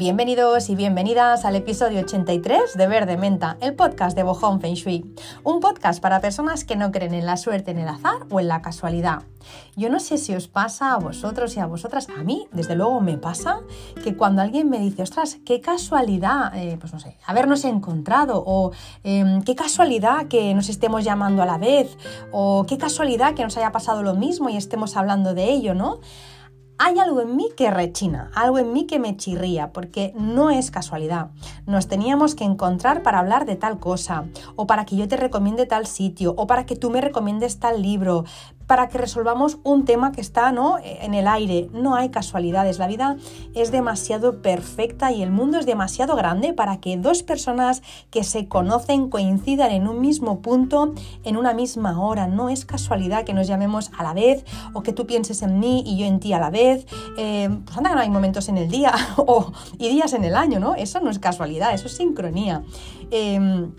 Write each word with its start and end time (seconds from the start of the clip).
Bienvenidos 0.00 0.70
y 0.70 0.76
bienvenidas 0.76 1.44
al 1.44 1.56
episodio 1.56 2.00
83 2.00 2.74
de 2.74 2.86
Verde 2.86 3.18
Menta, 3.18 3.58
el 3.60 3.74
podcast 3.74 4.16
de 4.16 4.22
Bohong 4.22 4.58
Feng 4.58 4.72
Shui. 4.72 5.04
Un 5.44 5.60
podcast 5.60 6.00
para 6.00 6.22
personas 6.22 6.64
que 6.64 6.74
no 6.74 6.90
creen 6.90 7.12
en 7.12 7.26
la 7.26 7.36
suerte, 7.36 7.72
en 7.72 7.78
el 7.80 7.86
azar 7.86 8.26
o 8.30 8.40
en 8.40 8.48
la 8.48 8.62
casualidad. 8.62 9.24
Yo 9.76 9.90
no 9.90 10.00
sé 10.00 10.16
si 10.16 10.34
os 10.34 10.48
pasa 10.48 10.94
a 10.94 10.96
vosotros 10.96 11.54
y 11.54 11.60
a 11.60 11.66
vosotras, 11.66 12.08
a 12.08 12.24
mí 12.24 12.48
desde 12.50 12.76
luego 12.76 13.02
me 13.02 13.18
pasa 13.18 13.60
que 14.02 14.16
cuando 14.16 14.40
alguien 14.40 14.70
me 14.70 14.78
dice, 14.78 15.02
ostras, 15.02 15.36
qué 15.44 15.60
casualidad, 15.60 16.56
eh, 16.56 16.78
pues 16.80 16.94
no 16.94 16.98
sé, 16.98 17.18
habernos 17.26 17.66
encontrado 17.66 18.42
o 18.46 18.72
em, 19.04 19.42
qué 19.42 19.54
casualidad 19.54 20.28
que 20.28 20.54
nos 20.54 20.70
estemos 20.70 21.04
llamando 21.04 21.42
a 21.42 21.46
la 21.46 21.58
vez 21.58 21.98
o 22.32 22.64
qué 22.66 22.78
casualidad 22.78 23.34
que 23.34 23.42
nos 23.42 23.58
haya 23.58 23.70
pasado 23.70 24.02
lo 24.02 24.14
mismo 24.14 24.48
y 24.48 24.56
estemos 24.56 24.96
hablando 24.96 25.34
de 25.34 25.50
ello, 25.50 25.74
¿no? 25.74 26.00
Hay 26.82 26.98
algo 26.98 27.20
en 27.20 27.36
mí 27.36 27.50
que 27.54 27.70
rechina, 27.70 28.30
algo 28.34 28.58
en 28.58 28.72
mí 28.72 28.86
que 28.86 28.98
me 28.98 29.14
chirría, 29.14 29.70
porque 29.70 30.14
no 30.16 30.48
es 30.48 30.70
casualidad. 30.70 31.28
Nos 31.66 31.88
teníamos 31.88 32.34
que 32.34 32.44
encontrar 32.44 33.02
para 33.02 33.18
hablar 33.18 33.44
de 33.44 33.54
tal 33.56 33.78
cosa, 33.78 34.24
o 34.56 34.66
para 34.66 34.86
que 34.86 34.96
yo 34.96 35.06
te 35.06 35.18
recomiende 35.18 35.66
tal 35.66 35.86
sitio, 35.86 36.32
o 36.38 36.46
para 36.46 36.64
que 36.64 36.76
tú 36.76 36.88
me 36.88 37.02
recomiendes 37.02 37.58
tal 37.58 37.82
libro, 37.82 38.24
para 38.70 38.88
que 38.88 38.98
resolvamos 38.98 39.58
un 39.64 39.84
tema 39.84 40.12
que 40.12 40.20
está 40.20 40.52
¿no? 40.52 40.76
en 40.78 41.12
el 41.14 41.26
aire. 41.26 41.68
No 41.72 41.96
hay 41.96 42.10
casualidades, 42.10 42.78
la 42.78 42.86
vida 42.86 43.16
es 43.52 43.72
demasiado 43.72 44.42
perfecta 44.42 45.10
y 45.10 45.24
el 45.24 45.32
mundo 45.32 45.58
es 45.58 45.66
demasiado 45.66 46.14
grande 46.14 46.52
para 46.52 46.78
que 46.78 46.96
dos 46.96 47.24
personas 47.24 47.82
que 48.12 48.22
se 48.22 48.46
conocen 48.46 49.10
coincidan 49.10 49.72
en 49.72 49.88
un 49.88 50.00
mismo 50.00 50.40
punto, 50.40 50.94
en 51.24 51.36
una 51.36 51.52
misma 51.52 52.00
hora. 52.00 52.28
No 52.28 52.48
es 52.48 52.64
casualidad 52.64 53.24
que 53.24 53.34
nos 53.34 53.48
llamemos 53.48 53.90
a 53.98 54.04
la 54.04 54.14
vez 54.14 54.44
o 54.72 54.84
que 54.84 54.92
tú 54.92 55.04
pienses 55.04 55.42
en 55.42 55.58
mí 55.58 55.82
y 55.84 55.98
yo 55.98 56.06
en 56.06 56.20
ti 56.20 56.32
a 56.32 56.38
la 56.38 56.50
vez. 56.50 56.86
Eh, 57.18 57.48
pues 57.64 57.76
anda 57.76 57.92
no 57.92 58.00
hay 58.00 58.08
momentos 58.08 58.48
en 58.48 58.56
el 58.56 58.70
día 58.70 58.94
o, 59.16 59.50
y 59.78 59.88
días 59.88 60.12
en 60.12 60.22
el 60.22 60.36
año, 60.36 60.60
¿no? 60.60 60.76
Eso 60.76 61.00
no 61.00 61.10
es 61.10 61.18
casualidad, 61.18 61.74
eso 61.74 61.88
es 61.88 61.96
sincronía. 61.96 62.62
Em, 63.10 63.72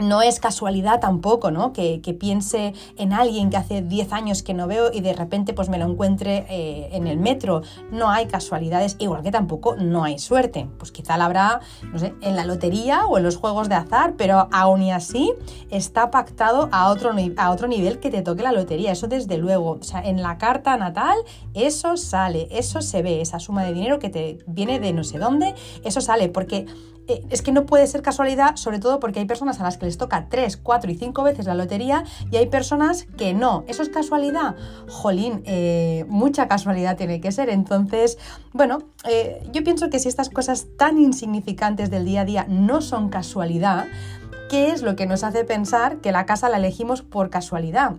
no 0.00 0.22
es 0.22 0.40
casualidad 0.40 1.00
tampoco, 1.00 1.50
¿no? 1.50 1.72
Que, 1.72 2.00
piense 2.20 2.74
en 2.96 3.12
alguien 3.12 3.50
que 3.50 3.56
hace 3.56 3.82
10 3.82 4.12
años 4.12 4.42
que 4.42 4.52
no 4.52 4.66
veo 4.66 4.90
y 4.92 5.00
de 5.00 5.12
repente 5.12 5.54
pues 5.54 5.68
me 5.68 5.78
lo 5.78 5.86
encuentre 5.86 6.44
eh, 6.50 6.88
en 6.92 7.06
el 7.06 7.18
metro. 7.18 7.62
No 7.92 8.10
hay 8.10 8.26
casualidades, 8.26 8.96
igual 8.98 9.22
que 9.22 9.30
tampoco 9.30 9.76
no 9.76 10.02
hay 10.02 10.18
suerte. 10.18 10.68
Pues 10.78 10.90
quizá 10.90 11.16
la 11.16 11.26
habrá, 11.26 11.60
no 11.92 11.98
sé, 11.98 12.12
en 12.20 12.34
la 12.34 12.44
lotería 12.44 13.06
o 13.06 13.16
en 13.16 13.22
los 13.22 13.36
juegos 13.36 13.68
de 13.68 13.76
azar, 13.76 14.14
pero 14.16 14.48
aún 14.50 14.82
y 14.82 14.92
así 14.92 15.32
está 15.70 16.10
pactado 16.10 16.68
a 16.72 16.88
otro, 16.88 17.12
a 17.36 17.50
otro 17.50 17.68
nivel 17.68 18.00
que 18.00 18.10
te 18.10 18.22
toque 18.22 18.42
la 18.42 18.52
lotería. 18.52 18.92
Eso 18.92 19.06
desde 19.06 19.38
luego. 19.38 19.78
O 19.80 19.82
sea, 19.82 20.02
en 20.02 20.20
la 20.20 20.36
carta 20.36 20.76
natal 20.76 21.16
eso 21.54 21.96
sale, 21.96 22.48
eso 22.50 22.82
se 22.82 23.02
ve, 23.02 23.20
esa 23.20 23.38
suma 23.38 23.64
de 23.64 23.72
dinero 23.72 23.98
que 23.98 24.10
te 24.10 24.38
viene 24.46 24.80
de 24.80 24.92
no 24.92 25.04
sé 25.04 25.18
dónde, 25.18 25.54
eso 25.84 26.00
sale, 26.00 26.28
porque 26.28 26.66
es 27.30 27.42
que 27.42 27.52
no 27.52 27.66
puede 27.66 27.86
ser 27.86 28.02
casualidad, 28.02 28.56
sobre 28.56 28.78
todo 28.78 29.00
porque 29.00 29.20
hay 29.20 29.26
personas 29.26 29.60
a 29.60 29.64
las 29.64 29.78
que 29.78 29.86
les 29.86 29.98
toca 29.98 30.28
3, 30.28 30.56
4 30.56 30.90
y 30.90 30.94
5 30.94 31.22
veces 31.22 31.46
la 31.46 31.54
lotería 31.54 32.04
y 32.30 32.36
hay 32.36 32.46
personas 32.46 33.06
que 33.16 33.34
no. 33.34 33.64
¿Eso 33.68 33.82
es 33.82 33.88
casualidad? 33.88 34.56
Jolín, 34.88 35.42
eh, 35.44 36.04
mucha 36.08 36.48
casualidad 36.48 36.96
tiene 36.96 37.20
que 37.20 37.32
ser. 37.32 37.50
Entonces, 37.50 38.18
bueno, 38.52 38.78
eh, 39.08 39.42
yo 39.52 39.62
pienso 39.64 39.90
que 39.90 39.98
si 39.98 40.08
estas 40.08 40.30
cosas 40.30 40.66
tan 40.76 40.98
insignificantes 40.98 41.90
del 41.90 42.04
día 42.04 42.22
a 42.22 42.24
día 42.24 42.46
no 42.48 42.80
son 42.80 43.08
casualidad, 43.08 43.86
¿qué 44.48 44.70
es 44.70 44.82
lo 44.82 44.96
que 44.96 45.06
nos 45.06 45.24
hace 45.24 45.44
pensar 45.44 45.98
que 45.98 46.12
la 46.12 46.26
casa 46.26 46.48
la 46.48 46.56
elegimos 46.58 47.02
por 47.02 47.30
casualidad? 47.30 47.96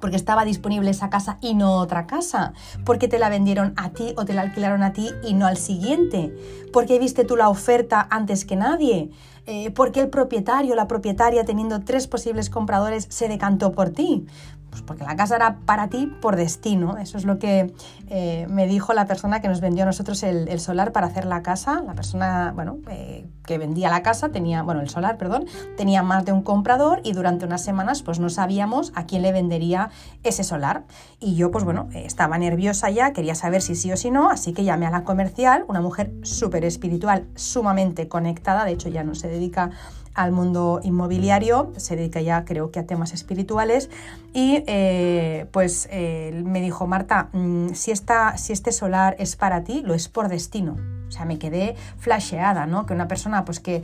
Porque 0.00 0.16
estaba 0.16 0.44
disponible 0.44 0.90
esa 0.90 1.10
casa 1.10 1.38
y 1.40 1.54
no 1.54 1.74
otra 1.74 2.06
casa, 2.06 2.52
porque 2.84 3.08
te 3.08 3.18
la 3.18 3.28
vendieron 3.28 3.74
a 3.76 3.90
ti 3.90 4.14
o 4.16 4.24
te 4.24 4.34
la 4.34 4.42
alquilaron 4.42 4.82
a 4.82 4.92
ti 4.92 5.10
y 5.22 5.34
no 5.34 5.46
al 5.46 5.56
siguiente, 5.56 6.34
porque 6.72 6.98
viste 6.98 7.24
tú 7.24 7.36
la 7.36 7.48
oferta 7.48 8.06
antes 8.10 8.44
que 8.44 8.56
nadie, 8.56 9.10
eh, 9.46 9.70
porque 9.72 10.00
el 10.00 10.08
propietario 10.08 10.72
o 10.72 10.76
la 10.76 10.86
propietaria 10.86 11.44
teniendo 11.44 11.80
tres 11.80 12.06
posibles 12.06 12.48
compradores 12.48 13.06
se 13.10 13.28
decantó 13.28 13.72
por 13.72 13.90
ti. 13.90 14.24
Pues 14.72 14.80
porque 14.80 15.04
la 15.04 15.16
casa 15.16 15.36
era 15.36 15.58
para 15.66 15.88
ti 15.88 16.06
por 16.06 16.34
destino. 16.34 16.96
Eso 16.96 17.18
es 17.18 17.26
lo 17.26 17.38
que 17.38 17.74
eh, 18.08 18.46
me 18.48 18.66
dijo 18.66 18.94
la 18.94 19.04
persona 19.04 19.42
que 19.42 19.48
nos 19.48 19.60
vendió 19.60 19.82
a 19.82 19.86
nosotros 19.86 20.22
el, 20.22 20.58
solar 20.60 20.92
para 20.92 21.08
hacer 21.08 21.26
la 21.26 21.42
casa. 21.42 21.82
La 21.82 21.92
persona, 21.92 22.52
bueno, 22.54 22.78
eh, 22.88 23.26
que 23.44 23.58
vendía 23.58 23.90
la 23.90 24.02
casa 24.02 24.30
tenía, 24.30 24.62
bueno, 24.62 24.80
el 24.80 24.88
solar, 24.88 25.18
perdón, 25.18 25.44
tenía 25.76 26.02
más 26.02 26.24
de 26.24 26.32
un 26.32 26.40
comprador 26.40 27.02
y 27.04 27.12
durante 27.12 27.44
unas 27.44 27.62
semanas 27.62 28.02
pues 28.02 28.18
no 28.18 28.30
sabíamos 28.30 28.92
a 28.94 29.04
quién 29.04 29.20
le 29.20 29.30
vendería 29.30 29.90
ese 30.22 30.42
solar. 30.42 30.84
Y 31.20 31.34
yo, 31.34 31.50
pues 31.50 31.64
bueno, 31.64 31.90
estaba 31.92 32.38
nerviosa 32.38 32.88
ya, 32.88 33.12
quería 33.12 33.34
saber 33.34 33.60
si 33.60 33.74
sí 33.74 33.92
o 33.92 33.98
si 33.98 34.10
no, 34.10 34.30
así 34.30 34.54
que 34.54 34.64
llamé 34.64 34.86
a 34.86 34.90
la 34.90 35.04
comercial, 35.04 35.66
una 35.68 35.82
mujer 35.82 36.14
súper 36.22 36.64
espiritual, 36.64 37.26
sumamente 37.34 38.08
conectada, 38.08 38.64
de 38.64 38.72
hecho 38.72 38.88
ya 38.88 39.04
no 39.04 39.14
se 39.14 39.28
dedica 39.28 39.70
al 40.14 40.32
mundo 40.32 40.80
inmobiliario, 40.82 41.72
se 41.76 41.96
dedica 41.96 42.20
ya 42.20 42.44
creo 42.44 42.70
que 42.70 42.80
a 42.80 42.86
temas 42.86 43.12
espirituales 43.12 43.90
y 44.32 44.62
eh, 44.66 45.46
pues 45.52 45.88
eh, 45.90 46.42
me 46.44 46.60
dijo, 46.60 46.86
Marta, 46.86 47.28
mm, 47.32 47.70
si, 47.74 47.90
esta, 47.90 48.36
si 48.36 48.52
este 48.52 48.72
solar 48.72 49.16
es 49.18 49.36
para 49.36 49.64
ti, 49.64 49.82
lo 49.84 49.94
es 49.94 50.08
por 50.08 50.28
destino. 50.28 50.76
O 51.08 51.10
sea, 51.10 51.24
me 51.24 51.38
quedé 51.38 51.76
flasheada, 51.98 52.66
¿no? 52.66 52.86
Que 52.86 52.94
una 52.94 53.08
persona 53.08 53.44
pues 53.44 53.60
que 53.60 53.82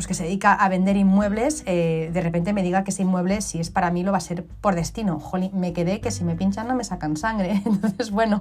pues 0.00 0.06
que 0.06 0.14
se 0.14 0.22
dedica 0.24 0.54
a 0.54 0.66
vender 0.70 0.96
inmuebles, 0.96 1.62
eh, 1.66 2.08
de 2.10 2.22
repente 2.22 2.54
me 2.54 2.62
diga 2.62 2.84
que 2.84 2.90
ese 2.90 3.02
inmueble, 3.02 3.42
si 3.42 3.60
es 3.60 3.68
para 3.68 3.90
mí, 3.90 4.02
lo 4.02 4.12
va 4.12 4.16
a 4.16 4.22
ser 4.22 4.46
por 4.46 4.74
destino. 4.74 5.20
Jolín, 5.20 5.50
me 5.52 5.74
quedé 5.74 6.00
que 6.00 6.10
si 6.10 6.24
me 6.24 6.36
pinchan 6.36 6.66
no 6.68 6.74
me 6.74 6.84
sacan 6.84 7.18
sangre. 7.18 7.60
Entonces, 7.66 8.10
bueno, 8.10 8.40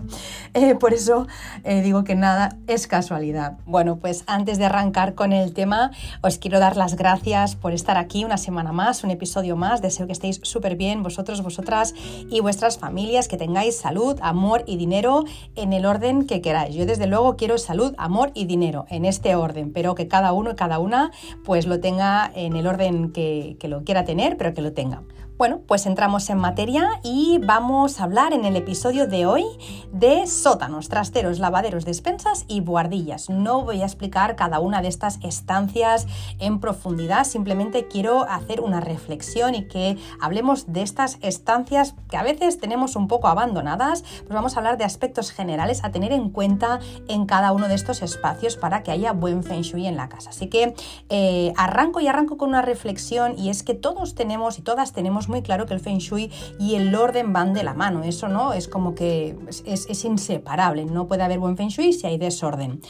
eh, 0.54 0.76
por 0.76 0.94
eso 0.94 1.28
eh, 1.66 1.82
digo 1.82 2.06
que 2.06 2.16
nada 2.16 2.56
es 2.68 2.88
casualidad. 2.88 3.58
Bueno, 3.66 3.98
pues 3.98 4.24
antes 4.26 4.58
de 4.58 4.68
arrancar 4.68 5.16
con 5.16 5.34
el 5.34 5.54
tema, 5.54 5.92
os 6.22 6.38
quiero 6.38 6.62
dar 6.62 6.78
las 6.78 6.96
gracias 6.96 7.58
por 7.58 7.74
estar 7.74 7.98
aquí 7.98 8.24
una 8.24 8.38
semana 8.38 8.72
más, 8.72 9.04
un 9.04 9.12
episodio 9.12 9.58
más. 9.58 9.82
Deseo 9.82 10.08
que 10.08 10.14
estéis 10.14 10.40
súper 10.44 10.78
bien 10.78 11.04
vosotros, 11.04 11.44
vosotras 11.44 11.94
y 12.30 12.40
vuestras 12.40 12.78
familias, 12.78 13.28
que 13.28 13.36
tengáis 13.36 13.76
salud, 13.76 14.18
amor 14.22 14.64
y 14.66 14.78
dinero 14.78 15.26
en 15.58 15.74
el 15.74 15.86
orden 15.86 16.26
que 16.26 16.40
queráis. 16.40 16.74
Yo 16.74 16.86
desde 16.86 17.06
luego 17.06 17.36
quiero 17.36 17.58
salud, 17.58 17.96
amor 17.98 18.32
y 18.34 18.46
dinero 18.46 18.86
en 18.90 19.04
este 19.04 19.36
orden, 19.36 19.74
pero 19.74 19.94
que 19.94 20.08
cada 20.08 20.32
uno 20.32 20.52
y 20.52 20.56
cada 20.56 20.80
una 20.80 21.12
pues 21.50 21.66
lo 21.66 21.80
tenga 21.80 22.32
en 22.36 22.56
el 22.56 22.68
orden 22.68 23.12
que, 23.12 23.58
que 23.60 23.68
lo 23.68 23.84
quiera 23.84 24.06
tener, 24.06 24.38
pero 24.38 24.54
que 24.54 24.62
lo 24.62 24.72
tenga. 24.74 25.02
Bueno, 25.40 25.62
pues 25.66 25.86
entramos 25.86 26.30
en 26.30 26.38
materia 26.38 27.00
y 27.02 27.38
vamos 27.38 28.02
a 28.02 28.04
hablar 28.04 28.34
en 28.34 28.44
el 28.44 28.58
episodio 28.58 29.08
de 29.08 29.26
hoy 29.26 29.46
de 29.94 30.28
sótanos, 30.28 30.90
trasteros, 30.90 31.40
lavaderos, 31.40 31.86
despensas 31.86 32.44
y 32.50 32.60
buhardillas. 32.60 33.30
No 33.30 33.64
voy 33.64 33.82
a 33.82 33.86
explicar 33.86 34.36
cada 34.36 34.60
una 34.60 34.82
de 34.82 34.90
estas 34.90 35.18
estancias 35.24 36.08
en 36.40 36.60
profundidad, 36.60 37.24
simplemente 37.24 37.88
quiero 37.88 38.24
hacer 38.24 38.60
una 38.60 38.82
reflexión 38.82 39.56
y 39.56 39.66
que 39.70 39.98
hablemos 40.20 40.74
de 40.74 40.82
estas 40.82 41.18
estancias 41.22 41.96
que 42.10 42.18
a 42.18 42.24
veces 42.24 42.60
tenemos 42.60 42.98
un 42.98 43.08
poco 43.08 43.30
abandonadas, 43.30 44.02
pues 44.02 44.32
vamos 44.32 44.58
a 44.58 44.60
hablar 44.60 44.78
de 44.78 44.84
aspectos 44.84 45.32
generales 45.32 45.86
a 45.86 45.92
tener 45.92 46.12
en 46.12 46.32
cuenta 46.32 46.82
en 47.08 47.26
cada 47.26 47.54
uno 47.54 47.70
de 47.70 47.76
estos 47.76 48.02
espacios 48.02 48.58
para 48.58 48.84
que 48.84 48.92
haya 48.92 49.14
buen 49.14 49.44
feng 49.44 49.62
shui 49.62 49.88
en 49.88 49.96
la 49.96 50.10
casa. 50.10 50.32
Así 50.32 50.48
que 50.48 50.74
eh, 51.08 51.54
arranco 51.56 52.02
y 52.02 52.08
arranco 52.08 52.36
con 52.36 52.50
una 52.50 52.62
reflexión 52.62 53.40
y 53.40 53.50
es 53.50 53.64
que 53.64 53.74
todos 53.74 54.16
tenemos 54.16 54.60
y 54.60 54.64
todas 54.64 54.92
tenemos 54.92 55.29
muy 55.30 55.42
claro 55.42 55.66
que 55.66 55.74
el 55.74 55.80
feng 55.80 56.00
shui 56.00 56.32
y 56.60 56.76
el 56.76 56.94
orden 56.94 57.32
van 57.32 57.54
de 57.54 57.64
la 57.64 57.74
mano. 57.74 58.04
Eso 58.04 58.28
no 58.28 58.54
es 58.54 58.68
como 58.68 58.96
que 58.96 59.38
es, 59.66 60.06
inseparable. 60.06 60.86
No 60.86 61.08
puede 61.08 61.24
haber 61.24 61.40
buen 61.40 61.56
feng 61.56 61.70
shui 61.70 61.94
si 61.94 62.08
hay 62.08 62.18
desorden. 62.18 62.82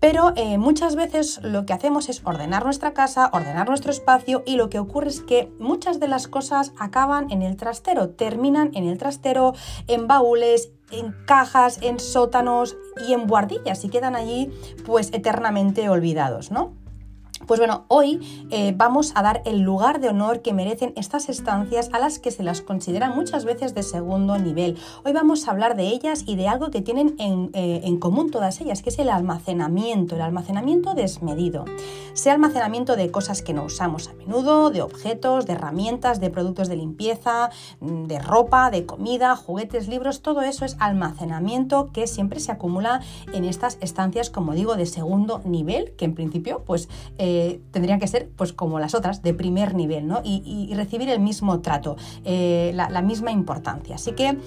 Pero 0.00 0.32
eh, 0.36 0.58
muchas 0.58 0.94
veces 0.94 1.40
lo 1.42 1.66
que 1.66 1.72
hacemos 1.72 2.08
es 2.08 2.22
ordenar 2.24 2.64
nuestra 2.64 2.92
casa, 2.92 3.30
ordenar 3.32 3.68
nuestro 3.68 3.90
espacio 3.90 4.44
y 4.46 4.54
lo 4.54 4.70
que 4.70 4.78
ocurre 4.78 5.08
es 5.08 5.20
que 5.22 5.50
muchas 5.58 5.98
de 5.98 6.06
las 6.06 6.28
cosas 6.28 6.72
acaban 6.78 7.32
en 7.32 7.42
el 7.42 7.56
trastero, 7.56 8.10
terminan 8.10 8.70
en 8.74 8.86
el 8.86 8.96
trastero, 8.96 9.54
en 9.88 10.06
baúles, 10.06 10.70
en 10.92 11.12
cajas, 11.26 11.80
en 11.82 11.98
sótanos 11.98 12.76
y 13.08 13.12
en 13.12 13.26
buhardillas 13.26 13.84
y 13.84 13.88
quedan 13.88 14.14
allí 14.14 14.52
pues 14.86 15.10
eternamente 15.12 15.88
olvidados, 15.88 16.52
¿no? 16.52 16.74
Pues 17.48 17.60
bueno, 17.60 17.86
hoy 17.88 18.46
eh, 18.50 18.74
vamos 18.76 19.12
a 19.14 19.22
dar 19.22 19.40
el 19.46 19.60
lugar 19.60 20.00
de 20.00 20.10
honor 20.10 20.42
que 20.42 20.52
merecen 20.52 20.92
estas 20.96 21.30
estancias 21.30 21.88
a 21.94 21.98
las 21.98 22.18
que 22.18 22.30
se 22.30 22.42
las 22.42 22.60
considera 22.60 23.08
muchas 23.08 23.46
veces 23.46 23.74
de 23.74 23.82
segundo 23.82 24.36
nivel. 24.36 24.76
Hoy 25.02 25.12
vamos 25.14 25.48
a 25.48 25.52
hablar 25.52 25.74
de 25.74 25.84
ellas 25.84 26.24
y 26.26 26.36
de 26.36 26.46
algo 26.46 26.70
que 26.70 26.82
tienen 26.82 27.14
en, 27.18 27.48
eh, 27.54 27.98
común 28.00 28.30
todas 28.30 28.60
ellas, 28.60 28.82
que 28.82 28.90
es 28.90 28.98
el 28.98 29.08
almacenamiento, 29.08 30.16
el 30.16 30.20
almacenamiento 30.20 30.92
desmedido. 30.92 31.64
Sea 32.12 32.34
almacenamiento 32.34 32.96
de 32.96 33.10
cosas 33.10 33.40
que 33.40 33.54
no 33.54 33.64
usamos 33.64 34.08
a 34.08 34.12
menudo, 34.12 34.68
de 34.68 34.82
objetos, 34.82 35.46
de 35.46 35.54
herramientas, 35.54 36.20
de 36.20 36.28
productos 36.28 36.68
de 36.68 36.76
limpieza, 36.76 37.48
mm, 37.80 38.04
de 38.04 38.18
ropa, 38.18 38.70
de 38.70 38.84
comida, 38.84 39.34
juguetes, 39.36 39.88
libros, 39.88 40.20
todo 40.20 40.42
eso 40.42 40.66
es 40.66 40.76
almacenamiento 40.80 41.92
que 41.94 42.08
siempre 42.08 42.40
se 42.40 42.52
acumula 42.52 43.00
en 43.32 43.44
estas 43.46 43.78
estancias, 43.80 44.28
como 44.28 44.52
digo, 44.52 44.76
de 44.76 44.84
segundo 44.84 45.40
nivel, 45.46 45.92
que 45.92 46.04
en 46.04 46.14
principio 46.14 46.62
pues... 46.66 46.90
Eh, 47.16 47.37
tendrían 47.70 48.00
que 48.00 48.06
ser 48.06 48.28
pues 48.36 48.52
como 48.52 48.78
las 48.78 48.94
otras, 48.94 49.22
de 49.22 49.34
primer 49.34 49.74
nivel, 49.74 50.06
¿no? 50.06 50.20
Y, 50.24 50.72
recibir 50.78 51.08
el 51.08 51.18
mismo 51.18 51.60
trato, 51.60 51.96
eh, 52.24 52.70
la, 52.74 52.88
la 52.88 53.02
misma 53.02 53.32
importancia. 53.32 53.96
Así 53.96 54.12
que, 54.12 54.38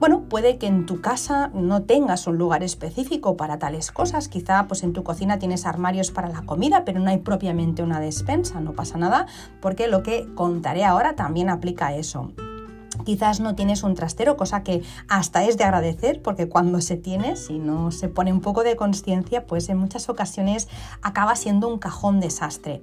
bueno, 0.00 0.24
puede 0.28 0.58
que 0.58 0.66
en 0.66 0.84
tu 0.84 1.00
casa 1.00 1.50
no 1.54 1.82
tengas 1.82 2.26
un 2.26 2.38
lugar 2.38 2.62
específico 2.62 3.36
para 3.36 3.58
tales 3.58 3.92
cosas, 3.92 4.28
quizá 4.28 4.66
pues 4.66 4.82
en 4.82 4.92
tu 4.92 5.04
cocina 5.04 5.38
tienes 5.38 5.64
armarios 5.64 6.10
para 6.10 6.28
la 6.28 6.42
comida, 6.42 6.84
pero 6.84 6.98
no 6.98 7.10
hay 7.10 7.18
propiamente 7.18 7.82
una 7.82 8.00
despensa, 8.00 8.60
no 8.60 8.72
pasa 8.72 8.98
nada, 8.98 9.26
porque 9.60 9.86
lo 9.86 10.02
que 10.02 10.26
contaré 10.34 10.84
ahora 10.84 11.14
también 11.14 11.50
aplica 11.50 11.88
a 11.88 11.94
eso. 11.94 12.32
Quizás 13.06 13.38
no 13.38 13.54
tienes 13.54 13.84
un 13.84 13.94
trastero, 13.94 14.36
cosa 14.36 14.64
que 14.64 14.82
hasta 15.06 15.44
es 15.44 15.56
de 15.56 15.62
agradecer, 15.62 16.20
porque 16.22 16.48
cuando 16.48 16.80
se 16.80 16.96
tiene, 16.96 17.36
si 17.36 17.60
no 17.60 17.92
se 17.92 18.08
pone 18.08 18.32
un 18.32 18.40
poco 18.40 18.64
de 18.64 18.74
conciencia, 18.74 19.46
pues 19.46 19.68
en 19.68 19.78
muchas 19.78 20.08
ocasiones 20.08 20.66
acaba 21.02 21.36
siendo 21.36 21.68
un 21.68 21.78
cajón 21.78 22.18
desastre. 22.18 22.82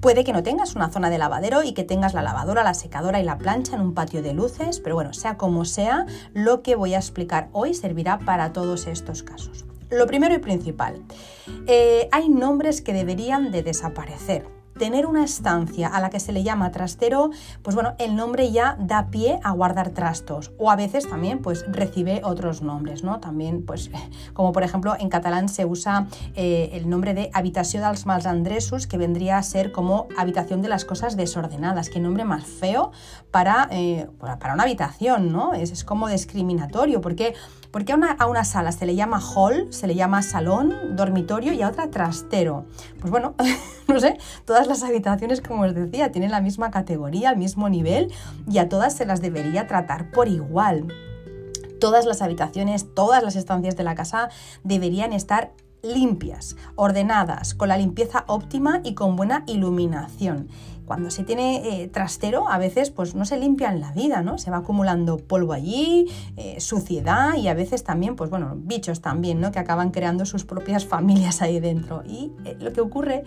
Puede 0.00 0.24
que 0.24 0.32
no 0.32 0.42
tengas 0.42 0.74
una 0.74 0.88
zona 0.88 1.10
de 1.10 1.18
lavadero 1.18 1.62
y 1.64 1.74
que 1.74 1.84
tengas 1.84 2.14
la 2.14 2.22
lavadora, 2.22 2.64
la 2.64 2.72
secadora 2.72 3.20
y 3.20 3.24
la 3.24 3.36
plancha 3.36 3.76
en 3.76 3.82
un 3.82 3.92
patio 3.92 4.22
de 4.22 4.32
luces, 4.32 4.80
pero 4.80 4.94
bueno, 4.94 5.12
sea 5.12 5.36
como 5.36 5.66
sea, 5.66 6.06
lo 6.32 6.62
que 6.62 6.74
voy 6.74 6.94
a 6.94 6.98
explicar 6.98 7.50
hoy 7.52 7.74
servirá 7.74 8.20
para 8.20 8.54
todos 8.54 8.86
estos 8.86 9.22
casos. 9.22 9.66
Lo 9.90 10.06
primero 10.06 10.34
y 10.34 10.38
principal, 10.38 11.02
eh, 11.66 12.08
hay 12.10 12.30
nombres 12.30 12.80
que 12.80 12.94
deberían 12.94 13.52
de 13.52 13.62
desaparecer 13.62 14.57
tener 14.78 15.06
una 15.06 15.24
estancia 15.24 15.88
a 15.88 16.00
la 16.00 16.10
que 16.10 16.20
se 16.20 16.32
le 16.32 16.42
llama 16.42 16.70
trastero, 16.70 17.30
pues 17.62 17.74
bueno, 17.74 17.94
el 17.98 18.16
nombre 18.16 18.50
ya 18.50 18.76
da 18.80 19.08
pie 19.10 19.40
a 19.42 19.50
guardar 19.52 19.90
trastos 19.90 20.52
o 20.58 20.70
a 20.70 20.76
veces 20.76 21.08
también 21.08 21.40
pues 21.40 21.64
recibe 21.68 22.22
otros 22.24 22.62
nombres, 22.62 23.02
¿no? 23.02 23.20
También 23.20 23.64
pues 23.64 23.90
como 24.32 24.52
por 24.52 24.62
ejemplo 24.62 24.94
en 24.98 25.08
catalán 25.08 25.48
se 25.48 25.66
usa 25.66 26.06
eh, 26.34 26.70
el 26.72 26.88
nombre 26.88 27.14
de 27.14 27.30
habitació 27.34 27.82
dels 27.82 28.06
mals 28.06 28.26
andresos 28.26 28.86
que 28.86 28.98
vendría 28.98 29.38
a 29.38 29.42
ser 29.42 29.72
como 29.72 30.08
habitación 30.16 30.62
de 30.62 30.68
las 30.68 30.84
cosas 30.84 31.16
desordenadas, 31.16 31.90
qué 31.90 32.00
nombre 32.00 32.24
más 32.24 32.44
feo 32.44 32.92
para, 33.30 33.68
eh, 33.70 34.08
para 34.18 34.54
una 34.54 34.62
habitación, 34.62 35.32
¿no? 35.32 35.54
Es, 35.54 35.70
es 35.70 35.84
como 35.84 36.08
discriminatorio 36.08 37.00
porque 37.00 37.34
¿Por 37.78 37.84
qué 37.84 37.92
a 37.92 37.94
una, 37.94 38.10
a 38.10 38.26
una, 38.26 38.42
sala 38.42 38.72
se 38.72 38.86
le 38.86 38.96
llama 38.96 39.20
hall, 39.20 39.68
se 39.72 39.86
le 39.86 39.94
llama 39.94 40.20
salón, 40.22 40.96
dormitorio 40.96 41.52
y 41.52 41.62
a 41.62 41.68
otra 41.68 41.88
trastero? 41.92 42.66
Pues 42.98 43.08
bueno, 43.08 43.36
no 43.86 44.00
sé, 44.00 44.18
todas 44.44 44.66
las 44.66 44.82
habitaciones, 44.82 45.40
como 45.40 45.62
os 45.62 45.76
decía, 45.76 46.10
tienen 46.10 46.32
la 46.32 46.40
misma 46.40 46.72
categoría, 46.72 47.30
el 47.30 47.36
mismo 47.36 47.68
nivel 47.68 48.12
y 48.50 48.58
a 48.58 48.68
todas 48.68 48.94
se 48.94 49.06
las 49.06 49.20
debería 49.20 49.68
tratar 49.68 50.10
por 50.10 50.26
igual. 50.26 50.88
Todas 51.78 52.04
las 52.04 52.20
habitaciones, 52.20 52.92
todas 52.96 53.22
las 53.22 53.36
estancias 53.36 53.76
de 53.76 53.84
la 53.84 53.94
casa 53.94 54.28
deberían 54.64 55.12
estar 55.12 55.52
limpias, 55.80 56.56
ordenadas, 56.74 57.54
con 57.54 57.68
la 57.68 57.76
limpieza 57.76 58.24
óptima 58.26 58.80
y 58.82 58.94
con 58.94 59.14
buena 59.14 59.44
iluminación 59.46 60.48
cuando 60.88 61.10
se 61.10 61.22
tiene 61.22 61.82
eh, 61.82 61.88
trastero, 61.88 62.48
a 62.48 62.56
veces 62.56 62.90
pues 62.90 63.14
no 63.14 63.26
se 63.26 63.36
limpia 63.36 63.70
en 63.70 63.80
la 63.80 63.92
vida, 63.92 64.22
¿no? 64.22 64.38
Se 64.38 64.50
va 64.50 64.56
acumulando 64.56 65.18
polvo 65.18 65.52
allí, 65.52 66.06
eh, 66.38 66.60
suciedad 66.60 67.34
y 67.36 67.46
a 67.48 67.54
veces 67.54 67.84
también, 67.84 68.16
pues 68.16 68.30
bueno, 68.30 68.54
bichos 68.56 69.02
también, 69.02 69.38
¿no? 69.38 69.52
Que 69.52 69.58
acaban 69.58 69.90
creando 69.90 70.24
sus 70.24 70.46
propias 70.46 70.86
familias 70.94 71.42
ahí 71.42 71.60
dentro. 71.60 72.02
Y 72.06 72.32
eh, 72.46 72.56
lo 72.58 72.72
que 72.72 72.80
ocurre 72.80 73.24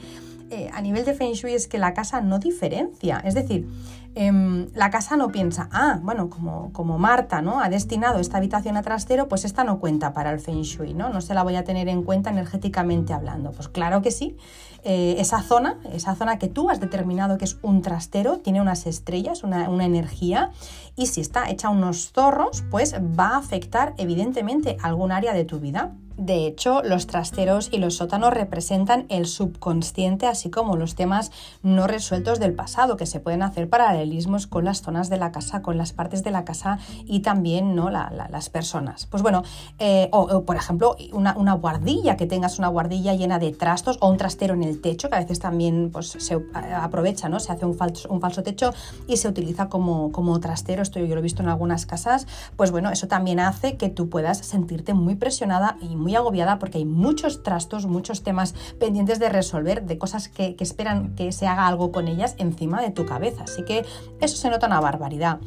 a 0.73 0.81
nivel 0.81 1.05
de 1.05 1.13
Feng 1.13 1.33
Shui 1.33 1.53
es 1.53 1.67
que 1.67 1.77
la 1.77 1.93
casa 1.93 2.21
no 2.21 2.39
diferencia. 2.39 3.21
Es 3.23 3.33
decir, 3.33 3.67
Em, 4.13 4.67
la 4.73 4.89
casa 4.89 5.15
no 5.15 5.29
piensa, 5.29 5.69
ah, 5.71 5.99
bueno, 6.03 6.29
como, 6.29 6.73
como 6.73 6.97
Marta 6.97 7.41
¿no? 7.41 7.61
ha 7.61 7.69
destinado 7.69 8.19
esta 8.19 8.37
habitación 8.37 8.75
a 8.75 8.81
trastero, 8.81 9.29
pues 9.29 9.45
esta 9.45 9.63
no 9.63 9.79
cuenta 9.79 10.13
para 10.13 10.31
el 10.31 10.39
Feng 10.41 10.63
Shui, 10.63 10.93
¿no? 10.93 11.07
No 11.09 11.21
se 11.21 11.33
la 11.33 11.43
voy 11.43 11.55
a 11.55 11.63
tener 11.63 11.87
en 11.87 12.03
cuenta 12.03 12.29
energéticamente 12.29 13.13
hablando. 13.13 13.51
Pues 13.51 13.69
claro 13.69 14.01
que 14.01 14.11
sí. 14.11 14.35
Eh, 14.83 15.15
esa 15.19 15.41
zona, 15.41 15.79
esa 15.93 16.15
zona 16.15 16.39
que 16.39 16.49
tú 16.49 16.69
has 16.69 16.81
determinado 16.81 17.37
que 17.37 17.45
es 17.45 17.57
un 17.61 17.81
trastero, 17.81 18.39
tiene 18.39 18.59
unas 18.59 18.85
estrellas, 18.85 19.43
una, 19.43 19.69
una 19.69 19.85
energía, 19.85 20.51
y 20.97 21.05
si 21.05 21.21
está 21.21 21.49
hecha 21.49 21.69
unos 21.69 22.11
zorros, 22.11 22.65
pues 22.69 22.95
va 22.95 23.29
a 23.29 23.37
afectar 23.37 23.93
evidentemente 23.97 24.75
algún 24.81 25.13
área 25.13 25.33
de 25.33 25.45
tu 25.45 25.61
vida. 25.61 25.93
De 26.21 26.45
hecho, 26.45 26.83
los 26.83 27.07
trasteros 27.07 27.69
y 27.71 27.79
los 27.79 27.95
sótanos 27.95 28.31
representan 28.31 29.07
el 29.09 29.25
subconsciente, 29.25 30.27
así 30.27 30.51
como 30.51 30.77
los 30.77 30.93
temas 30.93 31.31
no 31.63 31.87
resueltos 31.87 32.39
del 32.39 32.53
pasado, 32.53 32.95
que 32.95 33.07
se 33.07 33.19
pueden 33.19 33.41
hacer 33.41 33.67
paralelismos 33.67 34.45
con 34.45 34.63
las 34.63 34.83
zonas 34.83 35.09
de 35.09 35.17
la 35.17 35.31
casa, 35.31 35.63
con 35.63 35.79
las 35.79 35.93
partes 35.93 36.23
de 36.23 36.29
la 36.29 36.45
casa 36.45 36.77
y 37.07 37.21
también 37.21 37.73
¿no? 37.73 37.89
las 37.89 38.49
personas. 38.51 39.07
Pues 39.07 39.23
bueno, 39.23 39.41
eh, 39.79 40.09
o, 40.11 40.43
por 40.43 40.57
ejemplo, 40.57 40.95
una, 41.11 41.53
guardilla, 41.53 42.17
que 42.17 42.27
tengas 42.27 42.59
una 42.59 42.67
guardilla 42.67 43.15
llena 43.15 43.39
de 43.39 43.51
trastos 43.51 43.97
o 43.99 44.07
un 44.07 44.17
trastero 44.17 44.53
en 44.53 44.61
el 44.61 44.79
techo, 44.79 45.09
que 45.09 45.15
a 45.15 45.21
veces 45.21 45.39
también 45.39 45.89
pues, 45.91 46.09
se 46.09 46.39
aprovecha, 46.75 47.29
¿no? 47.29 47.39
se 47.39 47.51
hace 47.51 47.65
un 47.65 47.73
falso, 47.73 48.07
un 48.09 48.21
falso 48.21 48.43
techo 48.43 48.75
y 49.07 49.17
se 49.17 49.27
utiliza 49.27 49.69
como, 49.69 50.11
como 50.11 50.39
trastero, 50.39 50.83
esto 50.83 50.99
yo 50.99 51.15
lo 51.15 51.17
he 51.17 51.23
visto 51.23 51.41
en 51.41 51.49
algunas 51.49 51.87
casas, 51.87 52.27
pues 52.57 52.69
bueno, 52.69 52.91
eso 52.91 53.07
también 53.07 53.39
hace 53.39 53.75
que 53.75 53.89
tú 53.89 54.07
puedas 54.07 54.37
sentirte 54.37 54.93
muy 54.93 55.15
presionada 55.15 55.77
y 55.81 55.95
muy 55.95 56.10
agobiada 56.15 56.59
porque 56.59 56.77
hay 56.79 56.85
muchos 56.85 57.43
trastos, 57.43 57.85
muchos 57.85 58.23
temas 58.23 58.53
pendientes 58.79 59.19
de 59.19 59.29
resolver, 59.29 59.83
de 59.83 59.97
cosas 59.97 60.29
que, 60.29 60.55
que 60.55 60.63
esperan 60.63 61.15
que 61.15 61.31
se 61.31 61.47
haga 61.47 61.67
algo 61.67 61.91
con 61.91 62.07
ellas 62.07 62.35
encima 62.37 62.81
de 62.81 62.91
tu 62.91 63.05
cabeza. 63.05 63.43
Así 63.43 63.63
que 63.63 63.85
eso 64.19 64.37
se 64.37 64.49
nota 64.49 64.67
una 64.67 64.79
barbaridad 64.79 65.39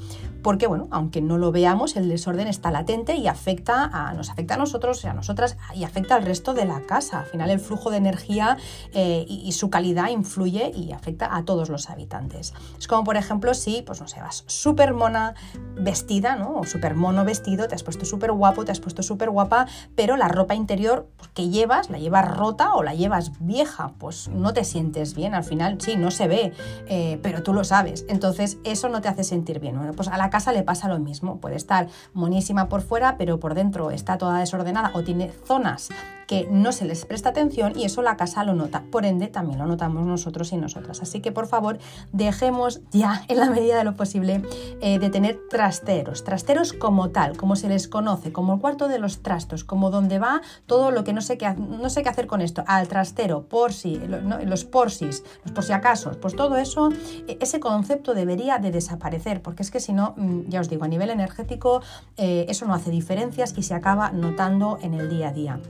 porque, 0.45 0.67
bueno, 0.67 0.89
aunque 0.91 1.23
no 1.23 1.39
lo 1.39 1.51
veamos, 1.53 1.97
el 1.97 2.11
desorden 2.11 2.49
está 2.49 2.71
latente 2.71 3.17
y 3.17 3.29
afecta 3.29 3.91
a, 3.91 4.13
nos 4.13 4.29
afecta 4.29 4.55
a 4.55 4.57
nosotros 4.59 5.03
y 5.03 5.07
a 5.07 5.15
nosotras 5.15 5.57
y 5.75 5.85
afecta 5.85 6.17
al 6.17 6.23
resto 6.23 6.53
de 6.53 6.67
la 6.67 6.83
casa. 6.83 7.21
Al 7.21 7.27
final 7.27 7.49
el 7.49 7.59
flujo 7.59 7.91
de 7.91 7.97
energía 7.97 8.59
eh, 8.93 9.25
y, 9.27 9.51
su 9.53 9.71
calidad 9.71 10.11
influye 10.11 10.71
y 10.75 10.93
afecta 10.93 11.35
a 11.35 11.47
todos 11.47 11.71
los 11.71 11.89
habitantes. 11.89 12.53
Es 12.79 12.87
como, 12.87 13.05
por 13.05 13.17
ejemplo, 13.17 13.55
si, 13.55 13.81
pues 13.81 14.03
no 14.03 14.07
sé, 14.07 14.21
vas 14.21 14.45
súper 14.47 14.93
mona 14.93 15.35
vestida, 15.77 16.37
¿no? 16.37 16.57
O 16.57 16.65
súper 16.65 16.95
mono 16.95 17.25
vestido, 17.25 17.69
te 17.69 17.75
has 17.75 17.83
puesto 17.83 18.05
súper 18.05 18.33
guapo, 18.33 18.65
te 18.65 18.73
has 18.73 18.81
puesto 18.81 19.03
súper 19.03 19.31
guapa, 19.31 19.67
pero 19.95 20.17
la 20.17 20.29
ropa 20.29 20.55
interior 20.55 21.09
que 21.35 21.49
llevas, 21.49 21.91
la 21.91 21.99
llevas 21.99 22.29
rota 22.37 22.75
o 22.75 22.83
la 22.83 22.95
llevas 22.95 23.33
vieja, 23.41 23.93
pues 23.99 24.29
no 24.29 24.53
te 24.53 24.65
sientes 24.65 25.15
bien. 25.15 25.35
Al 25.35 25.45
final, 25.45 25.81
sí, 25.81 25.97
no 25.97 26.11
se 26.11 26.29
ve, 26.29 26.53
eh, 26.87 27.19
pero 27.23 27.43
tú 27.43 27.53
lo 27.53 27.65
sabes. 27.65 28.05
Entonces, 28.09 28.59
eso 28.65 28.89
no 28.89 29.01
te 29.01 29.09
hace 29.09 29.25
sentir 29.25 29.61
bien. 29.61 29.77
Bueno, 29.77 29.93
pues 29.93 30.09
a 30.09 30.17
la 30.17 30.31
casa 30.31 30.53
le 30.53 30.63
pasa 30.63 30.89
lo 30.89 30.99
mismo. 30.99 31.39
Puede 31.39 31.57
estar 31.57 31.89
monísima 32.13 32.69
por 32.69 32.83
fuera, 32.83 33.17
pero 33.17 33.41
por 33.41 33.55
dentro 33.55 33.91
está 33.91 34.19
toda 34.19 34.39
desordenada 34.39 34.93
o 34.95 35.03
tiene 35.03 35.31
zonas 35.47 35.91
que 36.27 36.49
no 36.51 36.73
se 36.73 36.85
les 36.85 37.05
presta 37.05 37.31
atención 37.31 37.73
y 37.77 37.85
eso 37.85 38.03
la 38.03 38.17
casa 38.17 38.45
lo 38.45 38.55
nota. 38.55 38.85
Por 38.91 39.05
ende, 39.05 39.29
también 39.29 39.59
lo 39.59 39.67
notamos 39.67 40.07
nosotros 40.07 40.53
y 40.53 40.57
nosotras. 40.57 41.03
Así 41.03 41.21
que 41.21 41.33
por 41.33 41.47
favor, 41.47 41.79
dejemos 42.13 42.81
ya 42.91 43.25
en 43.29 43.39
la 43.39 43.51
medida 43.51 43.77
de 43.79 43.85
lo 43.85 43.95
posible 43.97 44.43
eh, 44.81 44.99
de 44.99 45.11
tener 45.11 45.41
trasteros. 45.51 46.25
Trasteros 46.25 46.73
como 46.73 47.11
tal, 47.11 47.37
como 47.37 47.57
se 47.57 47.69
les 47.69 47.89
conoce, 47.89 48.33
como 48.33 48.55
el 48.55 48.61
cuarto 48.61 48.89
de 48.89 48.99
los 48.99 49.23
trastos, 49.23 49.65
como 49.65 49.91
donde 49.91 50.19
va 50.19 50.43
todo 50.67 50.91
lo 50.91 51.05
que 51.05 51.13
no 51.13 51.21
sé 51.21 51.39
qué, 51.39 51.55
no 51.55 51.91
sé 51.91 52.03
qué 52.03 52.09
hacer 52.09 52.27
con 52.27 52.41
esto. 52.41 52.65
Al 52.67 52.89
trastero, 52.89 53.49
por 53.49 53.73
si, 53.73 54.01
los 54.45 54.65
porsis, 54.65 55.25
los 55.45 55.53
por 55.53 55.65
si 55.65 55.73
acaso, 55.73 56.13
pues 56.21 56.37
todo 56.37 56.57
eso, 56.57 56.91
e, 57.27 57.39
ese 57.41 57.61
concepto 57.61 58.15
debería 58.15 58.59
de 58.59 58.71
desaparecer, 58.71 59.43
porque 59.43 59.63
es 59.63 59.71
que 59.71 59.81
si 59.81 59.93
no, 59.93 60.15
mm, 60.17 60.49
ya 60.49 60.61
os 60.61 60.69
digo, 60.69 60.85
a 60.85 60.89
nivel 60.89 61.11
energético, 61.11 61.83
eh, 62.17 62.47
eso 62.49 62.67
no 62.67 62.75
hace 62.75 62.91
diferencias 62.91 63.55
y 63.57 63.63
se 63.63 63.75
acaba 63.75 64.11
notando 64.13 64.79
en 64.83 64.95
el 64.95 65.09
día 65.09 65.29
a 65.29 65.33
día. 65.33 65.61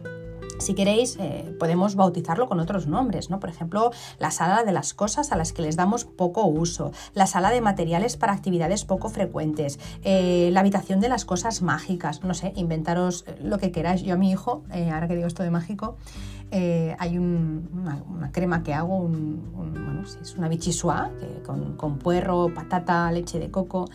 Si 0.58 0.74
queréis, 0.74 1.16
eh, 1.18 1.54
podemos 1.58 1.96
bautizarlo 1.96 2.48
con 2.48 2.60
otros 2.60 2.86
nombres, 2.86 3.28
¿no? 3.28 3.40
Por 3.40 3.50
ejemplo, 3.50 3.90
la 4.18 4.30
sala 4.30 4.64
de 4.64 4.72
las 4.72 4.94
cosas 4.94 5.32
a 5.32 5.36
las 5.36 5.52
que 5.52 5.62
les 5.62 5.76
damos 5.76 6.04
poco 6.04 6.46
uso, 6.46 6.92
la 7.12 7.26
sala 7.26 7.50
de 7.50 7.60
materiales 7.60 8.16
para 8.16 8.32
actividades 8.32 8.84
poco 8.84 9.08
frecuentes, 9.08 9.78
eh, 10.04 10.50
la 10.52 10.60
habitación 10.60 11.00
de 11.00 11.08
las 11.08 11.24
cosas 11.24 11.62
mágicas, 11.62 12.22
no 12.22 12.34
sé, 12.34 12.52
inventaros 12.56 13.24
eh, 13.26 13.36
lo 13.42 13.58
que 13.58 13.72
queráis. 13.72 14.02
Yo 14.02 14.14
a 14.14 14.16
mi 14.16 14.30
hijo, 14.30 14.62
ahora 14.70 15.08
que 15.08 15.16
digo 15.16 15.26
esto 15.26 15.42
de 15.42 15.50
mágico, 15.50 15.96
hay 16.98 17.18
una, 17.18 18.30
crema 18.30 18.62
que 18.62 18.74
hago, 18.74 19.10
bueno, 20.04 20.22
es 20.22 20.36
una 20.36 20.48
bichisua 20.48 21.10
con, 21.44 21.76
con 21.76 21.98
puerro, 21.98 22.52
patata, 22.54 23.10
leche 23.10 23.38
de 23.38 23.50
coco 23.50 23.86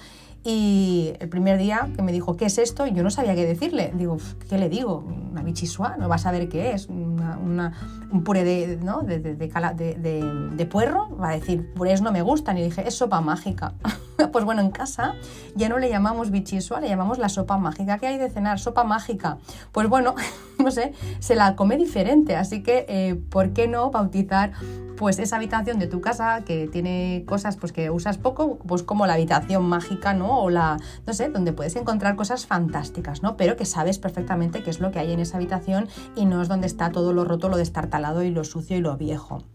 y 0.44 1.14
el 1.20 1.28
primer 1.28 1.58
día 1.58 1.90
que 1.96 2.02
me 2.02 2.14
dijo, 2.14 2.38
¿qué 2.38 2.46
es 2.46 2.58
esto? 2.58 2.88
Y 2.88 2.94
yo 2.94 3.04
no 3.04 3.10
sabía 3.10 3.36
qué 3.36 3.46
decirle. 3.46 3.92
Digo, 3.94 4.18
¿qué 4.50 4.58
le 4.58 4.70
digo? 4.70 5.04
Una 5.32 5.44
bichisua, 5.44 5.98
no 5.98 6.08
va 6.08 6.16
a 6.16 6.20
saber 6.20 6.48
qué 6.48 6.72
es. 6.72 6.88
un 6.88 8.24
puré 8.24 8.46
de, 8.46 8.78
¿no? 8.78 9.02
de, 9.02 9.20
de, 9.20 9.36
de, 9.36 10.66
puerro, 10.66 11.16
va 11.18 11.30
a 11.30 11.34
decir, 11.34 11.74
purés 11.74 12.02
no 12.02 12.14
me 12.14 12.22
gustan. 12.22 12.58
Y 12.58 12.64
dije, 12.64 12.88
es 12.88 12.96
sopa 12.96 13.20
mágica. 13.20 13.74
pues 14.32 14.46
bueno, 14.46 14.62
en 14.62 14.72
casa 14.72 15.16
ya 15.56 15.68
no 15.68 15.78
le 15.78 15.90
llamamos 15.90 16.32
bichisua, 16.32 16.80
le 16.80 16.88
llamamos 16.88 17.18
la 17.18 17.28
sopa 17.28 17.58
mágica. 17.58 17.98
¿Qué 17.98 18.08
hay 18.08 18.18
de 18.18 18.30
cenar? 18.30 18.60
Sopa 18.60 18.86
mágica. 18.86 19.40
Pues 19.74 19.90
bueno, 19.90 20.16
no 20.58 20.72
sé, 20.72 20.94
se 21.20 21.36
la 21.36 21.58
come 21.58 21.76
diferente. 21.76 22.38
Así 22.38 22.64
que, 22.64 22.86
eh, 22.88 23.16
¿por 23.16 23.52
qué 23.52 23.68
no 23.68 23.92
bautizar 23.92 24.54
pues 25.00 25.18
esa 25.18 25.38
habitación 25.38 25.80
de 25.80 25.88
tu 25.88 26.02
casa 26.02 26.44
que 26.44 26.68
tiene 26.68 27.24
cosas 27.26 27.56
pues 27.56 27.72
que 27.72 27.90
usas 27.90 28.18
poco, 28.18 28.58
pues 28.58 28.84
como 28.84 29.08
la 29.08 29.14
habitación 29.14 29.64
mágica, 29.64 30.14
¿no? 30.14 30.42
O 30.42 30.50
la, 30.50 30.78
no 31.08 31.14
sé, 31.14 31.30
donde 31.30 31.54
puedes 31.54 31.78
encontrar 31.78 32.18
cosas 32.18 32.46
fantásticas, 32.46 33.24
¿no? 33.24 33.38
Pero 33.38 33.56
que 33.56 33.64
sabes 33.64 33.98
perfectamente 33.98 34.62
qué 34.62 34.70
es 34.70 34.82
lo 34.82 34.92
que 34.92 35.00
hay 35.00 35.14
en 35.14 35.22
esa 35.22 35.38
habitación 35.38 35.88
y 36.18 36.26
no 36.26 36.42
es 36.42 36.50
donde 36.50 36.68
está 36.68 36.92
todo 36.92 37.14
lo 37.14 37.24
roto, 37.24 37.48
lo 37.48 37.56
destartalado 37.56 38.24
y 38.24 38.30
lo 38.30 38.44
sucio 38.44 38.76
y 38.76 38.82
lo 38.82 38.98
viejo. 38.98 39.46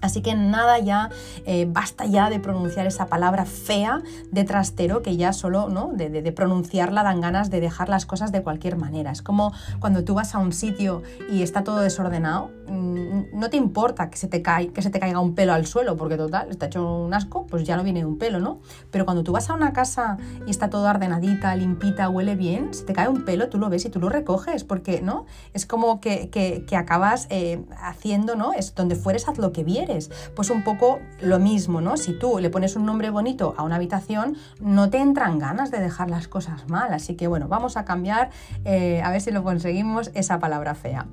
Así 0.00 0.22
que 0.22 0.34
nada 0.36 0.78
ya, 0.78 1.10
eh, 1.44 1.66
basta 1.68 2.06
ya 2.06 2.30
de 2.30 2.38
pronunciar 2.38 2.86
esa 2.86 3.06
palabra 3.06 3.44
fea 3.44 4.00
de 4.30 4.44
trastero 4.44 5.02
que 5.02 5.16
ya 5.16 5.32
solo, 5.32 5.68
¿no? 5.68 5.90
De, 5.92 6.08
de, 6.08 6.32
pronunciarla 6.32 7.02
dan 7.02 7.20
ganas 7.20 7.50
de 7.50 7.60
dejar 7.60 7.88
las 7.88 8.06
cosas 8.06 8.30
de 8.30 8.42
cualquier 8.42 8.76
manera. 8.76 9.10
Es 9.10 9.22
como 9.22 9.52
cuando 9.80 10.04
tú 10.04 10.14
vas 10.14 10.36
a 10.36 10.38
un 10.38 10.52
sitio 10.52 11.02
y 11.28 11.42
está 11.42 11.64
todo 11.64 11.80
desordenado, 11.80 12.50
mm, 12.68 13.22
no 13.32 13.50
te 13.50 13.56
importa 13.56 14.08
que 14.08 14.16
se 14.16 14.28
te, 14.28 14.40
cae, 14.40 14.68
que 14.68 14.82
se 14.82 14.90
te 14.90 15.00
caiga 15.00 15.18
un 15.18 15.34
pelo 15.34 15.52
al 15.52 15.66
suelo, 15.66 15.96
porque 15.96 16.16
total, 16.16 16.48
está 16.50 16.66
hecho 16.66 17.04
un 17.04 17.12
asco, 17.12 17.46
pues 17.46 17.64
ya 17.64 17.76
no 17.76 17.82
viene 17.82 18.04
un 18.04 18.18
pelo, 18.18 18.38
¿no? 18.38 18.60
Pero 18.92 19.04
cuando 19.04 19.24
tú 19.24 19.32
vas 19.32 19.50
a 19.50 19.54
una 19.54 19.72
casa 19.72 20.16
y 20.46 20.50
está 20.50 20.70
todo 20.70 20.88
ordenadita, 20.88 21.56
limpita, 21.56 22.08
huele 22.08 22.36
bien, 22.36 22.72
se 22.72 22.84
te 22.84 22.92
cae 22.92 23.08
un 23.08 23.24
pelo, 23.24 23.48
tú 23.48 23.58
lo 23.58 23.68
ves 23.68 23.84
y 23.84 23.90
tú 23.90 23.98
lo 23.98 24.10
recoges, 24.10 24.62
porque, 24.62 25.02
¿no? 25.02 25.26
Es 25.54 25.66
como 25.66 26.00
que 26.00 26.30
acabas 26.76 27.26
eh, 27.30 27.64
haciendo, 27.82 28.36
¿no? 28.36 28.52
Es 28.52 28.76
donde 28.76 28.94
fueres, 28.94 29.26
haz 29.28 29.38
lo 29.38 29.52
que 29.52 29.64
vieres 29.64 29.87
pues 30.34 30.50
un 30.50 30.64
poco 30.64 31.00
lo 31.20 31.38
mismo, 31.38 31.80
¿no? 31.80 31.96
Si 31.96 32.18
tú 32.18 32.38
le 32.38 32.50
pones 32.50 32.76
un 32.76 32.84
nombre 32.84 33.10
bonito 33.10 33.54
a 33.56 33.62
una 33.62 33.76
habitación, 33.76 34.36
no 34.60 34.90
te 34.90 34.98
entran 34.98 35.38
ganas 35.38 35.70
de 35.70 35.80
dejar 35.80 36.10
las 36.10 36.28
cosas 36.28 36.68
mal. 36.68 36.92
Así 36.92 37.14
que 37.14 37.26
bueno, 37.26 37.48
vamos 37.48 37.76
a 37.76 37.84
cambiar, 37.84 38.30
eh, 38.64 39.02
a 39.02 39.10
ver 39.10 39.20
si 39.20 39.30
lo 39.30 39.42
conseguimos, 39.42 40.10
esa 40.14 40.38
palabra 40.38 40.74
fea. 40.74 41.06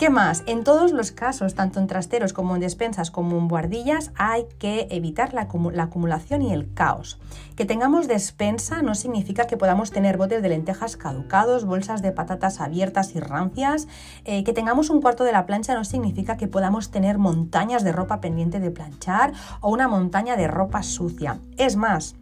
¿Qué 0.00 0.08
más? 0.08 0.44
En 0.46 0.64
todos 0.64 0.92
los 0.92 1.12
casos, 1.12 1.54
tanto 1.54 1.78
en 1.78 1.86
trasteros 1.86 2.32
como 2.32 2.54
en 2.54 2.62
despensas 2.62 3.10
como 3.10 3.36
en 3.36 3.48
buhardillas, 3.48 4.12
hay 4.16 4.46
que 4.58 4.88
evitar 4.90 5.34
la, 5.34 5.42
acumulación 5.42 6.40
y 6.40 6.54
el 6.54 6.72
caos. 6.72 7.18
Que 7.54 7.66
tengamos 7.66 8.08
despensa 8.08 8.80
no 8.80 8.94
significa 8.94 9.46
que 9.46 9.58
podamos 9.58 9.90
tener 9.90 10.16
botes 10.16 10.40
de 10.40 10.48
lentejas 10.48 10.96
caducados, 10.96 11.66
bolsas 11.66 12.00
de 12.00 12.12
patatas 12.12 12.62
abiertas 12.62 13.14
y 13.14 13.20
rancias. 13.20 13.88
Eh, 14.24 14.42
que 14.42 14.54
tengamos 14.54 14.88
un 14.88 15.02
cuarto 15.02 15.24
de 15.24 15.32
la 15.32 15.44
plancha 15.44 15.74
no 15.74 15.84
significa 15.84 16.38
que 16.38 16.48
podamos 16.48 16.90
tener 16.90 17.18
montañas 17.18 17.84
de 17.84 17.92
ropa 17.92 18.22
pendiente 18.22 18.58
de 18.58 18.70
planchar 18.70 19.34
o 19.60 19.68
una 19.68 19.86
montaña 19.86 20.34
de 20.34 20.48
ropa 20.48 20.82
sucia. 20.82 21.40
Es 21.58 21.76
más, 21.76 22.16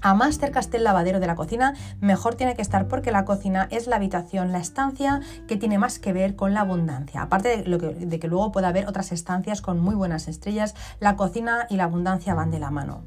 a 0.00 0.14
más 0.14 0.38
cerca 0.38 0.60
esté 0.60 0.78
el 0.78 0.84
lavadero 0.84 1.20
de 1.20 1.26
la 1.26 1.36
cocina, 1.36 1.74
mejor 2.00 2.34
tiene 2.34 2.54
que 2.54 2.62
estar 2.62 2.88
porque 2.88 3.12
la 3.12 3.24
cocina 3.24 3.68
es 3.70 3.86
la 3.86 3.96
habitación, 3.96 4.52
la 4.52 4.58
estancia 4.58 5.20
que 5.46 5.56
tiene 5.56 5.78
más 5.78 5.98
que 5.98 6.12
ver 6.12 6.36
con 6.36 6.54
la 6.54 6.60
abundancia. 6.60 7.22
Aparte 7.22 7.48
de, 7.48 7.64
lo 7.64 7.78
que, 7.78 7.88
de 7.88 8.18
que 8.18 8.28
luego 8.28 8.52
pueda 8.52 8.68
haber 8.68 8.88
otras 8.88 9.12
estancias 9.12 9.60
con 9.60 9.80
muy 9.80 9.94
buenas 9.94 10.28
estrellas, 10.28 10.74
la 11.00 11.16
cocina 11.16 11.66
y 11.70 11.76
la 11.76 11.84
abundancia 11.84 12.34
van 12.34 12.50
de 12.50 12.58
la 12.58 12.70
mano. 12.70 13.02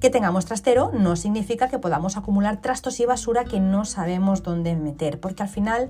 Que 0.00 0.10
tengamos 0.10 0.44
trastero 0.44 0.90
no 0.92 1.16
significa 1.16 1.68
que 1.68 1.78
podamos 1.78 2.16
acumular 2.16 2.60
trastos 2.60 3.00
y 3.00 3.06
basura 3.06 3.44
que 3.44 3.60
no 3.60 3.84
sabemos 3.84 4.42
dónde 4.42 4.76
meter, 4.76 5.18
porque 5.18 5.42
al 5.42 5.48
final 5.48 5.88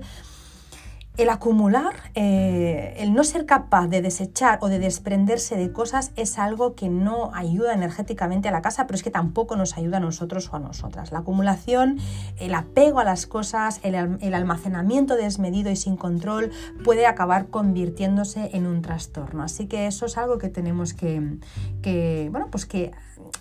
el 1.17 1.29
acumular, 1.29 1.93
eh, 2.13 2.95
el 2.97 3.13
no 3.13 3.23
ser 3.23 3.45
capaz 3.45 3.87
de 3.87 4.01
desechar 4.01 4.59
o 4.61 4.67
de 4.67 4.79
desprenderse 4.79 5.55
de 5.55 5.71
cosas 5.71 6.11
es 6.15 6.37
algo 6.37 6.75
que 6.75 6.89
no 6.89 7.31
ayuda 7.33 7.73
energéticamente 7.73 8.49
a 8.49 8.51
la 8.51 8.61
casa, 8.61 8.85
pero 8.85 8.95
es 8.95 9.03
que 9.03 9.11
tampoco 9.11 9.55
nos 9.55 9.77
ayuda 9.77 9.97
a 9.97 9.99
nosotros 10.01 10.49
o 10.51 10.57
a 10.57 10.59
nosotras. 10.59 11.11
La 11.11 11.19
acumulación, 11.19 11.99
el 12.39 12.53
apego 12.53 12.99
a 12.99 13.03
las 13.05 13.27
cosas, 13.27 13.79
el, 13.83 13.95
almacenamiento 14.33 15.15
desmedido 15.15 15.71
y 15.71 15.75
sin 15.75 15.95
control 15.95 16.51
puede 16.83 17.05
acabar 17.05 17.47
convirtiéndose 17.47 18.49
en 18.53 18.67
un 18.67 18.81
trastorno. 18.81 19.43
Así 19.43 19.67
que 19.67 19.87
eso 19.87 20.05
es 20.05 20.17
algo 20.17 20.37
que 20.37 20.49
tenemos 20.49 20.93
que, 20.93 21.37
que 21.81 22.27
bueno, 22.31 22.49
pues 22.51 22.65
que 22.65 22.91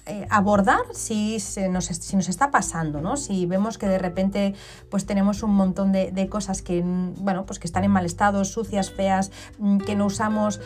eh, 0.07 0.27
abordar 0.31 0.81
si, 0.93 1.39
nos, 1.71 1.87
si 1.87 2.17
nos 2.17 2.29
está 2.29 2.51
pasando, 2.51 3.01
¿no? 3.01 3.17
Si 3.17 3.47
vemos 3.47 3.79
que 3.79 3.87
de 3.87 3.99
repente 3.99 4.55
pues 4.91 5.07
tenemos 5.07 5.43
un 5.43 5.55
montón 5.55 5.93
de, 5.93 6.29
cosas 6.29 6.63
que, 6.63 6.83
bueno, 6.85 7.47
pues 7.47 7.59
que 7.59 7.67
están 7.67 7.85
en 7.85 7.91
mal 7.91 8.05
estado, 8.05 8.45
sucias, 8.45 8.91
feas, 8.91 9.31
mm, 9.59 9.79
que 9.79 9.97
no 9.97 10.07
usamos, 10.07 10.61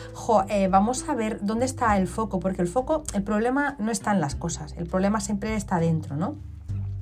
eh, 0.49 0.67
vamos 0.67 1.07
a 1.09 1.15
ver 1.15 1.39
dónde 1.41 1.65
está 1.65 1.97
el 1.97 2.07
foco, 2.07 2.39
porque 2.39 2.61
el 2.61 2.67
foco, 2.67 3.03
el 3.13 3.23
problema 3.23 3.75
no 3.79 3.91
está 3.91 4.11
en 4.11 4.21
las 4.21 4.35
cosas, 4.35 4.73
el 4.77 4.87
problema 4.87 5.19
siempre 5.19 5.55
está 5.55 5.79
dentro, 5.79 6.15
¿no? 6.15 6.35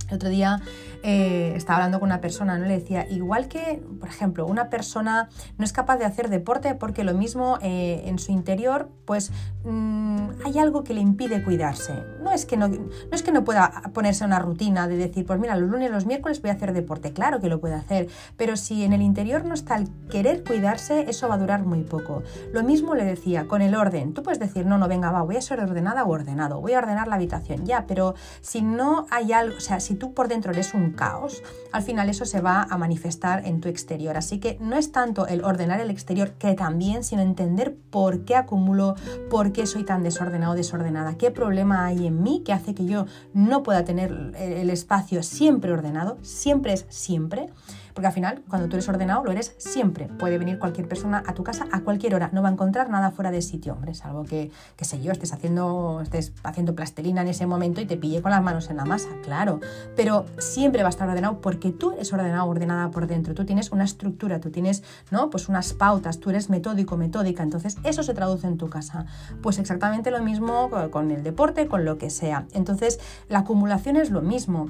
El 0.07 0.15
otro 0.15 0.29
día 0.29 0.61
eh, 1.03 1.53
estaba 1.55 1.77
hablando 1.77 1.99
con 1.99 2.07
una 2.07 2.21
persona, 2.21 2.57
¿no? 2.57 2.65
Le 2.65 2.79
decía, 2.79 3.07
igual 3.09 3.47
que, 3.47 3.83
por 3.99 4.09
ejemplo, 4.09 4.45
una 4.45 4.69
persona 4.69 5.29
no 5.57 5.65
es 5.65 5.73
capaz 5.73 5.97
de 5.97 6.05
hacer 6.05 6.29
deporte 6.29 6.75
porque 6.75 7.03
lo 7.03 7.13
mismo 7.13 7.57
eh, 7.61 8.03
en 8.05 8.19
su 8.19 8.31
interior, 8.31 8.89
pues 9.05 9.31
mm, 9.63 10.29
hay 10.45 10.59
algo 10.59 10.83
que 10.83 10.93
le 10.93 11.01
impide 11.01 11.43
cuidarse. 11.43 11.93
No 12.21 12.31
es, 12.31 12.45
que 12.45 12.57
no, 12.57 12.67
no 12.67 12.87
es 13.11 13.21
que 13.21 13.31
no 13.31 13.43
pueda 13.43 13.83
ponerse 13.93 14.25
una 14.25 14.39
rutina 14.39 14.87
de 14.87 14.97
decir, 14.97 15.25
pues 15.25 15.39
mira, 15.39 15.55
los 15.55 15.69
lunes, 15.69 15.91
los 15.91 16.05
miércoles 16.05 16.41
voy 16.41 16.51
a 16.51 16.53
hacer 16.53 16.73
deporte. 16.73 17.11
Claro 17.13 17.39
que 17.39 17.49
lo 17.49 17.59
puede 17.59 17.75
hacer, 17.75 18.07
pero 18.37 18.55
si 18.55 18.83
en 18.83 18.93
el 18.93 19.01
interior 19.01 19.45
no 19.45 19.53
está 19.53 19.75
el 19.77 19.89
querer 20.09 20.43
cuidarse, 20.43 21.05
eso 21.09 21.27
va 21.27 21.35
a 21.35 21.37
durar 21.37 21.63
muy 21.63 21.83
poco. 21.83 22.23
Lo 22.53 22.63
mismo 22.63 22.95
le 22.95 23.03
decía 23.03 23.47
con 23.47 23.61
el 23.61 23.75
orden. 23.75 24.13
Tú 24.13 24.23
puedes 24.23 24.39
decir, 24.39 24.65
no, 24.65 24.77
no, 24.77 24.87
venga, 24.87 25.11
va, 25.11 25.21
voy 25.21 25.35
a 25.35 25.41
ser 25.41 25.59
ordenada 25.59 26.03
o 26.03 26.09
ordenado, 26.09 26.61
voy 26.61 26.73
a 26.73 26.79
ordenar 26.79 27.07
la 27.07 27.15
habitación, 27.15 27.65
ya, 27.65 27.85
pero 27.87 28.15
si 28.41 28.61
no 28.61 29.05
hay 29.09 29.33
algo, 29.33 29.57
o 29.57 29.61
sea, 29.61 29.79
si 29.79 29.96
tú 29.97 30.13
por 30.13 30.27
dentro 30.27 30.51
eres 30.51 30.73
un 30.73 30.91
caos, 30.91 31.43
al 31.71 31.83
final 31.83 32.09
eso 32.09 32.25
se 32.25 32.41
va 32.41 32.63
a 32.63 32.77
manifestar 32.77 33.45
en 33.45 33.61
tu 33.61 33.69
exterior. 33.69 34.17
Así 34.17 34.39
que 34.39 34.57
no 34.59 34.77
es 34.77 34.91
tanto 34.91 35.27
el 35.27 35.43
ordenar 35.43 35.81
el 35.81 35.89
exterior 35.89 36.31
que 36.31 36.53
también, 36.53 37.03
sino 37.03 37.21
entender 37.21 37.75
por 37.89 38.25
qué 38.25 38.35
acumulo, 38.35 38.95
por 39.29 39.51
qué 39.51 39.65
soy 39.65 39.83
tan 39.83 40.03
desordenado 40.03 40.53
o 40.53 40.55
desordenada, 40.55 41.17
qué 41.17 41.31
problema 41.31 41.85
hay 41.85 42.07
en 42.07 42.23
mí 42.23 42.43
que 42.45 42.53
hace 42.53 42.73
que 42.73 42.85
yo 42.85 43.05
no 43.33 43.63
pueda 43.63 43.83
tener 43.83 44.33
el 44.37 44.69
espacio 44.69 45.23
siempre 45.23 45.71
ordenado, 45.71 46.17
siempre 46.21 46.73
es 46.73 46.85
siempre. 46.89 47.49
Porque 47.97 48.05
al 48.05 48.13
final, 48.13 48.43
cuando 48.47 48.69
tú 48.69 48.75
eres 48.75 48.87
ordenado, 48.89 49.23
lo 49.23 49.31
eres 49.31 49.55
siempre. 49.57 50.05
Puede 50.05 50.37
venir 50.37 50.59
cualquier 50.59 50.87
persona 50.87 51.23
a 51.25 51.33
tu 51.33 51.43
casa 51.43 51.65
a 51.71 51.79
cualquier 51.81 52.13
hora. 52.13 52.29
No 52.31 52.43
va 52.43 52.49
a 52.49 52.51
encontrar 52.51 52.91
nada 52.91 53.09
fuera 53.09 53.31
de 53.31 53.41
sitio, 53.41 53.73
hombre. 53.73 53.95
Salvo 53.95 54.23
que, 54.23 54.51
qué 54.75 54.85
sé 54.85 55.01
yo, 55.01 55.11
estés 55.11 55.33
haciendo, 55.33 56.01
estés 56.03 56.31
haciendo 56.43 56.75
plastelina 56.75 57.21
en 57.23 57.29
ese 57.29 57.47
momento 57.47 57.81
y 57.81 57.87
te 57.87 57.97
pille 57.97 58.21
con 58.21 58.29
las 58.29 58.43
manos 58.43 58.69
en 58.69 58.77
la 58.77 58.85
masa, 58.85 59.09
claro. 59.23 59.61
Pero 59.95 60.27
siempre 60.37 60.83
va 60.83 60.89
a 60.89 60.91
estar 60.91 61.09
ordenado 61.09 61.41
porque 61.41 61.71
tú 61.71 61.93
eres 61.93 62.13
ordenado, 62.13 62.47
ordenada 62.47 62.91
por 62.91 63.07
dentro. 63.07 63.33
Tú 63.33 63.45
tienes 63.45 63.71
una 63.71 63.85
estructura, 63.85 64.39
tú 64.39 64.51
tienes, 64.51 64.83
¿no? 65.09 65.31
Pues 65.31 65.49
unas 65.49 65.73
pautas, 65.73 66.19
tú 66.19 66.29
eres 66.29 66.51
metódico, 66.51 66.97
metódica. 66.97 67.41
Entonces, 67.41 67.77
eso 67.83 68.03
se 68.03 68.13
traduce 68.13 68.45
en 68.45 68.59
tu 68.59 68.69
casa. 68.69 69.07
Pues 69.41 69.57
exactamente 69.57 70.11
lo 70.11 70.21
mismo 70.21 70.69
con 70.91 71.09
el 71.09 71.23
deporte, 71.23 71.65
con 71.65 71.83
lo 71.83 71.97
que 71.97 72.11
sea. 72.11 72.45
Entonces, 72.53 72.99
la 73.27 73.39
acumulación 73.39 73.95
es 73.95 74.11
lo 74.11 74.21
mismo. 74.21 74.69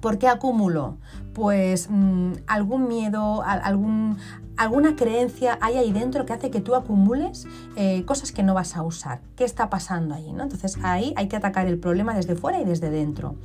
¿Por 0.00 0.18
qué 0.18 0.28
acumulo? 0.28 0.96
Pues 1.34 1.88
mm, 1.90 2.32
algún 2.46 2.88
miedo, 2.88 3.42
algún, 3.42 4.18
alguna 4.56 4.96
creencia 4.96 5.58
hay 5.60 5.76
ahí 5.78 5.92
dentro 5.92 6.26
que 6.26 6.32
hace 6.32 6.50
que 6.50 6.60
tú 6.60 6.74
acumules 6.74 7.46
eh, 7.76 8.04
cosas 8.04 8.32
que 8.32 8.42
no 8.42 8.54
vas 8.54 8.76
a 8.76 8.82
usar. 8.82 9.20
¿Qué 9.36 9.44
está 9.44 9.70
pasando 9.70 10.14
ahí? 10.14 10.32
¿no? 10.32 10.42
Entonces 10.42 10.78
ahí 10.82 11.14
hay 11.16 11.28
que 11.28 11.36
atacar 11.36 11.66
el 11.66 11.78
problema 11.78 12.14
desde 12.14 12.34
fuera 12.34 12.60
y 12.60 12.64
desde 12.64 12.90
dentro. 12.90 13.36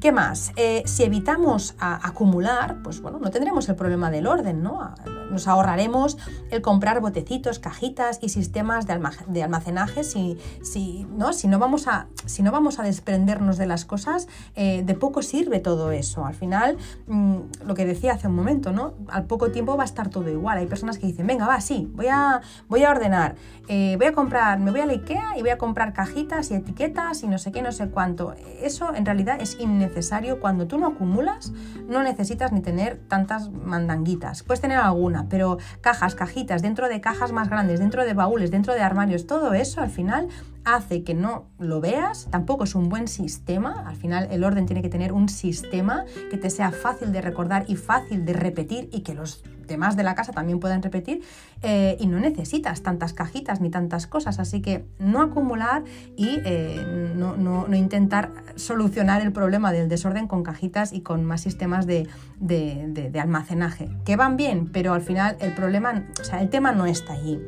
¿Qué 0.00 0.12
más? 0.12 0.52
Eh, 0.56 0.82
si 0.86 1.02
evitamos 1.04 1.76
acumular, 1.78 2.82
pues 2.82 3.00
bueno, 3.00 3.18
no 3.20 3.30
tendremos 3.30 3.68
el 3.68 3.76
problema 3.76 4.10
del 4.10 4.26
orden, 4.26 4.62
¿no? 4.62 4.94
Nos 5.30 5.48
ahorraremos 5.48 6.18
el 6.50 6.60
comprar 6.60 7.00
botecitos, 7.00 7.58
cajitas 7.58 8.18
y 8.20 8.28
sistemas 8.28 8.86
de, 8.86 9.42
almacenaje 9.42 10.04
si, 10.04 10.36
si, 10.62 11.06
¿no? 11.16 11.32
Si, 11.32 11.48
no 11.48 11.58
vamos 11.58 11.88
a, 11.88 12.08
si 12.26 12.42
no 12.42 12.52
vamos 12.52 12.78
a 12.78 12.82
desprendernos 12.82 13.56
de 13.56 13.66
las 13.66 13.84
cosas, 13.84 14.28
eh, 14.56 14.82
de 14.84 14.94
poco 14.94 15.22
sirve 15.22 15.60
todo 15.60 15.90
eso. 15.90 16.26
Al 16.26 16.34
final, 16.34 16.76
mm, 17.06 17.36
lo 17.64 17.74
que 17.74 17.86
decía 17.86 18.12
hace 18.12 18.28
un 18.28 18.34
momento, 18.34 18.72
¿no? 18.72 18.94
Al 19.08 19.24
poco 19.24 19.52
tiempo 19.52 19.76
va 19.76 19.84
a 19.84 19.86
estar 19.86 20.10
todo 20.10 20.28
igual. 20.28 20.58
Hay 20.58 20.66
personas 20.66 20.98
que 20.98 21.06
dicen, 21.06 21.26
venga, 21.26 21.46
va, 21.46 21.60
sí, 21.60 21.90
voy 21.94 22.08
a, 22.08 22.42
voy 22.68 22.84
a 22.84 22.90
ordenar, 22.90 23.36
eh, 23.68 23.94
voy 23.96 24.08
a 24.08 24.12
comprar, 24.12 24.58
me 24.58 24.70
voy 24.70 24.80
a 24.80 24.86
la 24.86 24.92
IKEA 24.92 25.38
y 25.38 25.40
voy 25.40 25.50
a 25.50 25.58
comprar 25.58 25.94
cajitas 25.94 26.50
y 26.50 26.54
etiquetas 26.54 27.22
y 27.22 27.28
no 27.28 27.38
sé 27.38 27.52
qué, 27.52 27.62
no 27.62 27.72
sé 27.72 27.88
cuánto. 27.88 28.34
Eso 28.60 28.94
en 28.94 29.06
realidad 29.06 29.38
es 29.40 29.58
innecesario 29.58 29.83
necesario. 29.84 30.40
Cuando 30.40 30.66
tú 30.66 30.78
no 30.78 30.86
acumulas, 30.86 31.52
no 31.88 32.02
necesitas 32.02 32.52
ni 32.52 32.60
tener 32.60 32.98
tantas 33.08 33.50
mandanguitas. 33.50 34.42
Puedes 34.42 34.60
tener 34.60 34.78
alguna, 34.78 35.28
pero 35.28 35.58
cajas, 35.80 36.14
cajitas, 36.14 36.62
dentro 36.62 36.88
de 36.88 37.00
cajas 37.00 37.32
más 37.32 37.48
grandes, 37.48 37.80
dentro 37.80 38.04
de 38.04 38.14
baúles, 38.14 38.50
dentro 38.50 38.74
de 38.74 38.80
armarios, 38.80 39.26
todo 39.26 39.54
eso 39.54 39.80
al 39.80 39.90
final 39.90 40.28
hace 40.64 41.04
que 41.04 41.14
no 41.14 41.46
lo 41.58 41.80
veas, 41.80 42.28
tampoco 42.30 42.64
es 42.64 42.74
un 42.74 42.88
buen 42.88 43.06
sistema, 43.06 43.84
al 43.86 43.96
final 43.96 44.28
el 44.30 44.44
orden 44.44 44.66
tiene 44.66 44.82
que 44.82 44.88
tener 44.88 45.12
un 45.12 45.28
sistema 45.28 46.04
que 46.30 46.38
te 46.38 46.50
sea 46.50 46.70
fácil 46.70 47.12
de 47.12 47.20
recordar 47.20 47.66
y 47.68 47.76
fácil 47.76 48.24
de 48.24 48.32
repetir 48.32 48.88
y 48.92 49.02
que 49.02 49.14
los 49.14 49.44
demás 49.66 49.96
de 49.96 50.02
la 50.02 50.14
casa 50.14 50.32
también 50.32 50.60
pueden 50.60 50.82
repetir 50.82 51.22
eh, 51.62 51.96
y 52.00 52.06
no 52.06 52.18
necesitas 52.18 52.82
tantas 52.82 53.12
cajitas 53.12 53.60
ni 53.60 53.70
tantas 53.70 54.06
cosas, 54.06 54.38
así 54.38 54.60
que 54.60 54.84
no 54.98 55.22
acumular 55.22 55.84
y 56.16 56.40
eh, 56.44 57.12
no, 57.16 57.66
intentar 57.74 58.32
solucionar 58.56 59.22
el 59.22 59.32
problema 59.32 59.72
del 59.72 59.88
desorden 59.88 60.28
con 60.28 60.42
cajitas 60.42 60.92
y 60.92 61.00
con 61.00 61.24
más 61.24 61.40
sistemas 61.40 61.86
de, 61.86 62.08
de 62.40 63.20
almacenaje, 63.20 63.90
que 64.04 64.16
van 64.16 64.36
bien, 64.36 64.70
pero 64.72 64.92
al 64.92 65.02
final 65.02 65.36
el 65.40 65.54
problema, 65.54 66.04
o 66.20 66.24
sea, 66.24 66.40
el 66.40 66.50
tema 66.50 66.72
no 66.72 66.86
está 66.86 67.14
allí. 67.14 67.40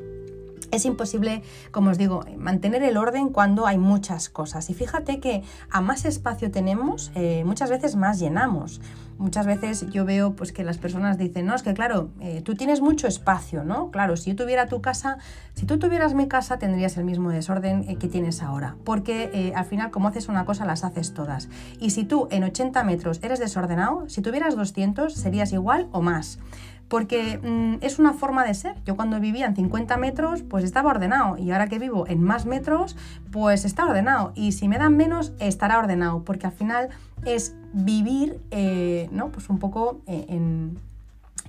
es 0.70 0.84
imposible, 0.84 1.42
como 1.70 1.90
os 1.90 1.98
digo, 1.98 2.24
mantener 2.36 2.82
el 2.82 2.96
orden 2.96 3.30
cuando 3.30 3.66
hay 3.66 3.78
muchas 3.78 4.28
cosas. 4.28 4.70
Y 4.70 4.74
fíjate 4.74 5.20
que 5.20 5.42
a 5.70 5.80
más 5.80 6.04
espacio 6.04 6.50
tenemos, 6.50 7.10
eh, 7.14 7.44
muchas 7.44 7.70
veces 7.70 7.96
más 7.96 8.18
llenamos. 8.18 8.80
Muchas 9.18 9.46
veces 9.46 9.86
yo 9.90 10.04
veo 10.04 10.34
pues, 10.34 10.52
que 10.52 10.64
las 10.64 10.78
personas 10.78 11.18
dicen, 11.18 11.46
no, 11.46 11.54
es 11.54 11.62
que 11.62 11.74
claro, 11.74 12.10
eh, 12.20 12.42
tú 12.42 12.54
tienes 12.54 12.80
mucho 12.80 13.06
espacio, 13.06 13.64
¿no? 13.64 13.90
Claro, 13.90 14.16
si 14.16 14.30
yo 14.30 14.36
tuviera 14.36 14.66
tu 14.66 14.80
casa, 14.80 15.18
si 15.54 15.66
tú 15.66 15.78
tuvieras 15.78 16.14
mi 16.14 16.28
casa, 16.28 16.58
tendrías 16.58 16.96
el 16.96 17.04
mismo 17.04 17.30
desorden 17.30 17.84
eh, 17.88 17.96
que 17.96 18.08
tienes 18.08 18.42
ahora. 18.42 18.76
Porque 18.84 19.52
al 19.54 19.64
final, 19.64 19.90
como 19.90 20.08
haces 20.08 20.28
una 20.28 20.44
cosa, 20.44 20.64
las 20.64 20.84
haces 20.84 21.14
todas. 21.14 21.48
Y 21.80 21.90
si 21.90 22.04
tú 22.04 22.28
en 22.30 22.44
80 22.44 22.84
metros 22.84 23.20
eres 23.22 23.38
desordenado, 23.38 24.08
si 24.08 24.22
tuvieras 24.22 24.56
200, 24.56 25.14
serías 25.14 25.52
igual 25.52 25.88
o 25.92 26.02
más 26.02 26.38
porque 26.88 27.38
mm, 27.38 27.84
es 27.84 27.98
una 27.98 28.12
forma 28.12 28.44
de 28.44 28.54
ser. 28.54 28.76
Yo 28.84 28.96
cuando 28.96 29.20
vivía 29.20 29.46
en 29.46 29.56
50 29.56 29.96
metros, 29.96 30.42
pues 30.42 30.64
estaba 30.64 30.90
ordenado, 30.90 31.36
y 31.38 31.50
ahora 31.50 31.68
que 31.68 31.78
vivo 31.78 32.06
en 32.06 32.22
más 32.22 32.46
metros, 32.46 32.96
pues 33.30 33.64
está 33.64 33.84
ordenado, 33.84 34.32
y 34.34 34.52
si 34.52 34.68
me 34.68 34.78
dan 34.78 34.96
menos, 34.96 35.32
estará 35.38 35.78
ordenado, 35.78 36.22
porque 36.24 36.46
al 36.46 36.52
final 36.52 36.88
es 37.24 37.54
vivir, 37.72 38.40
eh, 38.50 39.08
¿no? 39.12 39.30
Pues 39.30 39.48
un 39.48 39.58
poco 39.58 40.00
eh, 40.06 40.26
en 40.28 40.78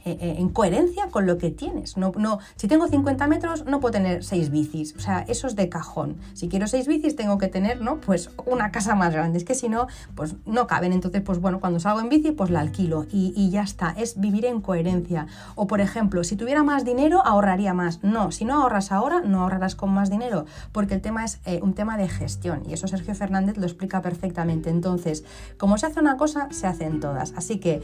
eh, 0.07 0.17
eh, 0.21 0.35
en 0.39 0.47
coherencia 0.47 1.07
con 1.09 1.25
lo 1.25 1.37
que 1.37 1.51
tienes. 1.51 1.97
No, 1.97 2.13
no, 2.15 2.39
si 2.55 2.69
tengo 2.69 2.87
50 2.87 3.27
metros, 3.27 3.65
no 3.65 3.81
puedo 3.81 3.91
tener 3.91 4.23
6 4.23 4.51
bicis. 4.51 4.95
O 4.95 5.01
sea, 5.01 5.25
eso 5.27 5.47
es 5.47 5.57
de 5.57 5.67
cajón. 5.67 6.15
Si 6.33 6.47
quiero 6.47 6.65
6 6.65 6.87
bicis, 6.87 7.17
tengo 7.17 7.37
que 7.37 7.49
tener, 7.49 7.81
¿no? 7.81 7.99
Pues 7.99 8.29
una 8.45 8.71
casa 8.71 8.95
más 8.95 9.13
grande. 9.13 9.37
Es 9.37 9.43
que 9.43 9.53
si 9.53 9.67
no, 9.67 9.87
pues 10.15 10.35
no 10.45 10.65
caben. 10.65 10.93
Entonces, 10.93 11.21
pues 11.23 11.39
bueno, 11.39 11.59
cuando 11.59 11.81
salgo 11.81 11.99
en 11.99 12.07
bici, 12.07 12.31
pues 12.31 12.49
la 12.51 12.61
alquilo 12.61 13.05
y, 13.11 13.49
ya 13.49 13.63
está. 13.63 13.93
Es 13.97 14.17
vivir 14.17 14.45
en 14.45 14.61
coherencia. 14.61 15.27
O 15.55 15.67
por 15.67 15.81
ejemplo, 15.81 16.23
si 16.23 16.37
tuviera 16.37 16.63
más 16.63 16.85
dinero, 16.85 17.21
ahorraría 17.25 17.73
más. 17.73 18.01
No, 18.01 18.31
si 18.31 18.45
no 18.45 18.61
ahorras 18.61 18.93
ahora, 18.93 19.19
no 19.19 19.41
ahorrarás 19.41 19.75
con 19.75 19.89
más 19.89 20.09
dinero. 20.09 20.45
Porque 20.71 20.93
el 20.93 21.01
tema 21.01 21.25
es 21.25 21.41
eh, 21.45 21.59
un 21.61 21.73
tema 21.73 21.97
de 21.97 22.07
gestión. 22.07 22.63
Y 22.65 22.71
eso 22.71 22.87
Sergio 22.87 23.13
Fernández 23.13 23.57
lo 23.57 23.65
explica 23.65 24.01
perfectamente. 24.01 24.69
Entonces, 24.69 25.25
como 25.57 25.77
se 25.77 25.87
hace 25.87 25.99
una 25.99 26.15
cosa, 26.15 26.47
se 26.51 26.65
hacen 26.65 27.01
todas. 27.01 27.33
Así 27.35 27.59
que 27.59 27.81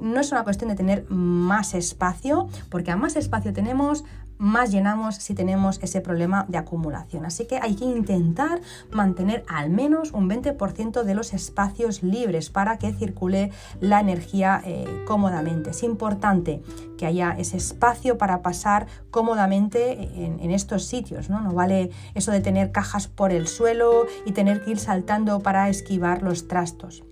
no 0.00 0.20
es 0.20 0.32
una 0.32 0.42
cuestión 0.42 0.70
de 0.70 0.76
tener 0.76 1.04
más 1.10 1.49
espacio, 1.74 2.48
porque 2.68 2.90
a 2.90 2.96
más 2.96 3.16
espacio 3.16 3.52
tenemos, 3.52 4.04
más 4.38 4.70
llenamos 4.70 5.16
si 5.16 5.34
tenemos 5.34 5.78
ese 5.82 6.00
problema 6.00 6.46
de 6.48 6.58
acumulación. 6.58 7.26
Así 7.26 7.46
que 7.46 7.58
hay 7.58 7.74
que 7.74 7.84
intentar 7.84 8.60
mantener 8.90 9.44
al 9.48 9.68
menos 9.68 10.12
un 10.12 10.30
20% 10.30 11.02
de 11.02 11.14
los 11.14 11.34
espacios 11.34 12.02
libres 12.02 12.48
para 12.48 12.78
que 12.78 12.92
circule 12.92 13.50
la 13.80 14.00
energía 14.00 14.62
eh, 14.64 15.04
cómodamente. 15.06 15.70
Es 15.70 15.82
importante 15.82 16.62
que 16.96 17.06
haya 17.06 17.32
ese 17.38 17.58
espacio 17.58 18.16
para 18.16 18.40
pasar 18.40 18.86
cómodamente 19.10 20.24
en, 20.24 20.40
en, 20.40 20.50
estos 20.50 20.86
sitios. 20.86 21.28
¿no? 21.28 21.40
no 21.40 21.52
vale 21.52 21.90
eso 22.14 22.32
de 22.32 22.40
tener 22.40 22.72
cajas 22.72 23.08
por 23.08 23.32
el 23.32 23.46
suelo 23.46 24.06
y 24.24 24.32
tener 24.32 24.64
que 24.64 24.70
ir 24.70 24.78
saltando 24.78 25.40
para 25.40 25.68
esquivar 25.68 26.22
los 26.22 26.48
trastos 26.48 27.04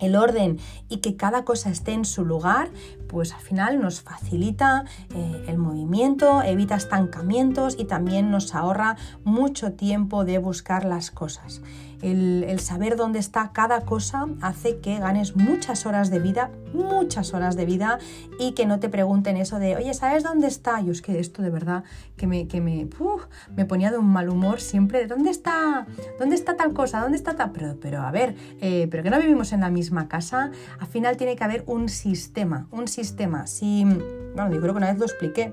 el 0.00 0.16
orden 0.16 0.58
y 0.88 0.98
que 0.98 1.16
cada 1.16 1.44
cosa 1.44 1.70
esté 1.70 1.92
en 1.92 2.04
su 2.04 2.24
lugar, 2.24 2.70
pues 3.08 3.32
al 3.32 3.40
final 3.40 3.80
nos 3.80 4.00
facilita 4.00 4.84
eh, 5.14 5.44
el 5.48 5.58
movimiento, 5.58 6.42
evita 6.42 6.76
estancamientos 6.76 7.76
y 7.78 7.84
también 7.84 8.30
nos 8.30 8.54
ahorra 8.54 8.96
mucho 9.24 9.72
tiempo 9.72 10.24
de 10.24 10.38
buscar 10.38 10.84
las 10.84 11.10
cosas. 11.10 11.60
El, 12.02 12.58
saber 12.60 12.96
dónde 12.96 13.18
está 13.18 13.52
cada 13.52 13.82
cosa 13.82 14.26
hace 14.42 14.78
que 14.78 14.98
ganes 14.98 15.36
muchas 15.36 15.86
horas 15.86 16.10
de 16.10 16.18
vida, 16.18 16.50
muchas 16.74 17.32
horas 17.32 17.56
de 17.56 17.64
vida 17.64 17.98
y 18.38 18.52
que 18.52 18.66
no 18.66 18.80
te 18.80 18.88
pregunten 18.88 19.36
eso 19.36 19.58
de, 19.58 19.76
oye, 19.76 19.94
¿sabes 19.94 20.22
dónde 20.22 20.46
está? 20.46 20.80
Yo 20.80 20.92
es 20.92 21.02
que 21.02 21.18
esto 21.18 21.42
de 21.42 21.50
verdad 21.50 21.84
que 22.16 22.26
me, 22.26 22.48
que 22.48 22.60
me, 22.60 22.88
me 23.56 23.64
ponía 23.64 23.90
de 23.90 23.98
un 23.98 24.06
mal 24.06 24.28
humor 24.28 24.60
siempre, 24.60 25.06
¿dónde 25.06 25.30
está? 25.30 25.86
¿Dónde 26.18 26.36
está 26.36 26.56
tal 26.56 26.72
cosa? 26.72 27.00
¿Dónde 27.00 27.16
está 27.16 27.34
tal? 27.34 27.52
Pero, 27.52 27.78
pero 27.80 28.02
a 28.02 28.10
ver, 28.10 28.34
eh, 28.60 28.88
pero 28.90 29.02
que 29.02 29.10
no 29.10 29.18
vivimos 29.18 29.52
en 29.52 29.60
la 29.60 29.70
misma 29.70 30.08
casa, 30.08 30.50
al 30.78 30.86
final 30.86 31.16
tiene 31.16 31.36
que 31.36 31.44
haber 31.44 31.64
un 31.66 31.88
sistema, 31.88 32.66
un 32.70 32.88
sistema. 32.88 33.46
Si, 33.46 33.84
bueno, 33.84 34.52
yo 34.52 34.60
creo 34.60 34.72
que 34.72 34.78
una 34.78 34.90
vez 34.90 34.98
lo 34.98 35.06
expliqué, 35.06 35.52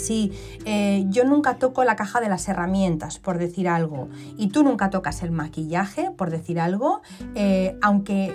si 0.00 0.32
eh, 0.64 1.04
yo 1.08 1.24
nunca 1.24 1.56
toco 1.56 1.84
la 1.84 1.96
caja 1.96 2.20
de 2.20 2.28
las 2.28 2.48
herramientas, 2.48 3.18
por 3.18 3.38
decir 3.38 3.68
algo, 3.68 4.08
y 4.36 4.48
tú 4.48 4.64
nunca 4.64 4.90
tocas 4.90 5.22
el 5.22 5.30
maquillaje, 5.30 6.10
por 6.10 6.30
decir 6.30 6.58
algo, 6.58 7.02
eh, 7.34 7.78
aunque 7.82 8.34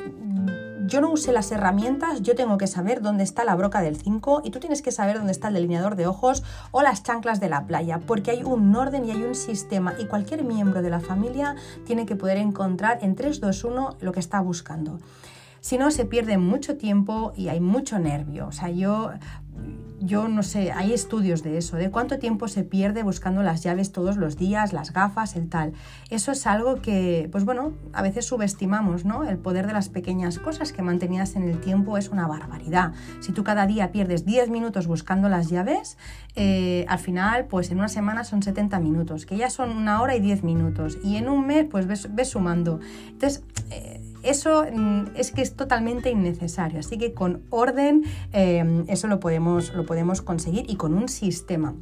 yo 0.87 1.01
no 1.01 1.11
use 1.11 1.31
las 1.31 1.51
herramientas, 1.51 2.21
yo 2.21 2.35
tengo 2.35 2.57
que 2.57 2.67
saber 2.67 3.01
dónde 3.01 3.23
está 3.23 3.43
la 3.43 3.55
broca 3.55 3.81
del 3.81 3.97
5 3.97 4.41
y 4.43 4.51
tú 4.51 4.59
tienes 4.59 4.81
que 4.81 4.91
saber 4.91 5.17
dónde 5.17 5.31
está 5.31 5.47
el 5.47 5.55
delineador 5.55 5.95
de 5.95 6.05
ojos 6.05 6.43
o 6.71 6.83
las 6.83 7.03
chanclas 7.03 7.39
de 7.39 7.49
la 7.49 7.65
playa, 7.65 7.99
porque 8.05 8.31
hay 8.31 8.43
un 8.43 8.75
orden 8.75 9.05
y 9.05 9.11
hay 9.11 9.23
un 9.23 9.35
sistema 9.35 9.95
y 9.99 10.05
cualquier 10.05 10.43
miembro 10.43 10.81
de 10.81 10.89
la 10.89 10.99
familia 10.99 11.55
tiene 11.85 12.05
que 12.05 12.15
poder 12.15 12.37
encontrar 12.37 12.99
en 13.01 13.15
3, 13.15 13.39
2, 13.39 13.63
1 13.63 13.97
lo 13.99 14.11
que 14.11 14.19
está 14.19 14.39
buscando. 14.41 14.99
Si 15.65 15.79
no, 15.79 15.89
se 15.89 16.05
pierde 16.05 16.37
mucho 16.37 16.77
tiempo 16.77 17.33
y 17.35 17.47
hay 17.47 17.59
mucho 17.59 17.97
nervio. 17.97 18.45
O 18.45 18.51
sea, 18.51 18.69
yo 18.69 19.09
yo 20.05 20.27
no 20.27 20.43
sé, 20.43 20.71
hay 20.71 20.93
estudios 20.93 21.43
de 21.43 21.57
eso, 21.57 21.77
de 21.77 21.89
cuánto 21.89 22.19
tiempo 22.19 22.47
se 22.47 22.63
pierde 22.63 23.03
buscando 23.03 23.41
las 23.41 23.63
llaves 23.63 23.91
todos 23.91 24.17
los 24.17 24.37
días, 24.37 24.71
las 24.71 24.93
gafas, 24.93 25.35
el 25.35 25.49
tal. 25.49 25.73
Eso 26.09 26.31
es 26.31 26.45
algo 26.47 26.81
que, 26.81 27.27
pues 27.31 27.45
bueno, 27.45 27.73
a 27.93 28.01
veces 28.01 28.25
subestimamos, 28.25 29.05
¿no? 29.05 29.23
El 29.23 29.37
poder 29.37 29.67
de 29.67 29.73
las 29.73 29.89
pequeñas 29.89 30.39
cosas 30.39 30.71
que 30.71 30.81
mantenidas 30.81 31.35
en 31.35 31.43
el 31.43 31.59
tiempo 31.59 31.97
es 31.97 32.09
una 32.09 32.27
barbaridad. 32.27 32.93
Si 33.19 33.31
tú 33.31 33.43
cada 33.43 33.65
día 33.65 33.91
pierdes 33.91 34.25
10 34.25 34.49
minutos 34.49 34.87
buscando 34.87 35.27
las 35.27 35.49
llaves, 35.49 35.97
eh, 36.35 36.85
al 36.87 36.99
final, 36.99 37.45
pues 37.45 37.71
en 37.71 37.79
una 37.79 37.89
semana 37.89 38.23
son 38.23 38.43
70 38.43 38.79
minutos, 38.79 39.25
que 39.25 39.37
ya 39.37 39.49
son 39.49 39.71
una 39.71 40.01
hora 40.01 40.15
y 40.15 40.19
10 40.19 40.43
minutos. 40.43 40.97
Y 41.03 41.15
en 41.17 41.29
un 41.29 41.47
mes, 41.47 41.65
pues 41.69 41.87
ves, 41.87 42.29
sumando. 42.29 42.79
Entonces, 43.07 43.43
eh, 43.71 44.01
eso 44.25 44.65
mm, 44.71 45.15
es 45.15 45.31
que 45.31 45.41
es 45.41 45.55
totalmente 45.55 46.09
innecesario. 46.09 46.79
Así 46.79 46.97
que 46.97 47.13
con 47.13 47.43
orden 47.49 48.03
eh, 48.33 48.83
eso 48.87 49.07
lo 49.07 49.19
podemos, 49.19 49.73
lo 49.73 49.85
podemos 49.85 50.21
conseguir 50.21 50.65
y 50.69 50.75
con 50.75 50.93
un 50.93 51.09
sistema 51.09 51.75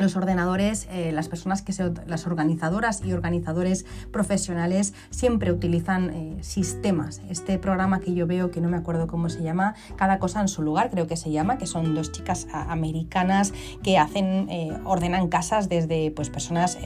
los 0.00 0.16
ordenadores, 0.16 0.88
eh, 0.90 1.12
las 1.12 1.28
personas 1.28 1.62
que 1.62 1.72
se, 1.72 1.92
las 2.06 2.26
organizadoras 2.26 3.02
y 3.04 3.12
organizadores 3.12 3.84
profesionales 4.10 4.94
siempre 5.10 5.52
utilizan 5.52 6.10
eh, 6.10 6.36
sistemas. 6.40 7.20
Este 7.28 7.58
programa 7.58 8.00
que 8.00 8.14
yo 8.14 8.26
veo, 8.26 8.50
que 8.50 8.60
no 8.60 8.68
me 8.68 8.76
acuerdo 8.76 9.06
cómo 9.06 9.28
se 9.28 9.42
llama, 9.42 9.74
cada 9.96 10.18
cosa 10.18 10.40
en 10.40 10.48
su 10.48 10.62
lugar, 10.62 10.90
creo 10.90 11.06
que 11.06 11.16
se 11.16 11.30
llama, 11.30 11.58
que 11.58 11.66
son 11.66 11.94
dos 11.94 12.12
chicas 12.12 12.46
americanas 12.52 13.52
que 13.82 13.98
hacen, 13.98 14.48
eh, 14.48 14.76
ordenan 14.84 15.28
casas 15.28 15.68
desde 15.68 16.10
pues, 16.10 16.30
personas 16.30 16.78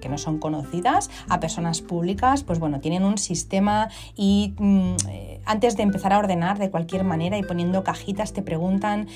que 0.00 0.08
no 0.08 0.18
son 0.18 0.38
conocidas 0.38 1.10
a 1.28 1.40
personas 1.40 1.80
públicas, 1.80 2.42
pues 2.42 2.58
bueno, 2.58 2.80
tienen 2.80 3.04
un 3.04 3.18
sistema 3.18 3.88
y 4.16 4.54
mm, 4.58 4.96
antes 5.44 5.76
de 5.76 5.82
empezar 5.82 6.12
a 6.12 6.18
ordenar 6.18 6.58
de 6.58 6.70
cualquier 6.70 7.04
manera 7.04 7.38
y 7.38 7.42
poniendo 7.42 7.84
cajitas 7.84 8.32
te 8.32 8.42
preguntan 8.42 9.06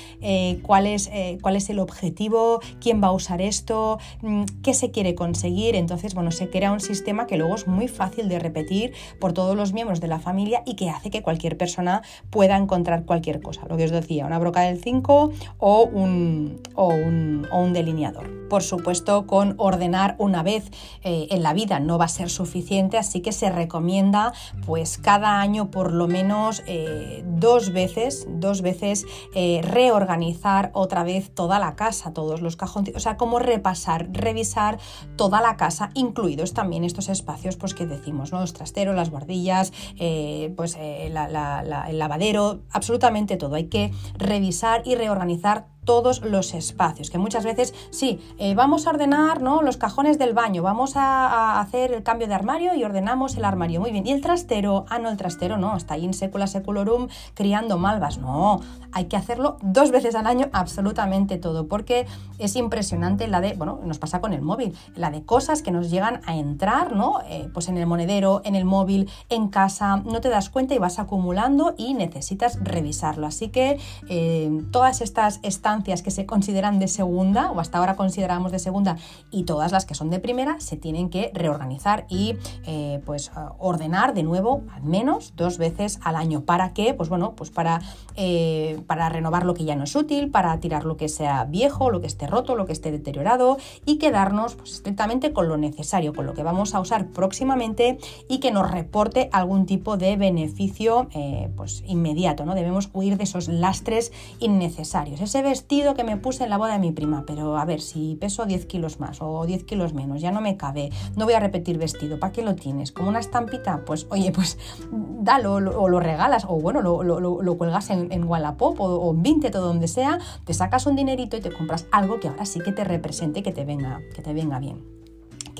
cuál, 0.61 0.87
es, 0.87 1.09
cuál 1.41 1.55
es 1.55 1.69
el 1.69 1.79
objetivo, 1.79 2.61
quién 2.79 3.01
va 3.03 3.07
a 3.07 3.11
usar 3.11 3.40
esto, 3.41 3.99
mm, 4.21 4.43
qué 4.63 4.73
se 4.73 4.91
quiere 4.91 5.15
conseguir. 5.15 5.75
Entonces, 5.75 6.13
bueno, 6.13 6.31
se 6.31 6.49
crea 6.49 6.71
un 6.71 6.79
sistema 6.79 7.27
que 7.27 7.37
luego 7.37 7.55
es 7.55 7.67
muy 7.67 7.87
fácil 7.87 8.29
de 8.29 8.39
repetir 8.39 8.93
por 9.19 9.33
todos 9.33 9.55
los 9.55 9.73
miembros 9.73 9.99
de 9.99 10.07
la 10.07 10.19
familia 10.19 10.63
y 10.65 10.75
que 10.75 10.89
hace 10.89 11.09
que 11.09 11.21
cualquier 11.21 11.57
persona 11.57 12.01
pueda 12.29 12.57
encontrar 12.57 13.05
cualquier 13.05 13.41
cosa. 13.41 13.61
Lo 13.67 13.77
que 13.77 13.85
os 13.85 13.91
decía, 13.91 14.25
una 14.25 14.39
broca 14.39 14.61
del 14.61 14.81
5 14.81 15.31
o 15.57 15.83
un, 15.83 16.61
o 16.75 16.87
un, 16.87 17.73
delineador. 17.73 18.49
Por 18.49 18.63
supuesto, 18.63 19.25
con 19.27 19.55
ordenar 19.57 20.15
una 20.17 20.43
vez 20.43 20.69
eh, 21.03 21.27
en 21.29 21.41
la 21.41 21.53
vida 21.53 21.79
no 21.79 21.97
va 21.97 22.05
a 22.05 22.09
ser 22.09 22.29
suficiente, 22.29 22.97
así 22.97 23.21
que 23.21 23.31
se 23.31 23.49
recomienda 23.49 24.33
pues 24.65 24.97
cada 24.97 25.39
año 25.39 25.71
por 25.71 25.93
lo 25.93 26.07
menos 26.07 26.63
eh, 26.67 27.23
dos 27.25 27.71
veces, 27.71 28.27
dos 28.29 28.61
veces 28.61 29.05
eh, 29.35 29.61
reorganizar 29.63 30.71
otra 30.73 31.03
vez 31.03 31.33
toda 31.33 31.59
la 31.59 31.75
casa, 31.75 32.13
todos 32.13 32.41
los 32.41 32.57
cajones, 32.57 32.95
o 32.95 32.99
sea, 32.99 33.15
como 33.15 33.30
repasar, 33.39 34.09
revisar 34.11 34.79
toda 35.15 35.41
la 35.41 35.57
casa, 35.57 35.89
incluidos 35.93 36.53
también 36.53 36.83
estos 36.83 37.09
espacios 37.09 37.55
pues, 37.55 37.73
que 37.73 37.85
decimos, 37.85 38.31
¿no? 38.31 38.39
los 38.39 38.53
trasteros, 38.53 38.95
las 38.95 39.09
guardillas, 39.09 39.73
eh, 39.99 40.53
pues, 40.55 40.75
eh, 40.75 41.07
el 41.07 41.99
lavadero, 41.99 42.61
absolutamente 42.71 43.37
todo. 43.37 43.55
Hay 43.55 43.65
que 43.67 43.91
revisar 44.17 44.83
y 44.85 44.95
reorganizar 44.95 45.67
todos 45.85 46.21
los 46.21 46.53
espacios, 46.53 47.09
que 47.09 47.17
muchas 47.17 47.43
veces 47.43 47.73
sí, 47.89 48.19
eh, 48.37 48.53
vamos 48.53 48.85
a 48.85 48.91
ordenar 48.91 49.41
¿no? 49.41 49.61
los 49.61 49.77
cajones 49.77 50.19
del 50.19 50.33
baño, 50.33 50.61
vamos 50.61 50.93
a, 50.95 51.59
hacer 51.59 51.93
el 51.93 52.03
cambio 52.03 52.27
de 52.27 52.33
armario 52.33 52.75
y 52.75 52.83
ordenamos 52.83 53.35
el 53.35 53.45
armario, 53.45 53.81
muy 53.81 53.91
bien, 53.91 54.05
y 54.05 54.11
el 54.11 54.21
trastero, 54.21 54.85
ah 54.89 54.99
no, 54.99 55.09
el 55.09 55.17
trastero 55.17 55.57
no, 55.57 55.75
está 55.75 55.95
ahí 55.95 56.05
en 56.05 56.13
secula 56.13 56.47
seculorum 56.47 57.07
criando 57.33 57.77
malvas, 57.77 58.19
no, 58.19 58.61
hay 58.91 59.05
que 59.05 59.17
hacerlo 59.17 59.57
dos 59.61 59.91
veces 59.91 60.15
al 60.15 60.27
año 60.27 60.49
absolutamente 60.53 61.37
todo, 61.37 61.67
porque 61.67 62.05
es 62.37 62.55
impresionante 62.55 63.27
la 63.27 63.41
de, 63.41 63.53
bueno, 63.53 63.79
nos 63.83 63.97
pasa 63.97 64.21
con 64.21 64.33
el 64.33 64.41
móvil, 64.41 64.75
la 64.95 65.09
de 65.09 65.23
cosas 65.23 65.61
que 65.61 65.71
nos 65.71 65.89
llegan 65.89 66.21
a 66.25 66.35
entrar, 66.35 66.95
¿no? 66.95 67.21
Eh, 67.27 67.49
pues 67.53 67.69
en 67.69 67.77
el 67.77 67.87
monedero, 67.87 68.41
en 68.43 68.55
el 68.55 68.65
móvil, 68.65 69.09
en 69.29 69.47
casa, 69.47 69.97
no 69.97 70.21
te 70.21 70.29
das 70.29 70.49
cuenta 70.49 70.75
y 70.75 70.77
vas 70.77 70.99
acumulando 70.99 71.73
y 71.77 71.93
necesitas 71.93 72.59
revisarlo, 72.61 73.25
así 73.25 73.49
que 73.49 73.79
eh, 74.09 74.51
todas 74.71 75.01
estas 75.01 75.39
están 75.43 75.70
que 76.03 76.11
se 76.11 76.25
consideran 76.25 76.79
de 76.79 76.87
segunda 76.87 77.51
o 77.51 77.59
hasta 77.59 77.77
ahora 77.77 77.95
consideramos 77.95 78.51
de 78.51 78.59
segunda 78.59 78.97
y 79.31 79.43
todas 79.43 79.71
las 79.71 79.85
que 79.85 79.95
son 79.95 80.09
de 80.09 80.19
primera 80.19 80.59
se 80.59 80.75
tienen 80.75 81.09
que 81.09 81.31
reorganizar 81.33 82.05
y 82.09 82.35
eh, 82.65 83.01
pues 83.05 83.31
ordenar 83.57 84.13
de 84.13 84.23
nuevo 84.23 84.63
al 84.73 84.83
menos 84.83 85.33
dos 85.37 85.57
veces 85.57 85.99
al 86.03 86.15
año. 86.15 86.41
¿Para 86.41 86.73
qué? 86.73 86.93
Pues 86.93 87.09
bueno, 87.09 87.33
pues 87.35 87.51
para, 87.51 87.81
eh, 88.15 88.81
para 88.85 89.07
renovar 89.09 89.45
lo 89.45 89.53
que 89.53 89.63
ya 89.63 89.75
no 89.75 89.85
es 89.85 89.95
útil, 89.95 90.29
para 90.29 90.59
tirar 90.59 90.83
lo 90.83 90.97
que 90.97 91.07
sea 91.07 91.45
viejo, 91.45 91.89
lo 91.89 92.01
que 92.01 92.07
esté 92.07 92.27
roto, 92.27 92.55
lo 92.55 92.65
que 92.65 92.73
esté 92.73 92.91
deteriorado 92.91 93.57
y 93.85 93.97
quedarnos 93.97 94.55
pues, 94.55 94.73
estrictamente 94.73 95.31
con 95.31 95.47
lo 95.47 95.57
necesario, 95.57 96.13
con 96.13 96.25
lo 96.25 96.33
que 96.33 96.43
vamos 96.43 96.75
a 96.75 96.81
usar 96.81 97.07
próximamente 97.07 97.97
y 98.27 98.39
que 98.39 98.51
nos 98.51 98.69
reporte 98.69 99.29
algún 99.31 99.65
tipo 99.65 99.97
de 99.97 100.17
beneficio 100.17 101.07
eh, 101.13 101.49
pues 101.55 101.83
inmediato, 101.87 102.45
¿no? 102.45 102.55
Debemos 102.55 102.89
huir 102.93 103.17
de 103.17 103.23
esos 103.23 103.47
lastres 103.47 104.11
innecesarios. 104.39 105.21
Ese 105.21 105.41
vestido 105.61 105.93
que 105.93 106.03
me 106.03 106.17
puse 106.17 106.43
en 106.43 106.49
la 106.49 106.57
boda 106.57 106.73
de 106.73 106.79
mi 106.79 106.91
prima, 106.91 107.23
pero 107.27 107.55
a 107.55 107.65
ver, 107.65 107.81
si 107.81 108.15
peso 108.15 108.45
10 108.45 108.65
kilos 108.65 108.99
más 108.99 109.21
o 109.21 109.45
10 109.45 109.63
kilos 109.63 109.93
menos, 109.93 110.19
ya 110.19 110.31
no 110.31 110.41
me 110.41 110.57
cabe, 110.57 110.89
no 111.15 111.25
voy 111.25 111.35
a 111.35 111.39
repetir 111.39 111.77
vestido, 111.77 112.19
¿para 112.19 112.33
qué 112.33 112.41
lo 112.41 112.55
tienes? 112.55 112.91
¿Como 112.91 113.09
una 113.09 113.19
estampita? 113.19 113.85
Pues 113.85 114.07
oye, 114.09 114.31
pues 114.31 114.57
dalo 114.91 115.53
o 115.53 115.87
lo 115.87 115.99
regalas 115.99 116.45
o 116.49 116.59
bueno, 116.59 116.81
lo, 116.81 117.57
cuelgas 117.57 117.91
en, 117.91 118.11
en 118.11 118.23
Wallapop 118.23 118.75
o, 118.79 119.11
en 119.11 119.21
Vinted 119.21 119.55
o 119.55 119.61
donde 119.61 119.87
sea, 119.87 120.17
te 120.45 120.53
sacas 120.55 120.87
un 120.87 120.95
dinerito 120.95 121.37
y 121.37 121.41
te 121.41 121.51
compras 121.51 121.85
algo 121.91 122.19
que 122.19 122.27
ahora 122.27 122.45
sí 122.45 122.59
que 122.59 122.71
te 122.71 122.83
represente, 122.83 123.43
que 123.43 123.51
te 123.51 123.63
venga, 123.63 124.01
que 124.15 124.23
te 124.23 124.33
venga 124.33 124.57
bien. 124.57 125.00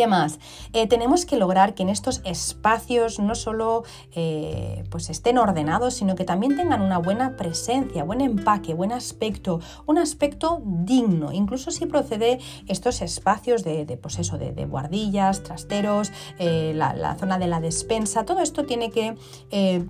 ¿Qué 0.02 0.08
más? 0.08 0.40
Eh, 0.74 0.88
tenemos 0.88 1.28
que 1.28 1.38
lograr 1.38 1.76
que 1.76 1.84
en 1.84 1.90
estos 1.90 2.22
espacios 2.26 3.20
no 3.20 3.36
solo 3.36 3.84
eh, 4.16 4.84
pues 4.90 5.12
estén 5.12 5.38
ordenados, 5.38 5.94
sino 5.94 6.16
que 6.16 6.26
también 6.26 6.58
tengan 6.58 6.82
una 6.82 6.98
buena 6.98 7.38
presencia, 7.38 8.04
buen 8.04 8.20
empaque, 8.20 8.74
buen 8.74 8.94
aspecto, 8.94 9.60
un 9.86 10.00
aspecto 10.00 10.60
digno. 10.66 11.32
Incluso 11.32 11.70
si 11.70 11.86
procede 11.86 12.40
estos 12.68 13.04
espacios 13.04 13.64
de, 13.64 13.86
de 13.86 13.96
pues 13.96 14.18
de, 14.18 14.66
guardillas, 14.66 15.44
trasteros, 15.44 16.12
eh, 16.40 16.74
la, 16.74 17.16
zona 17.20 17.38
de 17.38 17.46
la 17.46 17.60
despensa, 17.60 18.26
todo 18.26 18.40
esto 18.40 18.66
tiene 18.66 18.90
que 18.90 19.16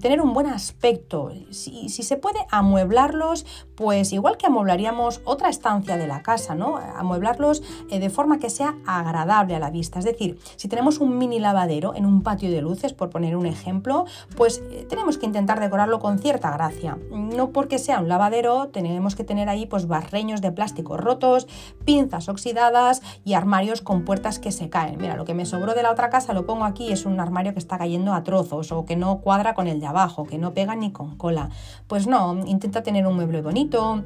tener 0.01 0.19
un 0.19 0.33
buen 0.33 0.47
aspecto. 0.47 1.31
Si, 1.51 1.87
si, 1.87 2.03
se 2.03 2.17
puede 2.17 2.39
amueblarlos, 2.49 3.45
pues 3.75 4.11
igual 4.11 4.35
que 4.35 4.47
amueblaríamos 4.47 5.21
otra 5.23 5.47
estancia 5.47 5.95
de 5.95 6.07
la 6.07 6.21
casa, 6.21 6.53
¿no? 6.53 6.75
Amueblarlos 6.77 7.63
de 7.89 8.09
forma 8.09 8.39
que 8.39 8.49
sea 8.49 8.75
agradable 8.85 9.55
a 9.55 9.59
la 9.59 9.69
vista 9.69 10.00
es 10.01 10.05
decir, 10.05 10.39
si 10.55 10.67
tenemos 10.67 10.99
un 10.99 11.17
mini 11.17 11.39
lavadero 11.39 11.95
en 11.95 12.05
un 12.05 12.23
patio 12.23 12.51
de 12.51 12.61
luces, 12.61 12.93
por 12.93 13.09
poner 13.09 13.35
un 13.35 13.45
ejemplo, 13.45 14.05
pues 14.35 14.63
eh, 14.71 14.85
tenemos 14.89 15.17
que 15.17 15.25
intentar 15.25 15.59
decorarlo 15.59 15.99
con 15.99 16.19
cierta 16.19 16.51
gracia. 16.51 16.97
No 17.11 17.51
porque 17.51 17.79
sea 17.79 17.99
un 17.99 18.09
lavadero, 18.09 18.69
tenemos 18.69 19.15
que 19.15 19.23
tener 19.23 19.47
ahí 19.49 19.65
pues 19.65 19.87
barreños 19.87 20.41
de 20.41 20.51
plástico 20.51 20.97
rotos, 20.97 21.47
pinzas 21.85 22.29
oxidadas 22.29 23.01
y 23.23 23.33
armarios 23.33 23.81
con 23.81 24.03
puertas 24.03 24.39
que 24.39 24.51
se 24.51 24.69
caen. 24.69 24.97
Mira, 24.99 25.15
lo 25.15 25.25
que 25.25 25.33
me 25.33 25.45
sobró 25.45 25.73
de 25.73 25.83
la 25.83 25.91
otra 25.91 26.09
casa 26.09 26.33
lo 26.33 26.45
pongo 26.45 26.65
aquí, 26.65 26.91
es 26.91 27.05
un 27.05 27.19
armario 27.19 27.53
que 27.53 27.59
está 27.59 27.77
cayendo 27.77 28.13
a 28.13 28.23
trozos 28.23 28.71
o 28.71 28.85
que 28.85 28.95
no 28.95 29.19
cuadra 29.19 29.53
con 29.53 29.67
el 29.67 29.79
de 29.79 29.87
abajo, 29.87 30.25
que 30.25 30.37
no 30.37 30.53
pega 30.53 30.75
ni 30.75 30.91
con 30.91 31.15
cola. 31.15 31.49
Pues 31.87 32.07
no, 32.07 32.43
intenta 32.45 32.83
tener 32.83 33.05
un 33.05 33.15
mueble 33.15 33.41
bonito, 33.41 34.03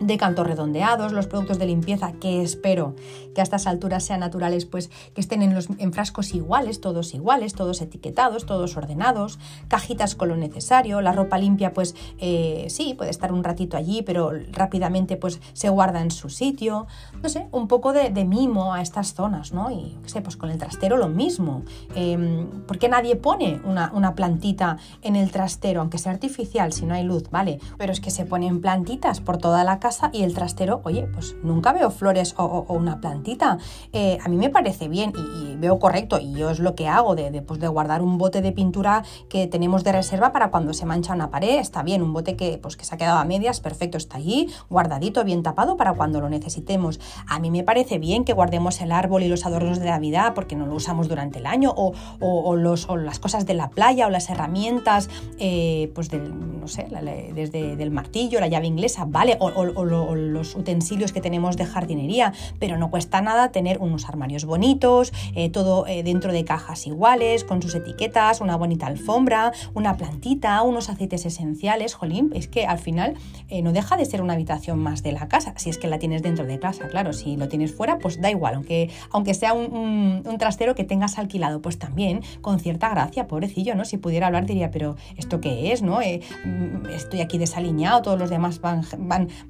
de 0.00 0.16
cantos 0.16 0.46
redondeados, 0.46 1.12
los 1.12 1.26
productos 1.26 1.58
de 1.58 1.66
limpieza 1.66 2.12
que 2.12 2.42
espero 2.42 2.94
que 3.34 3.40
a 3.40 3.44
estas 3.44 3.66
alturas 3.66 4.04
sean 4.04 4.20
naturales, 4.20 4.66
pues 4.66 4.90
que 5.14 5.20
estén 5.20 5.42
en, 5.42 5.54
los, 5.54 5.68
en 5.78 5.92
frascos 5.92 6.34
iguales, 6.34 6.80
todos 6.80 7.14
iguales, 7.14 7.54
todos 7.54 7.80
etiquetados, 7.80 8.46
todos 8.46 8.76
ordenados, 8.76 9.38
cajitas 9.68 10.14
con 10.14 10.28
lo 10.28 10.36
necesario, 10.36 11.00
la 11.00 11.12
ropa 11.12 11.38
limpia 11.38 11.72
pues 11.72 11.94
eh, 12.18 12.66
sí, 12.68 12.94
puede 12.94 13.10
estar 13.10 13.32
un 13.32 13.44
ratito 13.44 13.76
allí, 13.76 14.02
pero 14.02 14.32
rápidamente 14.50 15.16
pues 15.16 15.40
se 15.52 15.68
guarda 15.68 16.02
en 16.02 16.10
su 16.10 16.28
sitio, 16.28 16.86
no 17.22 17.28
sé, 17.28 17.48
un 17.52 17.68
poco 17.68 17.92
de, 17.92 18.10
mimo 18.22 18.72
a 18.72 18.82
estas 18.82 19.14
zonas, 19.14 19.52
¿no? 19.52 19.70
Y 19.72 19.98
sé, 20.06 20.20
pues 20.22 20.36
con 20.36 20.50
el 20.50 20.58
trastero 20.58 20.96
lo 20.96 21.08
mismo, 21.08 21.62
eh, 21.96 22.46
¿por 22.68 22.78
qué 22.78 22.88
nadie 22.88 23.16
pone 23.16 23.60
una, 23.64 23.90
una 23.92 24.14
plantita 24.14 24.76
en 25.02 25.16
el 25.16 25.30
trastero, 25.32 25.80
aunque 25.80 25.98
sea 25.98 26.12
artificial, 26.12 26.72
si 26.72 26.86
no 26.86 26.94
hay 26.94 27.02
luz, 27.02 27.30
¿vale? 27.30 27.58
Pero 27.78 27.92
es 27.92 28.00
que 28.00 28.10
se 28.10 28.26
ponen 28.26 28.60
plantitas 28.60 29.20
por 29.20 29.38
toda 29.38 29.64
la 29.64 29.80
casa 29.80 29.91
y 30.12 30.22
el 30.22 30.34
trastero, 30.34 30.80
oye, 30.84 31.08
pues 31.12 31.36
nunca 31.42 31.72
veo 31.72 31.90
flores 31.90 32.34
o, 32.38 32.64
una 32.68 33.00
plantita. 33.00 33.58
Eh, 33.92 34.18
a 34.24 34.28
mí 34.28 34.36
me 34.36 34.50
parece 34.50 34.88
bien 34.88 35.12
y, 35.16 35.56
veo 35.56 35.78
correcto 35.78 36.18
y 36.18 36.32
yo 36.32 36.50
es 36.50 36.58
lo 36.58 36.74
que 36.74 36.88
hago 36.88 37.14
de, 37.14 37.40
pues 37.42 37.60
de, 37.60 37.68
guardar 37.68 38.02
un 38.02 38.18
bote 38.18 38.42
de 38.42 38.50
pintura 38.50 39.04
que 39.28 39.46
tenemos 39.46 39.84
de 39.84 39.92
reserva 39.92 40.32
para 40.32 40.50
cuando 40.50 40.74
se 40.74 40.86
mancha 40.86 41.14
una 41.14 41.30
pared, 41.30 41.60
está 41.60 41.84
bien, 41.84 42.02
un 42.02 42.12
bote 42.12 42.34
que, 42.34 42.58
pues, 42.60 42.76
que 42.76 42.84
se 42.84 42.94
ha 42.94 42.98
quedado 42.98 43.18
a 43.18 43.24
medias, 43.24 43.60
perfecto, 43.60 43.96
está 43.96 44.16
allí, 44.16 44.48
guardadito, 44.68 45.22
bien 45.22 45.44
tapado 45.44 45.76
para 45.76 45.92
cuando 45.94 46.20
lo 46.20 46.28
necesitemos. 46.28 46.98
A 47.28 47.38
mí 47.38 47.50
me 47.52 47.62
parece 47.62 47.98
bien 47.98 48.24
que 48.24 48.32
guardemos 48.32 48.80
el 48.80 48.90
árbol 48.90 49.22
y 49.22 49.28
los 49.28 49.46
adornos 49.46 49.78
de 49.78 49.86
Navidad 49.86 50.34
porque 50.34 50.56
no 50.56 50.66
lo 50.66 50.74
usamos 50.74 51.08
durante 51.08 51.38
el 51.38 51.46
año 51.46 51.72
o, 51.76 51.92
o 52.20 52.56
los, 52.56 52.88
las 52.88 53.20
cosas 53.20 53.46
de 53.46 53.54
la 53.54 53.70
playa 53.70 54.06
o 54.06 54.10
las 54.10 54.30
herramientas, 54.30 55.08
eh, 55.38 55.90
pues 55.94 56.08
del, 56.08 56.60
no 56.60 56.68
sé, 56.68 56.86
desde 57.34 57.82
el 57.82 57.90
martillo, 57.90 58.40
la 58.40 58.48
llave 58.48 58.66
inglesa, 58.66 59.04
vale, 59.06 59.36
o, 59.40 59.50
los 59.74 60.54
utensilios 60.54 61.12
que 61.12 61.20
tenemos 61.20 61.56
de 61.56 61.66
jardinería, 61.66 62.32
pero 62.58 62.76
no 62.76 62.90
cuesta 62.90 63.20
nada 63.20 63.52
tener 63.52 63.78
unos 63.78 64.08
armarios 64.08 64.44
bonitos, 64.44 65.12
eh, 65.34 65.50
todo 65.50 65.86
eh, 65.86 66.02
dentro 66.02 66.32
de 66.32 66.44
cajas 66.44 66.86
iguales, 66.86 67.44
con 67.44 67.62
sus 67.62 67.74
etiquetas, 67.74 68.40
una 68.40 68.56
bonita 68.56 68.86
alfombra, 68.86 69.52
una 69.74 69.96
plantita, 69.96 70.62
unos 70.62 70.88
aceites 70.88 71.26
esenciales, 71.26 71.94
jolín, 71.94 72.30
es 72.34 72.48
que 72.48 72.66
al 72.66 72.78
final 72.78 73.14
eh, 73.48 73.62
no 73.62 73.72
deja 73.72 73.96
de 73.96 74.04
ser 74.04 74.22
una 74.22 74.34
habitación 74.34 74.78
más 74.78 75.02
de 75.02 75.12
la 75.12 75.28
casa, 75.28 75.54
si 75.56 75.70
es 75.70 75.78
que 75.78 75.88
la 75.88 75.98
tienes 75.98 76.22
dentro 76.22 76.46
de 76.46 76.58
casa, 76.58 76.88
claro, 76.88 77.12
si 77.12 77.36
lo 77.36 77.48
tienes 77.48 77.74
fuera, 77.74 77.98
pues 77.98 78.20
da 78.20 78.30
igual, 78.30 78.54
aunque, 78.54 78.90
aunque 79.10 79.34
sea 79.34 79.52
un, 79.52 80.22
un 80.24 80.38
trastero 80.38 80.74
que 80.74 80.84
tengas 80.84 81.18
alquilado, 81.18 81.62
pues 81.62 81.78
también 81.78 82.22
con 82.40 82.60
cierta 82.60 82.88
gracia, 82.88 83.26
pobrecillo, 83.26 83.74
¿no? 83.74 83.84
Si 83.84 83.96
pudiera 83.96 84.26
hablar 84.26 84.46
diría, 84.46 84.70
pero 84.70 84.96
¿esto 85.16 85.40
qué 85.40 85.72
es, 85.72 85.82
no? 85.82 86.00
Mm, 86.00 86.86
estoy 86.90 87.20
aquí 87.20 87.38
desaliñado, 87.38 88.02
todos 88.02 88.18
los 88.18 88.30
demás 88.30 88.60
van, 88.60 88.82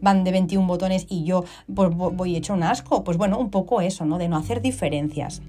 van 0.00 0.11
de 0.12 0.30
21 0.30 0.66
botones 0.66 1.06
y 1.08 1.24
yo 1.24 1.44
pues, 1.74 1.90
voy 1.94 2.36
hecho 2.36 2.54
un 2.54 2.62
asco. 2.62 3.04
Pues 3.04 3.16
bueno, 3.16 3.38
un 3.38 3.50
poco 3.50 3.80
eso, 3.80 4.04
¿no? 4.04 4.18
De 4.18 4.28
no 4.28 4.36
hacer 4.36 4.60
diferencias. 4.60 5.42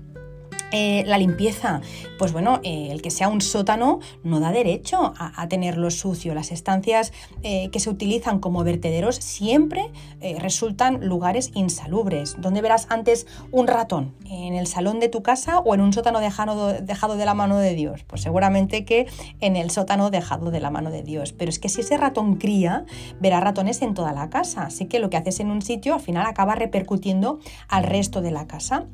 Eh, 0.75 1.03
la 1.05 1.19
limpieza, 1.19 1.81
pues 2.17 2.33
bueno, 2.33 2.59
eh, 2.63 2.87
el 2.89 3.03
que 3.03 3.11
sea 3.11 3.27
un 3.27 3.41
sótano 3.41 3.99
no 4.23 4.39
da 4.39 4.51
derecho 4.51 5.13
a, 5.19 5.47
tenerlo 5.47 5.91
sucio. 5.91 6.33
Las 6.33 6.51
estancias 6.51 7.13
eh, 7.43 7.69
que 7.69 7.79
se 7.79 7.91
utilizan 7.91 8.39
como 8.39 8.63
vertederos 8.63 9.17
siempre 9.17 9.91
resultan 10.39 11.05
lugares 11.05 11.51
insalubres. 11.53 12.37
¿Dónde 12.39 12.61
verás 12.61 12.87
antes 12.89 13.27
un 13.51 13.67
ratón? 13.67 14.15
¿En 14.25 14.55
el 14.55 14.67
salón 14.67 14.99
de 14.99 15.09
tu 15.09 15.21
casa 15.21 15.59
o 15.59 15.75
en 15.75 15.81
un 15.81 15.93
sótano 15.93 16.21
dejado, 16.21 16.73
dejado 16.73 17.17
de 17.17 17.25
la 17.25 17.33
mano 17.33 17.57
de 17.57 17.75
Dios? 17.75 18.03
Pues 18.05 18.21
seguramente 18.21 18.85
que 18.85 19.05
en 19.41 19.57
el 19.57 19.69
sótano 19.69 20.09
dejado 20.09 20.49
de 20.49 20.61
la 20.61 20.71
mano 20.71 20.89
de 20.89 21.03
Dios. 21.03 21.33
Pero 21.33 21.49
es 21.49 21.59
que 21.59 21.69
si 21.69 21.81
ese 21.81 21.97
ratón 21.97 22.35
cría, 22.35 22.85
verá 23.19 23.41
ratones 23.41 23.81
en 23.81 23.93
toda 23.93 24.13
la 24.13 24.29
casa. 24.29 24.63
Así 24.63 24.85
que 24.85 24.99
lo 24.99 25.09
que 25.09 25.17
haces 25.17 25.41
en 25.41 25.51
un 25.51 25.61
sitio 25.61 25.93
al 25.93 26.01
final 26.01 26.25
acaba 26.25 26.55
repercutiendo 26.55 27.39
al 27.67 27.83
resto 27.83 28.21
de 28.21 28.31
la 28.31 28.47
casa. 28.47 28.87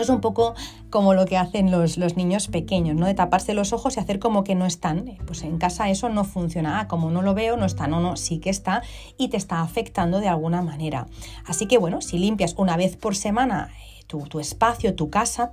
Es 0.00 0.08
un 0.08 0.20
poco 0.20 0.54
como 0.90 1.14
lo 1.14 1.26
que 1.26 1.36
hacen 1.36 1.70
los, 1.70 1.98
niños 2.16 2.48
pequeños, 2.48 2.96
¿no? 2.96 3.06
De 3.06 3.14
taparse 3.14 3.54
los 3.54 3.72
ojos 3.72 3.96
y 3.96 4.00
hacer 4.00 4.18
como 4.18 4.44
que 4.44 4.54
no 4.54 4.66
están. 4.66 5.16
Pues 5.26 5.42
en 5.42 5.58
casa 5.58 5.90
eso 5.90 6.08
no 6.08 6.24
funciona. 6.24 6.80
Ah, 6.80 6.88
como 6.88 7.10
no 7.10 7.22
lo 7.22 7.34
veo, 7.34 7.56
no 7.56 7.66
está. 7.66 7.86
No, 7.86 8.00
no, 8.00 8.16
sí 8.16 8.38
que 8.38 8.50
está 8.50 8.82
y 9.16 9.28
te 9.28 9.36
está 9.36 9.60
afectando 9.60 10.20
de 10.20 10.28
alguna 10.28 10.62
manera. 10.62 11.06
Así 11.46 11.66
que 11.66 11.78
bueno, 11.78 12.00
si 12.00 12.18
limpias 12.18 12.54
una 12.56 12.76
vez 12.76 12.96
por 12.96 13.16
semana 13.16 13.70
eh, 13.98 14.04
tu, 14.06 14.40
espacio, 14.40 14.94
tu 14.94 15.10
casa, 15.10 15.50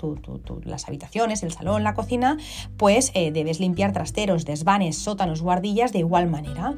las 0.63 0.88
habitaciones, 0.88 1.43
el 1.43 1.51
salón, 1.51 1.84
la 1.84 1.93
cocina, 1.93 2.38
pues 2.77 3.12
eh, 3.13 3.31
debes 3.31 3.60
limpiar 3.60 3.91
trasteros, 3.91 4.45
desvanes, 4.45 4.97
sótanos, 4.97 5.41
guardillas 5.41 5.91
de 5.91 5.99
igual 5.99 6.27
manera. 6.27 6.73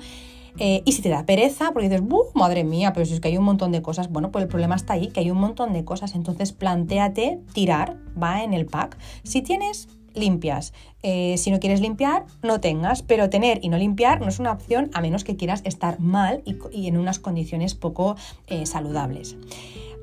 Eh, 0.60 0.82
y 0.86 0.92
si 0.94 1.02
te 1.02 1.10
da 1.10 1.26
pereza, 1.26 1.72
porque 1.72 1.90
dices, 1.90 2.04
madre 2.34 2.64
mía, 2.64 2.94
pero 2.94 3.06
si 3.06 3.14
es 3.14 3.20
que 3.20 3.28
hay 3.28 3.38
un 3.38 3.44
montón 3.44 3.72
de 3.72 3.82
cosas, 3.82 4.10
bueno, 4.10 4.32
pues 4.32 4.44
el 4.44 4.50
problema 4.50 4.76
está 4.76 4.94
ahí, 4.94 5.08
que 5.08 5.20
hay 5.20 5.32
un 5.32 5.40
montón 5.40 5.74
de 5.74 5.86
cosas, 5.86 6.16
entonces 6.16 6.52
planteate 6.52 7.40
tirar, 7.54 7.98
va 8.22 8.44
en 8.44 8.54
el 8.54 8.66
pack. 8.66 8.98
Si 9.24 9.42
tienes, 9.42 9.88
limpias. 10.18 10.74
Eh, 11.04 11.36
si 11.38 11.52
no 11.52 11.60
quieres 11.60 11.80
limpiar, 11.80 12.26
no 12.42 12.60
tengas, 12.60 13.04
pero 13.04 13.30
tener 13.30 13.60
y 13.62 13.70
no 13.70 13.78
limpiar 13.78 14.20
no 14.20 14.28
es 14.28 14.40
una 14.40 14.52
opción 14.52 14.90
a 14.94 15.02
menos 15.02 15.24
que 15.24 15.36
quieras 15.36 15.62
estar 15.64 16.00
mal 16.00 16.42
y, 16.44 16.88
en 16.88 16.98
unas 16.98 17.20
condiciones 17.20 17.76
poco 17.76 18.16
eh, 18.48 18.66
saludables. 18.66 19.38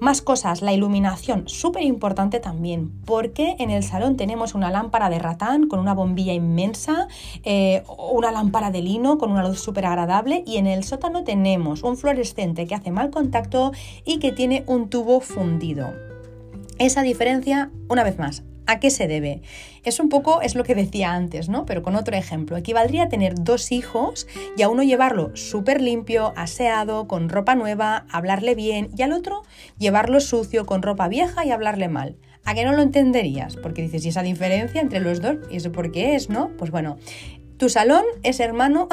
Más 0.05 0.21
cosas, 0.21 0.61
la 0.61 0.75
iluminación, 0.75 1.49
súper 1.49 1.83
importante 1.83 2.38
también, 2.38 2.90
porque 3.07 3.57
en 3.59 3.71
el 3.71 3.83
salón 3.83 4.19
tenemos 4.19 4.55
una 4.55 4.71
lámpara 4.71 5.09
de 5.09 5.19
ratán 5.19 5.67
con 5.67 5.81
una 5.81 5.95
bombilla 5.95 6.35
inmensa, 6.35 7.09
eh, 7.43 7.85
una 8.12 8.31
lámpara 8.31 8.71
de 8.71 8.83
lino 8.83 9.17
con 9.17 9.33
una 9.33 9.49
luz 9.49 9.61
súper 9.61 9.87
agradable 9.87 10.45
y 10.47 10.59
en 10.59 10.67
el 10.67 10.85
sótano 10.85 11.25
tenemos 11.25 11.83
un 11.83 11.97
fluorescente 11.97 12.67
que 12.67 12.75
hace 12.75 12.90
mal 12.90 13.09
contacto 13.09 13.73
y 14.05 14.19
que 14.19 14.31
tiene 14.31 14.62
un 14.67 14.90
tubo 14.90 15.21
fundido. 15.21 15.95
Esa 16.79 17.01
diferencia, 17.01 17.71
una 17.88 18.05
vez 18.05 18.19
más, 18.19 18.43
¿A 18.66 18.81
qué 18.81 18.90
se 18.90 19.07
debe? 19.09 19.42
Es 19.85 20.00
un 20.00 20.09
poco, 20.09 20.40
es 20.40 20.55
lo 20.55 20.64
que 20.64 20.74
decía 20.74 21.12
antes, 21.12 21.48
¿no? 21.48 21.66
Pero 21.66 21.83
con 21.83 21.96
otro 21.96 22.16
ejemplo. 22.16 22.57
Equivaldría 22.57 23.05
a 23.05 23.09
tener 23.09 23.35
dos 23.35 23.72
hijos 23.72 24.27
y 24.57 24.62
a 24.62 24.68
uno 24.68 24.83
llevarlo 24.83 25.37
súper 25.37 25.83
limpio, 25.83 26.33
aseado, 26.37 27.07
con 27.07 27.29
ropa 27.29 27.55
nueva, 27.55 28.07
hablarle 28.11 28.55
bien, 28.55 28.88
y 28.96 29.03
al 29.03 29.12
otro 29.12 29.42
llevarlo 29.79 30.20
sucio, 30.20 30.64
con 30.64 30.81
ropa 30.81 31.09
vieja 31.09 31.44
y 31.44 31.50
hablarle 31.50 31.88
mal. 31.88 32.16
¿A 32.44 32.55
qué 32.55 32.64
no 32.64 32.72
lo 32.72 32.83
entenderías? 32.83 33.57
Porque 33.57 33.83
dices, 33.83 34.05
¿y 34.05 34.09
esa 34.09 34.22
diferencia 34.22 34.81
entre 34.81 35.00
los 35.00 35.20
dos? 35.20 35.37
¿Y 35.50 35.57
eso 35.57 35.72
por 35.72 35.92
qué 35.92 36.14
es, 36.14 36.31
no? 36.31 36.50
Pues 36.57 36.70
bueno, 36.70 36.96
tu 37.59 37.68
salón 37.68 38.05
es 38.22 38.40
hermano 38.40 38.88